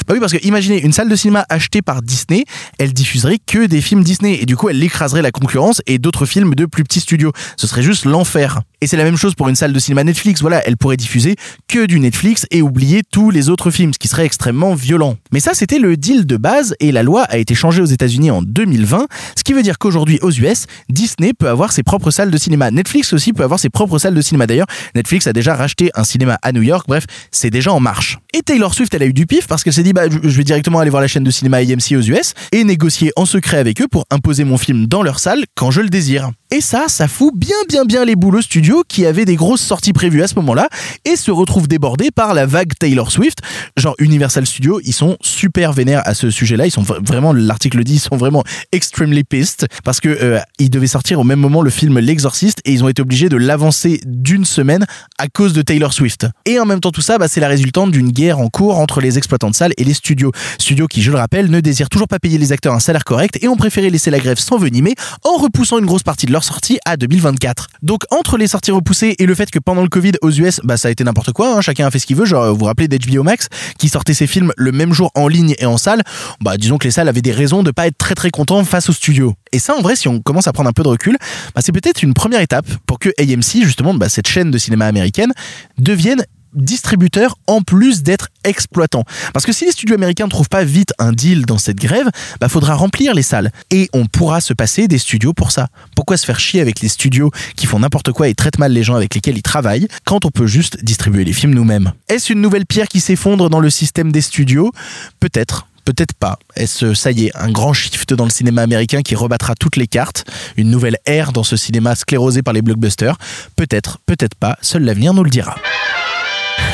Bah 0.07 0.13
oui, 0.13 0.19
parce 0.19 0.33
que 0.33 0.45
imaginez 0.45 0.81
une 0.81 0.93
salle 0.93 1.09
de 1.09 1.15
cinéma 1.15 1.45
achetée 1.49 1.81
par 1.81 2.01
Disney, 2.01 2.45
elle 2.77 2.93
diffuserait 2.93 3.39
que 3.45 3.65
des 3.65 3.81
films 3.81 4.03
Disney 4.03 4.39
et 4.41 4.45
du 4.45 4.55
coup 4.55 4.69
elle 4.69 4.83
écraserait 4.83 5.21
la 5.21 5.31
concurrence 5.31 5.81
et 5.88 5.97
d'autres 5.97 6.25
films 6.25 6.55
de 6.55 6.65
plus 6.65 6.83
petits 6.83 7.01
studios. 7.01 7.31
Ce 7.57 7.67
serait 7.67 7.83
juste 7.83 8.05
l'enfer. 8.05 8.62
Et 8.81 8.87
c'est 8.87 8.95
la 8.95 9.03
même 9.03 9.17
chose 9.17 9.35
pour 9.35 9.49
une 9.49 9.55
salle 9.55 9.73
de 9.73 9.79
cinéma 9.79 10.05
Netflix. 10.05 10.41
Voilà, 10.41 10.65
elle 10.65 10.77
pourrait 10.77 10.95
diffuser 10.95 11.35
que 11.67 11.85
du 11.85 11.99
Netflix 11.99 12.45
et 12.49 12.61
oublier 12.61 13.01
tous 13.09 13.29
les 13.29 13.49
autres 13.49 13.71
films, 13.71 13.93
ce 13.93 13.99
qui 13.99 14.07
serait 14.07 14.25
extrêmement 14.25 14.73
violent. 14.73 15.17
Mais 15.33 15.41
ça, 15.41 15.53
c'était 15.53 15.79
le 15.79 15.97
deal 15.97 16.25
de 16.25 16.37
base 16.37 16.75
et 16.79 16.93
la 16.93 17.03
loi 17.03 17.23
a 17.23 17.37
été 17.37 17.55
changée 17.55 17.81
aux 17.81 17.85
États-Unis 17.85 18.31
en 18.31 18.41
2020, 18.41 19.07
ce 19.35 19.43
qui 19.43 19.51
veut 19.51 19.63
dire 19.63 19.77
qu'aujourd'hui 19.79 20.19
aux 20.21 20.31
US, 20.31 20.65
Disney 20.87 21.33
peut 21.33 21.49
avoir 21.49 21.73
ses 21.73 21.83
propres 21.83 22.11
salles 22.11 22.31
de 22.31 22.37
cinéma. 22.37 22.71
Netflix 22.71 23.11
aussi 23.11 23.33
peut 23.33 23.43
avoir 23.43 23.59
ses 23.59 23.69
propres 23.69 23.99
salles 23.99 24.15
de 24.15 24.21
cinéma. 24.21 24.47
D'ailleurs, 24.47 24.67
Netflix 24.95 25.27
a 25.27 25.33
déjà 25.33 25.55
racheté 25.55 25.91
un 25.95 26.05
cinéma 26.05 26.39
à 26.41 26.53
New 26.53 26.61
York. 26.61 26.85
Bref, 26.87 27.05
c'est 27.31 27.49
déjà 27.49 27.73
en 27.73 27.81
marche. 27.81 28.17
Et 28.33 28.41
Taylor 28.41 28.73
Swift, 28.73 28.93
elle 28.93 29.03
a 29.03 29.07
eu 29.07 29.13
du 29.13 29.25
pif 29.25 29.47
parce 29.47 29.63
qu'elle 29.63 29.73
s'est 29.73 29.83
dit, 29.83 29.93
bah, 29.93 30.03
je 30.09 30.29
vais 30.29 30.43
directement 30.45 30.79
aller 30.79 30.89
voir 30.89 31.01
la 31.01 31.07
chaîne 31.07 31.23
de 31.23 31.31
cinéma 31.31 31.57
AMC 31.57 31.97
aux 31.97 32.01
US 32.01 32.33
et 32.53 32.63
négocier 32.63 33.11
en 33.17 33.25
secret 33.25 33.57
avec 33.57 33.81
eux 33.81 33.87
pour 33.89 34.05
imposer 34.09 34.45
mon 34.45 34.57
film 34.57 34.85
dans 34.87 35.03
leur 35.03 35.19
salle 35.19 35.43
quand 35.55 35.71
je 35.71 35.81
le 35.81 35.89
désire. 35.89 36.31
Et 36.51 36.62
ça, 36.62 36.85
ça 36.88 37.07
fout 37.07 37.31
bien 37.35 37.55
bien 37.67 37.85
bien 37.85 38.03
les 38.03 38.15
boules 38.15 38.38
au 38.38 38.41
studio 38.41 38.83
qui 38.88 39.05
avait 39.05 39.25
des 39.25 39.35
grosses 39.35 39.62
sorties 39.62 39.93
prévues 39.93 40.23
à 40.23 40.27
ce 40.27 40.33
moment-là 40.35 40.67
et 41.05 41.15
se 41.15 41.29
retrouve 41.29 41.67
débordé 41.67 42.09
par 42.09 42.33
la 42.33 42.47
vague 42.47 42.71
Taylor 42.79 43.12
Swift. 43.12 43.38
Genre 43.77 43.93
Universal 43.99 44.47
Studios, 44.47 44.81
ils 44.83 44.93
sont 44.93 45.15
super 45.21 45.73
vénères 45.73 46.01
à 46.05 46.15
ce 46.15 46.31
sujet-là. 46.31 46.65
Ils 46.65 46.71
sont 46.71 46.81
vraiment, 46.81 47.33
l'article 47.33 47.83
dit, 47.83 47.95
ils 47.95 47.99
sont 47.99 48.17
vraiment 48.17 48.43
extremely 48.71 49.23
pissed 49.23 49.67
parce 49.83 49.99
que 49.99 50.09
euh, 50.09 50.39
ils 50.57 50.71
devaient 50.71 50.88
sortir 50.88 51.19
au 51.19 51.23
même 51.23 51.39
moment 51.39 51.62
le 51.62 51.69
film 51.69 51.99
L'Exorciste 51.99 52.62
et 52.65 52.71
ils 52.71 52.83
ont 52.83 52.89
été 52.89 53.03
obligés 53.03 53.29
de 53.29 53.38
l'avancer 53.38 54.01
d'une 54.07 54.43
semaine 54.43 54.88
à 55.19 55.27
cause 55.27 55.53
de 55.53 55.62
Taylor 55.62 55.93
Swift. 55.93 56.25
Et 56.47 56.59
en 56.59 56.65
même 56.65 56.79
temps 56.79 56.91
tout 56.91 57.01
ça, 57.01 57.19
bah, 57.19 57.27
c'est 57.27 57.41
la 57.41 57.47
résultante 57.47 57.91
d'une 57.91 58.12
guerre 58.12 58.39
en 58.39 58.49
cours 58.49 58.79
entre 58.79 59.01
les 59.01 59.19
exploitants 59.19 59.51
de 59.51 59.55
salles 59.55 59.73
et 59.77 59.83
les 59.83 59.93
studios. 59.93 60.31
Studios 60.57 60.88
qui, 60.88 61.03
je 61.03 61.12
le 61.12 61.17
rappelle, 61.17 61.51
ne 61.51 61.59
désirent 61.59 61.89
toujours 61.89 62.07
pas 62.07 62.17
payer 62.17 62.39
les 62.39 62.51
acteurs 62.51 62.73
un 62.73 62.79
salaire 62.79 63.03
correct 63.03 63.38
et 63.43 63.47
ont 63.47 63.55
préféré 63.55 63.91
laisser 63.91 64.09
la 64.09 64.17
grève 64.17 64.39
s'envenimer 64.39 64.95
en 65.23 65.38
repoussant 65.38 65.77
une 65.77 65.85
grosse 65.85 66.01
partie 66.01 66.25
de 66.25 66.31
leur 66.31 66.38
sortie 66.43 66.80
à 66.86 66.97
2024. 66.97 67.67
Donc 67.82 68.04
entre 68.12 68.38
les 68.38 68.47
sorties 68.47 68.71
repoussées 68.71 69.15
et 69.19 69.25
le 69.25 69.36
fait 69.36 69.49
que 69.52 69.60
pendant 69.60 69.82
le 69.82 69.89
Covid 69.89 70.13
aux 70.21 70.32
US, 70.32 70.60
bah 70.63 70.78
ça 70.78 70.88
a 70.88 70.91
été 70.91 71.04
n'importe 71.04 71.32
quoi, 71.32 71.56
hein, 71.56 71.62
chacun 71.62 71.88
a 71.88 71.91
fait 71.91 71.99
ce 71.99 72.06
qu'il 72.06 72.15
veut. 72.15 72.25
Genre 72.25 72.52
vous 72.52 72.60
vous 72.60 72.65
rappelez 72.65 72.88
d'HBO 72.88 73.23
Max 73.23 73.47
qui 73.78 73.89
sortait 73.89 74.13
ses 74.13 74.28
films 74.28 74.52
le 74.58 74.71
même 74.71 74.93
jour 74.93 75.12
en 75.15 75.28
ligne 75.28 75.56
et 75.60 75.65
en 75.65 75.78
salle. 75.78 76.02
Bah 76.41 76.58
disons 76.58 76.78
que 76.78 76.86
les 76.86 76.91
salles 76.91 77.10
avaient 77.10 77.21
des 77.21 77.32
raisons 77.32 77.63
de 77.63 77.71
pas 77.71 77.88
être 77.88 77.97
très 77.97 78.15
très 78.15 78.32
contents 78.32 78.63
face 78.63 78.89
au 78.89 78.93
studio. 78.93 79.34
Et 79.52 79.60
ça 79.60 79.75
en 79.75 79.82
vrai, 79.82 79.95
si 79.95 80.08
on 80.08 80.21
commence 80.21 80.47
à 80.47 80.54
prendre 80.54 80.69
un 80.69 80.73
peu 80.73 80.84
de 80.84 80.89
recul, 80.89 81.17
bah, 81.56 81.62
c'est 81.63 81.71
peut-être 81.71 82.04
une 82.04 82.13
première 82.13 82.41
étape 82.41 82.67
pour 82.86 82.99
que 82.99 83.10
AMC 83.19 83.63
justement, 83.63 83.93
bah, 83.93 84.10
cette 84.10 84.28
chaîne 84.28 84.52
de 84.52 84.58
cinéma 84.58 84.86
américaine, 84.86 85.32
devienne 85.78 86.23
distributeur 86.53 87.35
en 87.47 87.62
plus 87.62 88.03
d'être 88.03 88.29
exploitant. 88.43 89.03
Parce 89.33 89.45
que 89.45 89.51
si 89.51 89.65
les 89.65 89.71
studios 89.71 89.95
américains 89.95 90.25
ne 90.25 90.29
trouvent 90.29 90.49
pas 90.49 90.63
vite 90.63 90.93
un 90.99 91.12
deal 91.12 91.45
dans 91.45 91.57
cette 91.57 91.77
grève, 91.77 92.09
bah 92.39 92.49
faudra 92.49 92.75
remplir 92.75 93.13
les 93.13 93.21
salles. 93.21 93.51
Et 93.71 93.89
on 93.93 94.05
pourra 94.05 94.41
se 94.41 94.53
passer 94.53 94.88
des 94.88 94.97
studios 94.97 95.33
pour 95.33 95.51
ça. 95.51 95.67
Pourquoi 95.95 96.17
se 96.17 96.25
faire 96.25 96.39
chier 96.39 96.62
avec 96.62 96.81
les 96.81 96.89
studios 96.89 97.31
qui 97.55 97.65
font 97.65 97.79
n'importe 97.79 98.12
quoi 98.12 98.27
et 98.27 98.35
traitent 98.35 98.59
mal 98.59 98.71
les 98.71 98.83
gens 98.83 98.95
avec 98.95 99.13
lesquels 99.15 99.38
ils 99.38 99.43
travaillent 99.43 99.88
quand 100.05 100.25
on 100.25 100.31
peut 100.31 100.47
juste 100.47 100.83
distribuer 100.83 101.23
les 101.23 101.33
films 101.33 101.53
nous-mêmes? 101.53 101.91
Est-ce 102.07 102.33
une 102.33 102.41
nouvelle 102.41 102.65
pierre 102.65 102.88
qui 102.88 102.99
s'effondre 102.99 103.49
dans 103.49 103.59
le 103.59 103.69
système 103.69 104.12
des 104.12 104.21
studios? 104.21 104.71
Peut-être. 105.19 105.67
Peut-être 105.85 106.13
pas. 106.13 106.38
Est-ce, 106.55 106.93
ça 106.93 107.09
y 107.12 107.25
est, 107.25 107.35
un 107.35 107.51
grand 107.51 107.73
shift 107.73 108.13
dans 108.13 108.25
le 108.25 108.29
cinéma 108.29 108.62
américain 108.62 109.01
qui 109.01 109.15
rebattra 109.15 109.55
toutes 109.55 109.75
les 109.75 109.88
cartes? 109.88 110.23
Une 110.55 110.69
nouvelle 110.69 110.97
ère 111.05 111.31
dans 111.31 111.43
ce 111.43 111.55
cinéma 111.55 111.95
sclérosé 111.95 112.43
par 112.43 112.53
les 112.53 112.62
blockbusters? 112.62 113.17
Peut-être, 113.55 113.97
peut-être 114.05 114.35
pas. 114.35 114.57
Seul 114.62 114.83
l'avenir 114.83 115.15
nous 115.15 115.23
le 115.23 115.31
dira. 115.31 115.55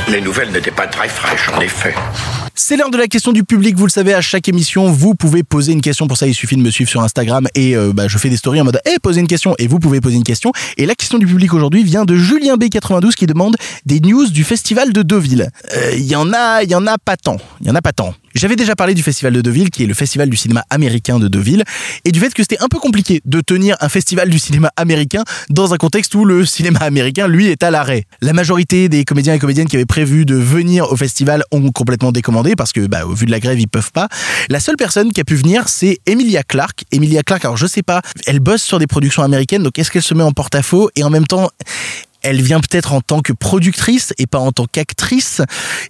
Les 0.08 0.22
nouvelles 0.22 0.52
n'étaient 0.52 0.70
pas 0.72 0.86
très 0.86 1.10
fraîches, 1.10 1.50
en 1.50 1.60
effet. 1.62 1.96
C'est 2.54 2.78
l'heure 2.78 2.92
de 2.92 2.98
la 2.98 3.08
question 3.08 3.32
du 3.32 3.44
public, 3.44 3.76
vous 3.76 3.86
le 3.86 3.92
savez, 3.92 4.14
à 4.14 4.22
chaque 4.22 4.48
émission, 4.48 4.92
vous 4.92 5.16
pouvez 5.16 5.42
poser 5.42 5.74
une 5.74 5.82
question. 5.82 6.08
Pour 6.08 6.16
ça, 6.18 6.28
il 6.28 6.36
suffit 6.36 6.56
de 6.56 6.62
me 6.62 6.70
suivre 6.70 6.90
sur 6.90 7.02
Instagram 7.02 7.48
et 7.56 7.76
euh, 7.76 7.92
bah, 7.92 8.08
je 8.08 8.18
fais 8.20 8.30
des 8.30 8.38
stories 8.38 8.62
en 8.62 8.66
mode 8.66 8.80
Eh, 8.86 9.00
posez 9.02 9.20
une 9.20 9.28
question!» 9.28 9.56
et 9.60 9.68
vous 9.68 9.80
pouvez 9.80 10.02
poser 10.02 10.16
une 10.18 10.24
question. 10.24 10.52
Et 10.78 10.86
la 10.86 10.94
question 10.94 11.18
du 11.18 11.26
public 11.26 11.52
aujourd'hui 11.54 11.84
vient 11.84 12.06
de 12.06 12.16
Julien 12.16 12.56
B92 12.56 13.14
qui 13.14 13.26
demande 13.26 13.56
des 13.86 14.00
news 14.00 14.28
du 14.30 14.44
festival 14.44 14.94
de 14.94 15.02
Deauville. 15.02 15.50
Euh, 15.76 15.92
Il 15.96 16.06
y 16.06 16.16
en 16.16 16.32
a, 16.34 16.62
il 16.62 16.70
y 16.70 16.76
en 16.76 16.86
a 16.86 16.98
pas 17.00 17.18
tant. 17.18 17.38
Il 17.62 17.68
y 17.68 17.72
en 17.72 17.76
a 17.76 17.82
pas 17.82 17.92
tant. 17.94 18.14
J'avais 18.36 18.58
déjà 18.58 18.76
parlé 18.76 18.94
du 18.94 19.02
Festival 19.02 19.32
de 19.32 19.40
Deauville, 19.40 19.70
qui 19.70 19.84
est 19.84 19.86
le 19.86 19.94
festival 19.94 20.30
du 20.30 20.36
cinéma 20.36 20.66
américain 20.70 21.20
de 21.20 21.30
Deauville, 21.30 21.64
et 22.04 22.12
du 22.12 22.20
fait 22.20 22.34
que 22.34 22.44
c'était 22.44 22.62
un 22.62 22.68
peu 22.68 22.80
compliqué 22.80 23.22
de 23.24 23.40
tenir 23.40 23.78
un 23.80 23.88
festival 23.88 24.30
du 24.30 24.40
cinéma 24.40 24.72
américain 24.76 25.24
dans 25.50 25.74
un 25.74 25.78
contexte 25.78 26.14
où 26.16 26.26
le 26.26 26.46
cinéma 26.46 26.80
américain, 26.80 27.30
lui, 27.30 27.48
est 27.48 27.64
à 27.64 27.72
l'arrêt. 27.72 28.04
La 28.20 28.34
majorité 28.34 28.90
des 28.90 29.06
comédiens 29.06 29.34
et 29.34 29.40
comédiennes 29.40 29.70
qui 29.70 29.78
avaient 29.78 29.86
prévu 29.86 30.26
de 30.26 30.36
venir 30.36 30.92
au 30.92 30.98
festival 30.98 31.44
ont 31.52 31.72
complètement 31.72 32.12
décommandé 32.12 32.58
parce 32.58 32.74
que, 32.74 32.88
bah, 32.88 33.06
au 33.06 33.14
vu 33.14 33.26
de 33.26 33.32
la 33.32 33.40
grève, 33.40 33.58
ils 33.58 33.70
peuvent 33.70 33.94
pas. 33.94 34.10
La 34.50 34.60
seule 34.60 34.76
personne 34.76 35.14
qui 35.14 35.22
a 35.22 35.24
pu 35.24 35.36
venir, 35.36 35.70
c'est 35.70 36.00
Emilia 36.06 36.44
Clarke. 36.44 36.84
Emilia 36.92 37.24
Clarke, 37.24 37.46
alors 37.46 37.56
je 37.56 37.68
sais 37.68 37.84
pas, 37.84 38.02
elle 38.28 38.42
bosse 38.42 38.64
sur 38.64 38.80
des 38.80 38.88
productions 38.88 39.24
américaines, 39.24 39.64
donc 39.64 39.80
est-ce 39.80 39.90
qu'elle 39.90 40.04
se 40.04 40.14
met 40.14 40.24
en 40.24 40.34
porte-à-faux? 40.34 40.90
Et 40.98 41.06
en 41.06 41.10
même 41.10 41.26
temps, 41.26 41.52
Elle 42.28 42.42
vient 42.42 42.60
peut-être 42.60 42.94
en 42.94 43.02
tant 43.02 43.22
que 43.22 43.34
productrice 43.34 44.12
et 44.18 44.26
pas 44.26 44.40
en 44.40 44.52
tant 44.52 44.66
qu'actrice. 44.66 45.44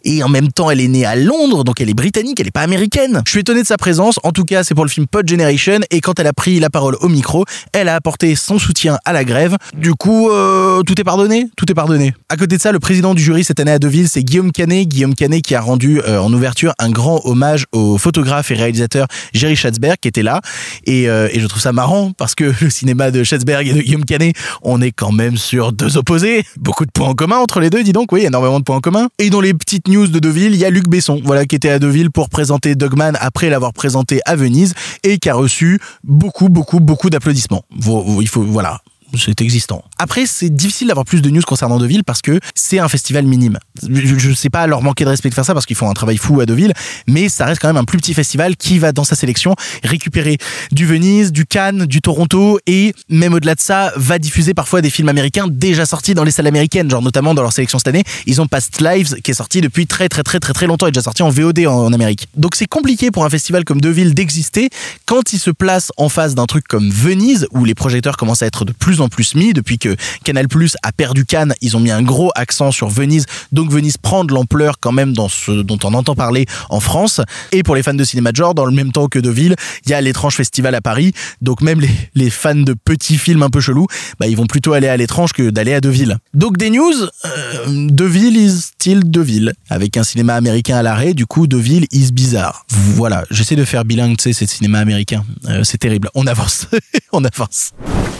Et 0.03 0.21
en 0.21 0.27
même 0.27 0.51
temps, 0.51 0.69
elle 0.69 0.81
est 0.81 0.89
née 0.89 1.05
à 1.05 1.15
Londres, 1.15 1.63
donc 1.63 1.79
elle 1.79 1.89
est 1.89 1.93
britannique, 1.93 2.41
elle 2.41 2.47
est 2.47 2.51
pas 2.51 2.59
américaine. 2.59 3.21
Je 3.25 3.31
suis 3.31 3.39
étonné 3.39 3.61
de 3.61 3.67
sa 3.67 3.77
présence. 3.77 4.19
En 4.23 4.33
tout 4.33 4.43
cas, 4.43 4.65
c'est 4.65 4.75
pour 4.75 4.83
le 4.83 4.89
film 4.89 5.07
Pod 5.07 5.25
Generation. 5.29 5.79
Et 5.91 6.01
quand 6.01 6.19
elle 6.19 6.27
a 6.27 6.33
pris 6.33 6.59
la 6.59 6.69
parole 6.69 6.97
au 6.99 7.07
micro, 7.07 7.45
elle 7.71 7.87
a 7.87 7.95
apporté 7.95 8.35
son 8.35 8.59
soutien 8.59 8.97
à 9.05 9.13
la 9.13 9.23
grève. 9.23 9.55
Du 9.77 9.93
coup, 9.93 10.29
euh, 10.29 10.81
tout 10.81 10.99
est 10.99 11.05
pardonné? 11.05 11.47
Tout 11.55 11.71
est 11.71 11.73
pardonné. 11.73 12.13
À 12.27 12.35
côté 12.35 12.57
de 12.57 12.61
ça, 12.61 12.73
le 12.73 12.79
président 12.79 13.13
du 13.13 13.23
jury 13.23 13.45
cette 13.45 13.61
année 13.61 13.71
à 13.71 13.79
Deauville, 13.79 14.09
c'est 14.09 14.23
Guillaume 14.23 14.51
Canet. 14.51 14.85
Guillaume 14.85 15.15
Canet 15.15 15.41
qui 15.41 15.55
a 15.55 15.61
rendu 15.61 16.01
euh, 16.01 16.19
en 16.19 16.33
ouverture 16.33 16.73
un 16.79 16.89
grand 16.89 17.21
hommage 17.23 17.63
au 17.71 17.97
photographe 17.97 18.51
et 18.51 18.55
réalisateur 18.55 19.07
Jerry 19.33 19.55
Schatzberg 19.55 19.95
qui 20.01 20.09
était 20.09 20.21
là. 20.21 20.41
Et, 20.85 21.07
euh, 21.09 21.29
et 21.31 21.39
je 21.39 21.47
trouve 21.47 21.61
ça 21.61 21.71
marrant 21.71 22.11
parce 22.11 22.35
que 22.35 22.51
le 22.61 22.69
cinéma 22.69 23.11
de 23.11 23.23
Schatzberg 23.23 23.65
et 23.69 23.73
de 23.73 23.79
Guillaume 23.79 24.03
Canet, 24.03 24.35
on 24.63 24.81
est 24.81 24.91
quand 24.91 25.13
même 25.13 25.37
sur 25.37 25.71
deux 25.71 25.95
opposés. 25.95 26.24
Beaucoup 26.57 26.85
de 26.85 26.91
points 26.91 27.09
en 27.09 27.13
commun 27.13 27.37
entre 27.37 27.59
les 27.59 27.69
deux, 27.69 27.83
dis 27.83 27.93
donc, 27.93 28.11
oui, 28.11 28.25
énormément 28.25 28.59
de 28.59 28.63
points 28.63 28.77
en 28.77 28.81
commun. 28.81 29.09
Et 29.19 29.29
dans 29.29 29.41
les 29.41 29.53
petites 29.53 29.87
news 29.87 30.07
de 30.07 30.19
Deauville, 30.19 30.53
il 30.53 30.59
y 30.59 30.65
a 30.65 30.69
Luc 30.69 30.87
Besson, 30.87 31.21
voilà, 31.23 31.45
qui 31.45 31.55
était 31.55 31.69
à 31.69 31.79
Deauville 31.79 32.11
pour 32.11 32.29
présenter 32.29 32.75
Dogman 32.75 33.17
après 33.19 33.49
l'avoir 33.49 33.73
présenté 33.73 34.21
à 34.25 34.35
Venise 34.35 34.73
et 35.03 35.17
qui 35.17 35.29
a 35.29 35.35
reçu 35.35 35.79
beaucoup, 36.03 36.49
beaucoup, 36.49 36.79
beaucoup 36.79 37.09
d'applaudissements. 37.09 37.63
Voilà 37.71 38.81
c'est 39.17 39.41
existant. 39.41 39.83
Après, 39.97 40.25
c'est 40.25 40.49
difficile 40.49 40.87
d'avoir 40.87 41.05
plus 41.05 41.21
de 41.21 41.29
news 41.29 41.41
concernant 41.45 41.77
Deauville 41.77 42.03
parce 42.03 42.21
que 42.21 42.39
c'est 42.53 42.79
un 42.79 42.87
festival 42.87 43.25
minime. 43.25 43.59
Je 43.81 44.29
ne 44.29 44.33
sais 44.33 44.49
pas 44.49 44.67
leur 44.67 44.81
manquer 44.81 45.05
de 45.05 45.09
respect 45.09 45.29
de 45.29 45.33
faire 45.33 45.45
ça 45.45 45.53
parce 45.53 45.65
qu'ils 45.65 45.75
font 45.75 45.89
un 45.89 45.93
travail 45.93 46.17
fou 46.17 46.39
à 46.39 46.45
Deauville, 46.45 46.73
mais 47.07 47.29
ça 47.29 47.45
reste 47.45 47.61
quand 47.61 47.67
même 47.67 47.77
un 47.77 47.85
plus 47.85 47.97
petit 47.97 48.13
festival 48.13 48.55
qui 48.55 48.79
va 48.79 48.91
dans 48.91 49.03
sa 49.03 49.15
sélection 49.15 49.55
récupérer 49.83 50.37
du 50.71 50.85
Venise, 50.85 51.31
du 51.31 51.45
Cannes, 51.45 51.85
du 51.85 52.01
Toronto 52.01 52.59
et 52.67 52.93
même 53.09 53.33
au-delà 53.33 53.55
de 53.55 53.59
ça, 53.59 53.93
va 53.95 54.19
diffuser 54.19 54.53
parfois 54.53 54.81
des 54.81 54.89
films 54.89 55.09
américains 55.09 55.47
déjà 55.49 55.85
sortis 55.85 56.13
dans 56.13 56.23
les 56.23 56.31
salles 56.31 56.47
américaines, 56.47 56.89
genre 56.89 57.01
notamment 57.01 57.33
dans 57.33 57.41
leur 57.41 57.53
sélection 57.53 57.79
cette 57.79 57.87
année, 57.87 58.03
ils 58.25 58.41
ont 58.41 58.47
Past 58.47 58.81
Lives 58.81 59.15
qui 59.21 59.31
est 59.31 59.35
sorti 59.35 59.61
depuis 59.61 59.87
très 59.87 60.09
très 60.09 60.23
très 60.23 60.39
très 60.39 60.53
très 60.53 60.67
longtemps, 60.67 60.87
et 60.87 60.91
déjà 60.91 61.03
sorti 61.03 61.23
en 61.23 61.29
VOD 61.29 61.65
en, 61.67 61.85
en 61.85 61.93
Amérique. 61.93 62.27
Donc 62.35 62.55
c'est 62.55 62.67
compliqué 62.67 63.11
pour 63.11 63.25
un 63.25 63.29
festival 63.29 63.63
comme 63.63 63.81
Deauville 63.81 64.13
d'exister 64.13 64.69
quand 65.05 65.33
il 65.33 65.39
se 65.39 65.51
place 65.51 65.91
en 65.97 66.09
face 66.09 66.35
d'un 66.35 66.45
truc 66.45 66.67
comme 66.67 66.89
Venise 66.89 67.47
où 67.51 67.65
les 67.65 67.75
projecteurs 67.75 68.17
commencent 68.17 68.43
à 68.43 68.47
être 68.47 68.65
de 68.65 68.71
plus 68.71 68.94
en 69.01 69.09
plus 69.09 69.35
mis 69.35 69.53
depuis 69.53 69.77
que 69.77 69.95
Canal 70.23 70.47
Plus 70.47 70.75
a 70.83 70.91
perdu 70.91 71.25
Cannes, 71.25 71.53
ils 71.61 71.75
ont 71.77 71.79
mis 71.79 71.91
un 71.91 72.01
gros 72.01 72.31
accent 72.35 72.71
sur 72.71 72.89
Venise, 72.89 73.25
donc 73.51 73.71
Venise 73.71 73.97
prend 73.97 74.23
de 74.23 74.33
l'ampleur 74.33 74.79
quand 74.79 74.91
même 74.91 75.13
dans 75.13 75.29
ce 75.29 75.51
dont 75.51 75.79
on 75.83 75.93
entend 75.93 76.15
parler 76.15 76.45
en 76.69 76.79
France. 76.79 77.21
Et 77.51 77.63
pour 77.63 77.75
les 77.75 77.83
fans 77.83 77.93
de 77.93 78.03
cinéma 78.03 78.31
de 78.31 78.37
genre, 78.37 78.55
dans 78.55 78.65
le 78.65 78.71
même 78.71 78.91
temps 78.91 79.07
que 79.07 79.19
Deauville, 79.19 79.55
il 79.85 79.91
y 79.91 79.93
a 79.93 80.01
l'étrange 80.01 80.35
festival 80.35 80.75
à 80.75 80.81
Paris, 80.81 81.13
donc 81.41 81.61
même 81.61 81.81
les, 82.15 82.29
fans 82.29 82.55
de 82.55 82.73
petits 82.73 83.17
films 83.17 83.43
un 83.43 83.49
peu 83.49 83.61
chelous, 83.61 83.87
bah, 84.19 84.27
ils 84.27 84.35
vont 84.35 84.47
plutôt 84.47 84.73
aller 84.73 84.87
à 84.87 84.97
l'étrange 84.97 85.31
que 85.33 85.49
d'aller 85.49 85.73
à 85.73 85.81
Deauville. 85.81 86.17
Donc 86.33 86.57
des 86.57 86.69
news, 86.69 86.93
euh, 87.25 87.87
Deauville 87.89 88.37
is 88.37 88.61
still 88.61 89.01
Deauville, 89.03 89.53
avec 89.69 89.97
un 89.97 90.03
cinéma 90.03 90.35
américain 90.35 90.77
à 90.77 90.83
l'arrêt, 90.83 91.13
du 91.13 91.25
coup 91.25 91.47
Deauville 91.47 91.87
is 91.91 92.11
bizarre. 92.11 92.65
Voilà, 92.69 93.23
j'essaie 93.31 93.55
de 93.55 93.65
faire 93.65 93.85
bilingue, 93.85 94.17
tu 94.17 94.23
sais, 94.23 94.33
c'est 94.33 94.49
cinéma 94.49 94.79
américain, 94.79 95.23
euh, 95.47 95.63
c'est 95.63 95.77
terrible. 95.77 96.09
On 96.15 96.27
avance, 96.27 96.67
on 97.11 97.23
avance. 97.23 97.71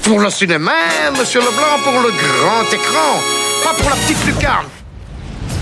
Pour 0.04 0.20
le 0.20 0.30
cinéma, 0.30 0.65
monsieur 1.18 1.42
Leblanc, 1.42 1.80
pour 1.84 1.94
le 2.02 2.12
grand 2.12 2.74
écran, 2.74 3.22
pas 3.64 3.74
pour 3.74 3.90
la 3.90 3.96
petite 3.98 4.26
lucarne. 4.26 4.66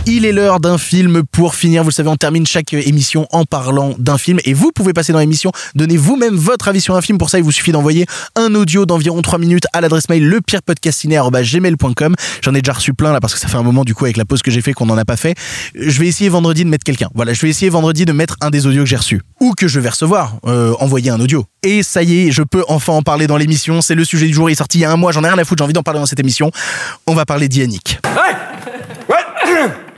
Il 0.06 0.26
est 0.26 0.34
l'heure 0.34 0.60
d'un 0.60 0.78
film 0.78 1.24
pour 1.24 1.56
finir. 1.56 1.82
Vous 1.82 1.90
le 1.90 1.94
savez, 1.94 2.10
on 2.10 2.18
termine 2.18 2.46
chaque 2.46 2.74
émission 2.74 3.26
en 3.32 3.46
parlant 3.46 3.96
d'un 3.98 4.18
film 4.18 4.38
et 4.44 4.54
vous 4.54 4.74
pouvez 4.74 4.92
passer 4.92 5.14
dans 5.14 5.20
l'émission, 5.20 5.54
donner 5.76 5.96
vous-même 5.96 6.36
votre 6.36 6.68
avis 6.68 6.82
sur 6.82 6.98
un 6.98 7.02
film. 7.02 7.18
Pour 7.18 7.30
ça, 7.30 7.38
il 7.38 7.44
vous 7.46 7.54
suffit 7.54 7.72
d'envoyer 7.72 8.06
un 8.36 8.54
audio 8.54 8.86
d'environ 8.86 9.22
3 9.22 9.40
minutes 9.40 9.64
à 9.72 9.80
l'adresse 9.80 10.10
mail 10.10 10.28
lepirepodcastiné.gmail.com. 10.28 12.16
J'en 12.42 12.54
ai 12.54 12.62
déjà 12.62 12.74
reçu 12.74 12.94
plein 12.94 13.14
là 13.14 13.22
parce 13.22 13.34
que 13.34 13.40
ça 13.40 13.48
fait 13.48 13.56
un 13.56 13.64
moment 13.64 13.86
du 13.86 13.96
coup 13.96 14.04
avec 14.04 14.18
la 14.18 14.26
pause 14.26 14.42
que 14.42 14.52
j'ai 14.52 14.62
fait 14.62 14.74
qu'on 14.74 14.88
n'en 14.88 14.98
a 14.98 15.06
pas 15.06 15.16
fait. 15.16 15.36
Je 15.74 15.98
vais 16.02 16.08
essayer 16.08 16.30
vendredi 16.30 16.66
de 16.66 16.70
mettre 16.70 16.84
quelqu'un. 16.84 17.08
Voilà, 17.16 17.32
je 17.32 17.40
vais 17.40 17.50
essayer 17.50 17.70
vendredi 17.70 18.04
de 18.04 18.12
mettre 18.12 18.36
un 18.42 18.50
des 18.50 18.68
audios 18.68 18.84
que 18.84 18.90
j'ai 18.90 18.98
reçus 18.98 19.22
ou 19.40 19.54
que 19.54 19.70
je 19.70 19.80
vais 19.80 19.90
recevoir. 19.90 20.36
Euh, 20.46 20.74
envoyer 20.82 21.12
un 21.12 21.20
audio. 21.22 21.46
Et 21.64 21.82
ça 21.82 22.04
y 22.04 22.28
est, 22.28 22.32
je 22.32 22.44
peux 22.44 22.66
enfin 22.68 22.92
en 22.92 23.04
parler 23.04 23.28
dans 23.28 23.38
l'émission. 23.38 23.82
C'est 23.82 23.96
le 23.96 24.04
sujet 24.04 24.28
du 24.28 24.34
jour. 24.34 24.50
Il 24.50 24.52
est 24.52 24.56
sorti 24.56 24.80
il 24.80 24.82
y 24.82 24.86
a 24.86 24.92
un 24.92 24.98
mois. 24.98 25.14
J'en 25.14 25.24
ai 25.24 25.30
rien 25.30 25.38
à 25.38 25.46
foutre. 25.46 25.62
J'ai 25.62 25.64
envie 25.64 25.74
d'en 25.74 25.82
parler 25.84 26.02
dans 26.02 26.06
cette 26.06 26.20
émission. 26.20 26.52
On 27.08 27.16
va 27.16 27.26
parler 27.26 27.48
d'Yannick. 27.48 28.00
Ouais 28.04 29.14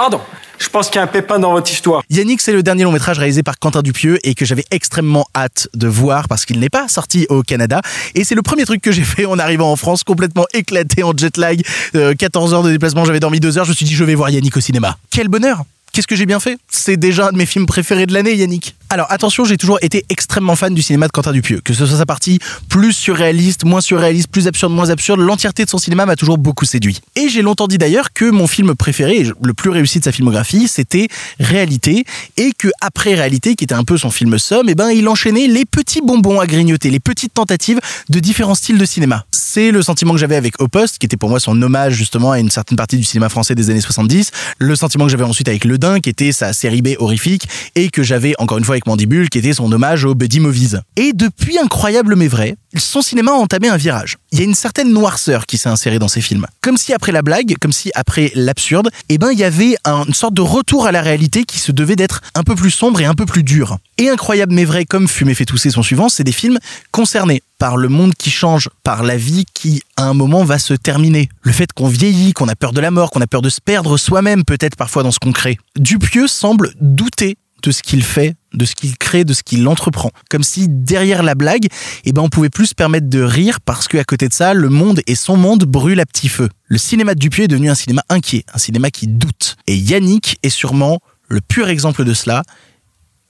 Pardon. 0.00 0.22
Je 0.58 0.66
pense 0.70 0.86
qu'il 0.88 0.96
y 0.96 0.98
a 1.00 1.02
un 1.02 1.06
pépin 1.06 1.38
dans 1.38 1.52
votre 1.52 1.70
histoire. 1.70 2.02
Yannick, 2.08 2.40
c'est 2.40 2.54
le 2.54 2.62
dernier 2.62 2.84
long 2.84 2.90
métrage 2.90 3.18
réalisé 3.18 3.42
par 3.42 3.58
Quentin 3.58 3.82
Dupieux 3.82 4.18
et 4.26 4.34
que 4.34 4.46
j'avais 4.46 4.64
extrêmement 4.70 5.26
hâte 5.36 5.68
de 5.74 5.88
voir 5.88 6.26
parce 6.26 6.46
qu'il 6.46 6.58
n'est 6.58 6.70
pas 6.70 6.88
sorti 6.88 7.26
au 7.28 7.42
Canada. 7.42 7.82
Et 8.14 8.24
c'est 8.24 8.34
le 8.34 8.40
premier 8.40 8.64
truc 8.64 8.80
que 8.80 8.92
j'ai 8.92 9.02
fait 9.02 9.26
en 9.26 9.38
arrivant 9.38 9.70
en 9.70 9.76
France, 9.76 10.02
complètement 10.02 10.46
éclaté 10.54 11.02
en 11.02 11.12
jet 11.14 11.36
lag. 11.36 11.60
Euh, 11.96 12.14
14 12.14 12.54
heures 12.54 12.62
de 12.62 12.70
déplacement, 12.70 13.04
j'avais 13.04 13.20
dormi 13.20 13.40
2 13.40 13.58
heures. 13.58 13.66
Je 13.66 13.72
me 13.72 13.74
suis 13.74 13.84
dit, 13.84 13.94
je 13.94 14.04
vais 14.04 14.14
voir 14.14 14.30
Yannick 14.30 14.56
au 14.56 14.60
cinéma. 14.60 14.96
Quel 15.10 15.28
bonheur! 15.28 15.64
Qu'est-ce 15.92 16.06
que 16.06 16.14
j'ai 16.14 16.26
bien 16.26 16.38
fait? 16.38 16.56
C'est 16.70 16.96
déjà 16.96 17.28
un 17.28 17.32
de 17.32 17.36
mes 17.36 17.46
films 17.46 17.66
préférés 17.66 18.06
de 18.06 18.12
l'année, 18.12 18.36
Yannick. 18.36 18.76
Alors 18.90 19.06
attention, 19.10 19.44
j'ai 19.44 19.56
toujours 19.56 19.78
été 19.82 20.04
extrêmement 20.08 20.54
fan 20.54 20.72
du 20.72 20.82
cinéma 20.82 21.08
de 21.08 21.12
Quentin 21.12 21.32
Dupieux. 21.32 21.60
Que 21.64 21.74
ce 21.74 21.84
soit 21.84 21.98
sa 21.98 22.06
partie 22.06 22.38
plus 22.68 22.92
surréaliste, 22.92 23.64
moins 23.64 23.80
surréaliste, 23.80 24.28
plus 24.28 24.46
absurde, 24.46 24.72
moins 24.72 24.90
absurde, 24.90 25.18
l'entièreté 25.18 25.64
de 25.64 25.70
son 25.70 25.78
cinéma 25.78 26.06
m'a 26.06 26.14
toujours 26.14 26.38
beaucoup 26.38 26.64
séduit. 26.64 27.00
Et 27.16 27.28
j'ai 27.28 27.42
longtemps 27.42 27.66
dit 27.66 27.76
d'ailleurs 27.76 28.12
que 28.12 28.24
mon 28.30 28.46
film 28.46 28.76
préféré, 28.76 29.26
le 29.42 29.54
plus 29.54 29.70
réussi 29.70 29.98
de 29.98 30.04
sa 30.04 30.12
filmographie, 30.12 30.68
c'était 30.68 31.08
Réalité, 31.40 32.04
et 32.36 32.52
que 32.56 32.68
après 32.80 33.14
Réalité, 33.14 33.56
qui 33.56 33.64
était 33.64 33.74
un 33.74 33.84
peu 33.84 33.98
son 33.98 34.10
film 34.10 34.38
somme, 34.38 34.68
eh 34.68 34.76
ben 34.76 34.90
il 34.90 35.08
enchaînait 35.08 35.48
les 35.48 35.64
petits 35.64 36.02
bonbons 36.04 36.38
à 36.38 36.46
grignoter, 36.46 36.90
les 36.90 37.00
petites 37.00 37.34
tentatives 37.34 37.80
de 38.08 38.20
différents 38.20 38.54
styles 38.54 38.78
de 38.78 38.84
cinéma. 38.84 39.24
C'est 39.52 39.72
le 39.72 39.82
sentiment 39.82 40.12
que 40.12 40.20
j'avais 40.20 40.36
avec 40.36 40.62
Au 40.62 40.68
qui 40.68 41.06
était 41.06 41.16
pour 41.16 41.28
moi 41.28 41.40
son 41.40 41.60
hommage 41.60 41.94
justement 41.94 42.30
à 42.30 42.38
une 42.38 42.52
certaine 42.52 42.76
partie 42.76 42.96
du 42.96 43.02
cinéma 43.02 43.28
français 43.28 43.56
des 43.56 43.68
années 43.68 43.80
70, 43.80 44.30
le 44.58 44.76
sentiment 44.76 45.06
que 45.06 45.10
j'avais 45.10 45.24
ensuite 45.24 45.48
avec 45.48 45.64
Le 45.64 45.76
Dain, 45.76 45.98
qui 45.98 46.08
était 46.08 46.30
sa 46.30 46.52
série 46.52 46.82
B 46.82 46.90
horrifique, 47.00 47.48
et 47.74 47.90
que 47.90 48.04
j'avais 48.04 48.32
encore 48.38 48.58
une 48.58 48.64
fois 48.64 48.74
avec 48.76 48.86
Mandibule, 48.86 49.28
qui 49.28 49.38
était 49.38 49.52
son 49.52 49.72
hommage 49.72 50.04
aux 50.04 50.14
Buddy 50.14 50.38
Movies. 50.38 50.76
Et 50.96 51.12
depuis 51.12 51.58
Incroyable 51.58 52.14
mais 52.14 52.28
vrai, 52.28 52.54
son 52.76 53.02
cinéma 53.02 53.32
a 53.32 53.34
entamé 53.34 53.66
un 53.68 53.76
virage. 53.76 54.18
Il 54.30 54.38
y 54.38 54.42
a 54.42 54.44
une 54.44 54.54
certaine 54.54 54.92
noirceur 54.92 55.46
qui 55.46 55.58
s'est 55.58 55.68
insérée 55.68 55.98
dans 55.98 56.06
ses 56.06 56.20
films. 56.20 56.46
Comme 56.60 56.76
si 56.76 56.92
après 56.92 57.10
la 57.10 57.22
blague, 57.22 57.56
comme 57.60 57.72
si 57.72 57.90
après 57.96 58.30
l'absurde, 58.36 58.88
eh 59.08 59.18
ben 59.18 59.32
il 59.32 59.38
y 59.40 59.42
avait 59.44 59.74
un- 59.84 60.04
une 60.06 60.14
sorte 60.14 60.34
de 60.34 60.42
retour 60.42 60.86
à 60.86 60.92
la 60.92 61.02
réalité 61.02 61.42
qui 61.42 61.58
se 61.58 61.72
devait 61.72 61.96
d'être 61.96 62.20
un 62.36 62.44
peu 62.44 62.54
plus 62.54 62.70
sombre 62.70 63.00
et 63.00 63.04
un 63.04 63.14
peu 63.14 63.26
plus 63.26 63.42
dur. 63.42 63.78
Et 63.98 64.10
Incroyable 64.10 64.54
mais 64.54 64.64
vrai, 64.64 64.84
comme 64.84 65.08
Fumer 65.08 65.34
fait 65.34 65.44
tousser 65.44 65.70
son 65.70 65.82
suivant, 65.82 66.08
c'est 66.08 66.22
des 66.22 66.30
films 66.30 66.58
concernés 66.92 67.42
par 67.60 67.76
le 67.76 67.88
monde 67.88 68.14
qui 68.14 68.30
change, 68.30 68.70
par 68.82 69.04
la 69.04 69.18
vie 69.18 69.44
qui, 69.52 69.82
à 69.98 70.04
un 70.04 70.14
moment, 70.14 70.44
va 70.44 70.58
se 70.58 70.72
terminer. 70.72 71.28
Le 71.42 71.52
fait 71.52 71.70
qu'on 71.74 71.88
vieillit, 71.88 72.32
qu'on 72.32 72.48
a 72.48 72.56
peur 72.56 72.72
de 72.72 72.80
la 72.80 72.90
mort, 72.90 73.10
qu'on 73.10 73.20
a 73.20 73.26
peur 73.26 73.42
de 73.42 73.50
se 73.50 73.60
perdre 73.60 73.98
soi-même, 73.98 74.44
peut-être 74.44 74.76
parfois 74.76 75.02
dans 75.02 75.10
ce 75.10 75.18
qu'on 75.18 75.30
crée. 75.30 75.58
Dupieux 75.78 76.26
semble 76.26 76.72
douter 76.80 77.36
de 77.62 77.70
ce 77.70 77.82
qu'il 77.82 78.02
fait, 78.02 78.34
de 78.54 78.64
ce 78.64 78.74
qu'il 78.74 78.96
crée, 78.96 79.24
de 79.24 79.34
ce 79.34 79.42
qu'il 79.42 79.68
entreprend. 79.68 80.10
Comme 80.30 80.42
si 80.42 80.68
derrière 80.70 81.22
la 81.22 81.34
blague, 81.34 81.66
eh 82.06 82.12
ben, 82.12 82.22
on 82.22 82.30
pouvait 82.30 82.48
plus 82.48 82.68
se 82.68 82.74
permettre 82.74 83.10
de 83.10 83.20
rire 83.20 83.60
parce 83.60 83.88
qu'à 83.88 84.04
côté 84.04 84.26
de 84.26 84.32
ça, 84.32 84.54
le 84.54 84.70
monde 84.70 85.02
et 85.06 85.14
son 85.14 85.36
monde 85.36 85.64
brûlent 85.64 86.00
à 86.00 86.06
petit 86.06 86.30
feu. 86.30 86.48
Le 86.64 86.78
cinéma 86.78 87.14
de 87.14 87.20
Dupieux 87.20 87.44
est 87.44 87.48
devenu 87.48 87.68
un 87.68 87.74
cinéma 87.74 88.02
inquiet, 88.08 88.44
un 88.54 88.58
cinéma 88.58 88.90
qui 88.90 89.06
doute. 89.06 89.56
Et 89.66 89.76
Yannick 89.76 90.38
est 90.42 90.48
sûrement 90.48 91.00
le 91.28 91.42
pur 91.42 91.68
exemple 91.68 92.04
de 92.04 92.14
cela 92.14 92.42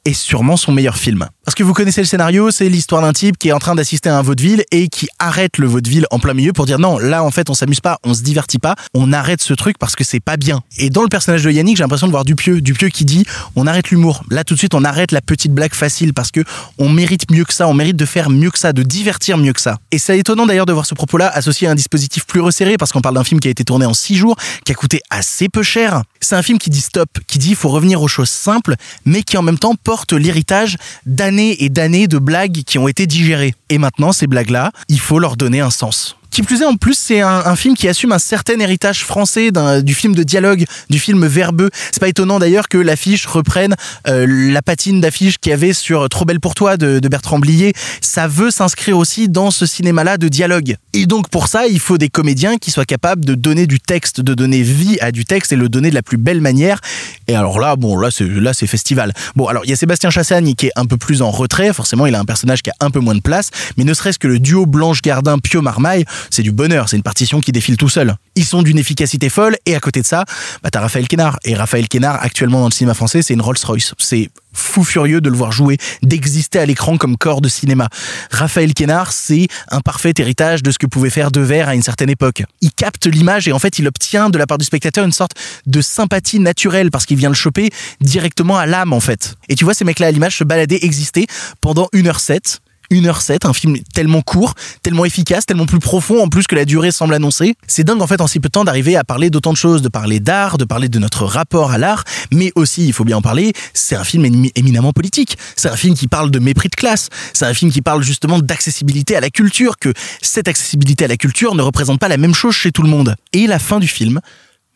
et 0.04 0.14
sûrement 0.14 0.56
son 0.56 0.72
meilleur 0.72 0.96
film. 0.96 1.28
Parce 1.44 1.54
que 1.54 1.62
vous 1.62 1.72
connaissez 1.72 2.00
le 2.00 2.06
scénario, 2.06 2.50
c'est 2.50 2.68
l'histoire 2.68 3.02
d'un 3.02 3.12
type 3.12 3.36
qui 3.36 3.48
est 3.48 3.52
en 3.52 3.58
train 3.58 3.74
d'assister 3.74 4.08
à 4.08 4.16
un 4.16 4.22
vaudeville 4.22 4.64
et 4.70 4.88
qui 4.88 5.08
arrête 5.18 5.58
le 5.58 5.66
vaudeville 5.66 6.06
en 6.10 6.18
plein 6.18 6.34
milieu 6.34 6.52
pour 6.52 6.66
dire 6.66 6.78
non, 6.78 6.98
là 6.98 7.24
en 7.24 7.30
fait 7.30 7.50
on 7.50 7.54
s'amuse 7.54 7.80
pas, 7.80 7.98
on 8.04 8.14
se 8.14 8.22
divertit 8.22 8.58
pas, 8.58 8.76
on 8.94 9.12
arrête 9.12 9.42
ce 9.42 9.54
truc 9.54 9.76
parce 9.78 9.96
que 9.96 10.04
c'est 10.04 10.20
pas 10.20 10.36
bien. 10.36 10.60
Et 10.78 10.90
dans 10.90 11.02
le 11.02 11.08
personnage 11.08 11.42
de 11.42 11.50
Yannick, 11.50 11.76
j'ai 11.76 11.82
l'impression 11.82 12.06
de 12.06 12.12
voir 12.12 12.24
Dupieux, 12.24 12.60
Dupieux 12.60 12.88
qui 12.88 13.04
dit 13.04 13.24
on 13.56 13.66
arrête 13.66 13.90
l'humour. 13.90 14.22
Là 14.30 14.44
tout 14.44 14.54
de 14.54 14.58
suite 14.58 14.74
on 14.74 14.84
arrête 14.84 15.12
la 15.12 15.20
petite 15.20 15.52
blague 15.52 15.74
facile 15.74 16.14
parce 16.14 16.30
que 16.30 16.44
on 16.78 16.88
mérite 16.88 17.30
mieux 17.30 17.44
que 17.44 17.52
ça, 17.52 17.66
on 17.68 17.74
mérite 17.74 17.96
de 17.96 18.06
faire 18.06 18.30
mieux 18.30 18.50
que 18.50 18.58
ça, 18.58 18.72
de 18.72 18.82
divertir 18.82 19.38
mieux 19.38 19.52
que 19.52 19.60
ça. 19.60 19.78
Et 19.90 19.98
c'est 19.98 20.18
étonnant 20.18 20.46
d'ailleurs 20.46 20.66
de 20.66 20.72
voir 20.72 20.86
ce 20.86 20.94
propos-là 20.94 21.28
associé 21.28 21.68
à 21.68 21.72
un 21.72 21.74
dispositif 21.74 22.26
plus 22.26 22.40
resserré 22.40 22.76
parce 22.76 22.92
qu'on 22.92 23.00
parle 23.00 23.16
d'un 23.16 23.24
film 23.24 23.40
qui 23.40 23.48
a 23.48 23.50
été 23.50 23.64
tourné 23.64 23.86
en 23.86 23.94
six 23.94 24.16
jours, 24.16 24.36
qui 24.64 24.72
a 24.72 24.74
coûté 24.74 25.00
assez 25.10 25.48
peu 25.48 25.62
cher. 25.62 26.02
C'est 26.20 26.36
un 26.36 26.42
film 26.42 26.58
qui 26.58 26.70
dit 26.70 26.80
stop, 26.80 27.08
qui 27.26 27.38
dit 27.38 27.54
faut 27.54 27.70
revenir 27.70 28.02
aux 28.02 28.08
choses 28.08 28.30
simples, 28.30 28.76
mais 29.04 29.22
qui 29.22 29.36
en 29.36 29.42
même 29.42 29.58
temps 29.58 29.74
l'héritage 30.16 30.76
d'années 31.06 31.64
et 31.64 31.68
d'années 31.68 32.06
de 32.06 32.18
blagues 32.18 32.62
qui 32.64 32.78
ont 32.78 32.88
été 32.88 33.06
digérées. 33.06 33.54
Et 33.68 33.78
maintenant, 33.78 34.12
ces 34.12 34.26
blagues-là, 34.26 34.72
il 34.88 35.00
faut 35.00 35.18
leur 35.18 35.36
donner 35.36 35.60
un 35.60 35.70
sens. 35.70 36.16
Qui 36.30 36.42
plus 36.42 36.62
est, 36.62 36.64
en 36.64 36.76
plus, 36.76 36.94
c'est 36.94 37.20
un, 37.20 37.56
film 37.56 37.76
qui 37.76 37.88
assume 37.88 38.12
un 38.12 38.18
certain 38.18 38.58
héritage 38.60 39.04
français 39.04 39.50
du 39.82 39.94
film 39.94 40.14
de 40.14 40.22
dialogue, 40.22 40.64
du 40.88 40.98
film 40.98 41.26
verbeux. 41.26 41.70
C'est 41.92 42.00
pas 42.00 42.08
étonnant 42.08 42.38
d'ailleurs 42.38 42.68
que 42.68 42.78
l'affiche 42.78 43.26
reprenne 43.26 43.74
euh, 44.08 44.26
la 44.52 44.62
patine 44.62 45.00
d'affiche 45.00 45.38
qu'il 45.38 45.50
y 45.50 45.52
avait 45.52 45.72
sur 45.72 46.08
Trop 46.08 46.24
belle 46.24 46.40
pour 46.40 46.54
toi 46.54 46.76
de, 46.76 46.98
de 46.98 47.08
Bertrand 47.08 47.38
Blier. 47.38 47.72
Ça 48.00 48.28
veut 48.28 48.50
s'inscrire 48.50 48.96
aussi 48.96 49.28
dans 49.28 49.50
ce 49.50 49.66
cinéma-là 49.66 50.16
de 50.18 50.28
dialogue. 50.28 50.76
Et 50.92 51.06
donc 51.06 51.28
pour 51.28 51.48
ça, 51.48 51.66
il 51.66 51.80
faut 51.80 51.98
des 51.98 52.08
comédiens 52.08 52.56
qui 52.56 52.70
soient 52.70 52.84
capables 52.84 53.24
de 53.24 53.34
donner 53.34 53.66
du 53.66 53.80
texte, 53.80 54.20
de 54.20 54.34
donner 54.34 54.62
vie 54.62 54.98
à 55.00 55.12
du 55.12 55.24
texte 55.24 55.52
et 55.52 55.56
le 55.56 55.68
donner 55.68 55.90
de 55.90 55.94
la 55.94 56.02
plus 56.02 56.16
belle 56.16 56.40
manière. 56.40 56.80
Et 57.28 57.34
alors 57.34 57.60
là, 57.60 57.76
bon, 57.76 57.96
là 57.96 58.10
c'est 58.10 58.26
là 58.26 58.52
c'est 58.52 58.66
festival. 58.66 59.12
Bon, 59.36 59.46
alors 59.46 59.64
il 59.64 59.70
y 59.70 59.72
a 59.72 59.76
Sébastien 59.76 60.10
Chassagne 60.10 60.54
qui 60.54 60.66
est 60.66 60.72
un 60.76 60.86
peu 60.86 60.96
plus 60.96 61.22
en 61.22 61.30
retrait. 61.30 61.72
Forcément, 61.72 62.06
il 62.06 62.14
a 62.14 62.20
un 62.20 62.24
personnage 62.24 62.62
qui 62.62 62.70
a 62.70 62.74
un 62.80 62.90
peu 62.90 63.00
moins 63.00 63.14
de 63.14 63.20
place. 63.20 63.50
Mais 63.76 63.84
ne 63.84 63.94
serait-ce 63.94 64.18
que 64.18 64.28
le 64.28 64.38
duo 64.38 64.66
Blanche 64.66 65.02
Gardin 65.02 65.38
Pio 65.38 65.62
Marmaille, 65.62 66.04
c'est 66.30 66.42
du 66.42 66.52
bonheur, 66.52 66.88
c'est 66.88 66.96
une 66.96 67.02
partition 67.02 67.40
qui 67.40 67.52
défile 67.52 67.76
tout 67.76 67.88
seul. 67.88 68.14
Ils 68.34 68.44
sont 68.44 68.62
d'une 68.62 68.78
efficacité 68.78 69.28
folle 69.28 69.56
et 69.66 69.74
à 69.74 69.80
côté 69.80 70.00
de 70.00 70.06
ça, 70.06 70.24
bah 70.62 70.70
t'as 70.70 70.80
Raphaël 70.80 71.08
Quénard 71.08 71.38
et 71.44 71.54
Raphaël 71.54 71.88
Quénard 71.88 72.22
actuellement 72.22 72.60
dans 72.60 72.68
le 72.68 72.72
cinéma 72.72 72.94
français, 72.94 73.22
c'est 73.22 73.34
une 73.34 73.40
Rolls-Royce. 73.40 73.94
C'est 73.98 74.30
fou 74.52 74.84
furieux 74.84 75.20
de 75.20 75.28
le 75.28 75.36
voir 75.36 75.52
jouer, 75.52 75.78
d'exister 76.02 76.58
à 76.58 76.66
l'écran 76.66 76.96
comme 76.96 77.16
corps 77.16 77.40
de 77.40 77.48
cinéma. 77.48 77.88
Raphaël 78.30 78.74
Quénard, 78.74 79.12
c'est 79.12 79.48
un 79.70 79.80
parfait 79.80 80.12
héritage 80.18 80.62
de 80.62 80.70
ce 80.70 80.78
que 80.78 80.86
pouvait 80.86 81.10
faire 81.10 81.30
Devers 81.30 81.68
à 81.68 81.74
une 81.74 81.82
certaine 81.82 82.10
époque. 82.10 82.42
Il 82.60 82.72
capte 82.72 83.06
l'image 83.06 83.46
et 83.48 83.52
en 83.52 83.58
fait, 83.58 83.78
il 83.78 83.86
obtient 83.86 84.30
de 84.30 84.38
la 84.38 84.46
part 84.46 84.58
du 84.58 84.64
spectateur 84.64 85.04
une 85.04 85.12
sorte 85.12 85.32
de 85.66 85.80
sympathie 85.80 86.40
naturelle 86.40 86.90
parce 86.90 87.06
qu'il 87.06 87.16
vient 87.16 87.28
le 87.28 87.34
choper 87.34 87.70
directement 88.00 88.58
à 88.58 88.66
l'âme 88.66 88.92
en 88.92 89.00
fait. 89.00 89.34
Et 89.48 89.54
tu 89.54 89.64
vois 89.64 89.74
ces 89.74 89.84
mecs-là 89.84 90.08
à 90.08 90.10
l'image 90.10 90.38
se 90.38 90.44
balader, 90.44 90.78
exister 90.82 91.26
pendant 91.60 91.88
1h07 91.94 92.60
1h07, 92.90 93.46
un 93.46 93.52
film 93.52 93.76
tellement 93.94 94.22
court, 94.22 94.54
tellement 94.82 95.04
efficace, 95.04 95.46
tellement 95.46 95.66
plus 95.66 95.78
profond 95.78 96.22
en 96.22 96.28
plus 96.28 96.46
que 96.46 96.54
la 96.54 96.64
durée 96.64 96.90
semble 96.90 97.14
annoncer. 97.14 97.54
C'est 97.66 97.84
dingue 97.84 98.02
en 98.02 98.06
fait 98.06 98.20
en 98.20 98.26
si 98.26 98.40
peu 98.40 98.48
de 98.48 98.52
temps 98.52 98.64
d'arriver 98.64 98.96
à 98.96 99.04
parler 99.04 99.30
d'autant 99.30 99.52
de 99.52 99.56
choses, 99.56 99.82
de 99.82 99.88
parler 99.88 100.20
d'art, 100.20 100.58
de 100.58 100.64
parler 100.64 100.88
de 100.88 100.98
notre 100.98 101.24
rapport 101.24 101.70
à 101.70 101.78
l'art, 101.78 102.04
mais 102.32 102.52
aussi, 102.54 102.86
il 102.86 102.92
faut 102.92 103.04
bien 103.04 103.16
en 103.18 103.22
parler, 103.22 103.52
c'est 103.74 103.96
un 103.96 104.04
film 104.04 104.24
émi- 104.24 104.52
éminemment 104.54 104.92
politique. 104.92 105.36
C'est 105.56 105.68
un 105.68 105.76
film 105.76 105.94
qui 105.94 106.08
parle 106.08 106.30
de 106.30 106.38
mépris 106.38 106.68
de 106.68 106.74
classe. 106.76 107.08
C'est 107.32 107.46
un 107.46 107.54
film 107.54 107.70
qui 107.70 107.82
parle 107.82 108.02
justement 108.02 108.38
d'accessibilité 108.38 109.16
à 109.16 109.20
la 109.20 109.30
culture, 109.30 109.78
que 109.78 109.92
cette 110.22 110.48
accessibilité 110.48 111.04
à 111.04 111.08
la 111.08 111.16
culture 111.16 111.54
ne 111.54 111.62
représente 111.62 112.00
pas 112.00 112.08
la 112.08 112.16
même 112.16 112.34
chose 112.34 112.54
chez 112.54 112.72
tout 112.72 112.82
le 112.82 112.88
monde. 112.88 113.14
Et 113.32 113.46
la 113.46 113.58
fin 113.58 113.78
du 113.78 113.88
film 113.88 114.20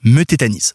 me 0.04 0.24
tétanise. 0.24 0.74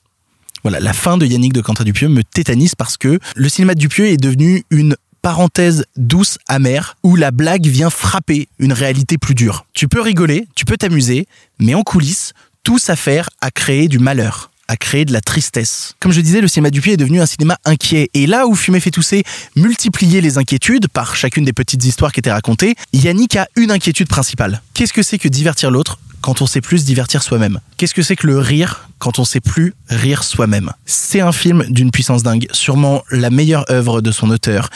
Voilà, 0.64 0.80
la 0.80 0.92
fin 0.94 1.18
de 1.18 1.26
Yannick 1.26 1.54
de 1.54 1.62
Quentin 1.62 1.84
Dupieux 1.86 2.10
me 2.10 2.24
tétanise 2.24 2.76
parce 2.76 2.98
que 2.98 3.20
le 3.36 3.50
cinéma 3.50 3.76
de 3.76 3.80
Dupieux 3.80 4.08
est 4.08 4.18
devenu 4.18 4.64
une 4.72 4.96
parenthèse 5.22 5.86
douce, 5.96 6.38
amère, 6.48 6.96
où 7.04 7.16
la 7.16 7.32
blague 7.32 7.68
vient 7.68 7.90
frapper 7.90 8.48
une 8.60 8.74
réalité 8.74 9.18
plus 9.18 9.36
dure. 9.36 9.66
Tu 9.74 9.88
peux 9.88 10.02
rigoler, 10.02 10.48
tu 10.56 10.66
peux 10.66 10.78
t'amuser, 10.78 11.28
mais 11.60 11.76
en 11.76 11.84
coulisses, 11.84 12.34
tout 12.64 12.80
s'affaire 12.80 13.30
à 13.42 13.52
créer 13.52 13.88
du 13.88 14.00
malheur 14.00 14.50
à 14.70 14.78
créer 14.78 15.04
de 15.04 15.12
la 15.12 15.20
tristesse. 15.20 15.96
Comme 16.00 16.12
je 16.12 16.22
disais, 16.22 16.42
le 16.42 16.48
cinéma 16.48 16.70
Dupieux 16.70 16.94
est 16.94 16.98
devenu 16.98 17.20
un 17.20 17.26
cinéma 17.26 17.58
inquiet. 17.66 18.12
Et 18.14 18.28
là 18.28 18.46
où 18.46 18.54
Fumer 18.54 18.80
fait 18.80 18.92
tousser 18.92 19.24
multipliait 19.56 20.22
les 20.22 20.38
inquiétudes 20.38 20.88
par 20.88 21.16
chacune 21.16 21.44
des 21.44 21.54
petites 21.54 21.84
histoires 21.84 22.12
qui 22.12 22.20
étaient 22.20 22.32
racontées, 22.32 22.76
Yannick 22.94 23.36
a 23.36 23.48
une 23.56 23.72
inquiétude 23.72 24.08
principale. 24.08 24.62
Qu'est-ce 24.76 24.94
que 24.94 25.02
c'est 25.02 25.18
que 25.18 25.28
divertir 25.28 25.72
l'autre 25.72 25.98
quand 26.22 26.42
on 26.42 26.46
sait 26.46 26.62
plus 26.62 26.80
se 26.80 26.86
divertir 26.86 27.24
soi-même 27.24 27.60
Qu'est-ce 27.78 27.94
que 27.94 28.02
c'est 28.02 28.16
que 28.16 28.28
le 28.28 28.40
rire 28.40 28.90
quand 28.98 29.20
on 29.20 29.26
sait 29.26 29.40
plus 29.40 29.74
rire 29.90 30.24
soi-même? 30.24 30.72
C'est 30.86 31.22
un 31.22 31.32
film 31.32 31.64
d'une 31.70 31.92
puissance 31.92 32.24
dingue, 32.24 32.48
sûrement 32.52 33.04
la 33.12 33.30
meilleure 33.30 33.66
œuvre 33.72 34.02
de 34.02 34.12
son 34.12 34.30
auteur. 34.30 34.70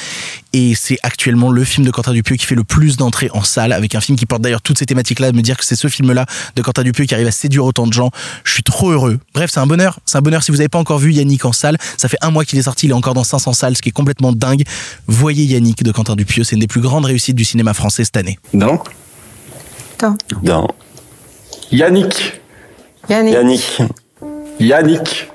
Et 0.53 0.75
c'est 0.75 0.97
actuellement 1.03 1.51
le 1.51 1.63
film 1.63 1.85
de 1.85 1.91
Quentin 1.91 2.13
Dupieux 2.13 2.35
qui 2.35 2.45
fait 2.45 2.55
le 2.55 2.63
plus 2.63 2.95
d'entrées 2.95 3.29
en 3.33 3.43
salle, 3.43 3.73
avec 3.73 3.95
un 3.95 4.01
film 4.01 4.17
qui 4.17 4.25
porte 4.25 4.41
d'ailleurs 4.41 4.61
toutes 4.61 4.77
ces 4.77 4.85
thématiques-là. 4.85 5.31
Me 5.31 5.41
dire 5.41 5.57
que 5.57 5.65
c'est 5.65 5.75
ce 5.75 5.87
film-là 5.87 6.25
de 6.55 6.61
Quentin 6.61 6.83
Dupieux 6.83 7.05
qui 7.05 7.13
arrive 7.13 7.27
à 7.27 7.31
séduire 7.31 7.65
autant 7.65 7.87
de 7.87 7.93
gens, 7.93 8.11
je 8.43 8.53
suis 8.53 8.63
trop 8.63 8.91
heureux. 8.91 9.19
Bref, 9.33 9.49
c'est 9.53 9.59
un 9.59 9.67
bonheur. 9.67 9.99
C'est 10.05 10.17
un 10.17 10.21
bonheur 10.21 10.43
si 10.43 10.51
vous 10.51 10.57
n'avez 10.57 10.69
pas 10.69 10.79
encore 10.79 10.99
vu 10.99 11.11
Yannick 11.11 11.43
en 11.45 11.51
salle. 11.51 11.77
Ça 11.97 12.07
fait 12.07 12.17
un 12.21 12.31
mois 12.31 12.45
qu'il 12.45 12.59
est 12.59 12.63
sorti, 12.63 12.85
il 12.85 12.91
est 12.91 12.93
encore 12.93 13.15
dans 13.15 13.23
500 13.23 13.53
salles, 13.53 13.75
ce 13.75 13.81
qui 13.81 13.89
est 13.89 13.93
complètement 13.93 14.31
dingue. 14.31 14.63
Voyez 15.07 15.43
Yannick 15.43 15.83
de 15.83 15.91
Quentin 15.91 16.15
Dupieux, 16.15 16.43
c'est 16.43 16.55
une 16.55 16.61
des 16.61 16.67
plus 16.67 16.81
grandes 16.81 17.05
réussites 17.05 17.35
du 17.35 17.43
cinéma 17.45 17.73
français 17.73 18.03
cette 18.03 18.17
année. 18.17 18.37
Non 18.53 18.79
Attends. 19.95 20.17
Non. 20.43 20.67
Yannick. 21.71 22.39
Yannick. 23.09 23.33
Yannick. 23.33 23.65
Yannick. 24.59 25.29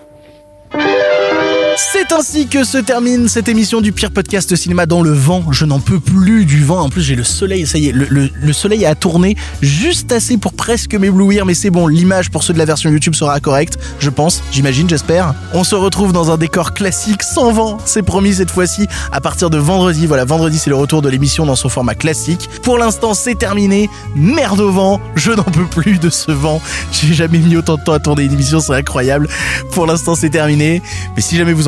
C'est 1.81 2.11
ainsi 2.13 2.49
que 2.49 2.65
se 2.65 2.77
termine 2.79 3.29
cette 3.29 3.49
émission 3.49 3.81
du 3.81 3.93
pire 3.93 4.11
podcast 4.11 4.57
cinéma 4.57 4.85
dans 4.85 5.01
le 5.01 5.13
vent. 5.13 5.45
Je 5.53 5.65
n'en 5.65 5.79
peux 5.79 6.01
plus 6.01 6.45
du 6.45 6.65
vent. 6.65 6.81
En 6.81 6.89
plus, 6.89 7.03
j'ai 7.03 7.15
le 7.15 7.23
soleil. 7.23 7.69
Ça 7.69 7.79
y 7.79 7.87
est, 7.89 7.93
le, 7.93 8.05
le- 8.11 8.31
le 8.35 8.53
soleil 8.53 8.85
a 8.85 8.97
tourné 8.97 9.37
juste 9.63 10.11
assez 10.11 10.39
pour 10.39 10.55
presque 10.55 10.95
m'éblouir. 10.97 11.47
Mais 11.47 11.55
c'est 11.55 11.71
bon, 11.71 11.87
l'image 11.87 12.31
pour 12.31 12.43
ceux 12.43 12.53
de 12.53 12.59
la 12.59 12.65
version 12.65 12.91
YouTube 12.91 13.15
sera 13.15 13.39
correcte. 13.39 13.79
Je 14.01 14.11
pense, 14.11 14.43
j'imagine, 14.51 14.89
j'espère. 14.89 15.35
On 15.55 15.63
se 15.63 15.77
retrouve 15.77 16.13
dans 16.13 16.33
un 16.33 16.37
décor 16.37 16.75
classique 16.75 17.23
sans 17.23 17.53
vent. 17.53 17.79
C'est 17.85 18.03
promis 18.03 18.35
cette 18.35 18.51
fois-ci 18.51 18.89
à 19.13 19.21
partir 19.21 19.49
de 19.49 19.59
vendredi. 19.59 20.07
Voilà, 20.09 20.25
vendredi, 20.25 20.59
c'est 20.59 20.71
le 20.71 20.77
retour 20.77 21.01
de 21.01 21.09
l'émission 21.09 21.47
dans 21.47 21.57
son 21.57 21.69
format 21.69 21.95
classique. 21.95 22.51
Pour 22.65 22.79
l'instant, 22.79 23.15
c'est 23.15 23.39
terminé. 23.39 23.89
Merde 24.17 24.59
au 24.61 24.73
vent. 24.73 25.01
Je 25.15 25.31
n'en 25.31 25.45
peux 25.45 25.67
plus 25.67 25.99
de 26.01 26.11
ce 26.11 26.33
vent. 26.33 26.61
J'ai 26.91 27.15
jamais 27.15 27.39
mis 27.39 27.57
autant 27.57 27.77
de 27.77 27.83
temps 27.85 27.93
à 27.93 28.01
tourner 28.01 28.25
une 28.25 28.33
émission. 28.33 28.59
C'est 28.59 28.75
incroyable. 28.75 29.29
Pour 29.71 29.87
l'instant, 29.87 30.17
c'est 30.17 30.31
terminé. 30.31 30.83
Mais 31.15 31.23
si 31.23 31.37
jamais 31.37 31.53
vous 31.53 31.68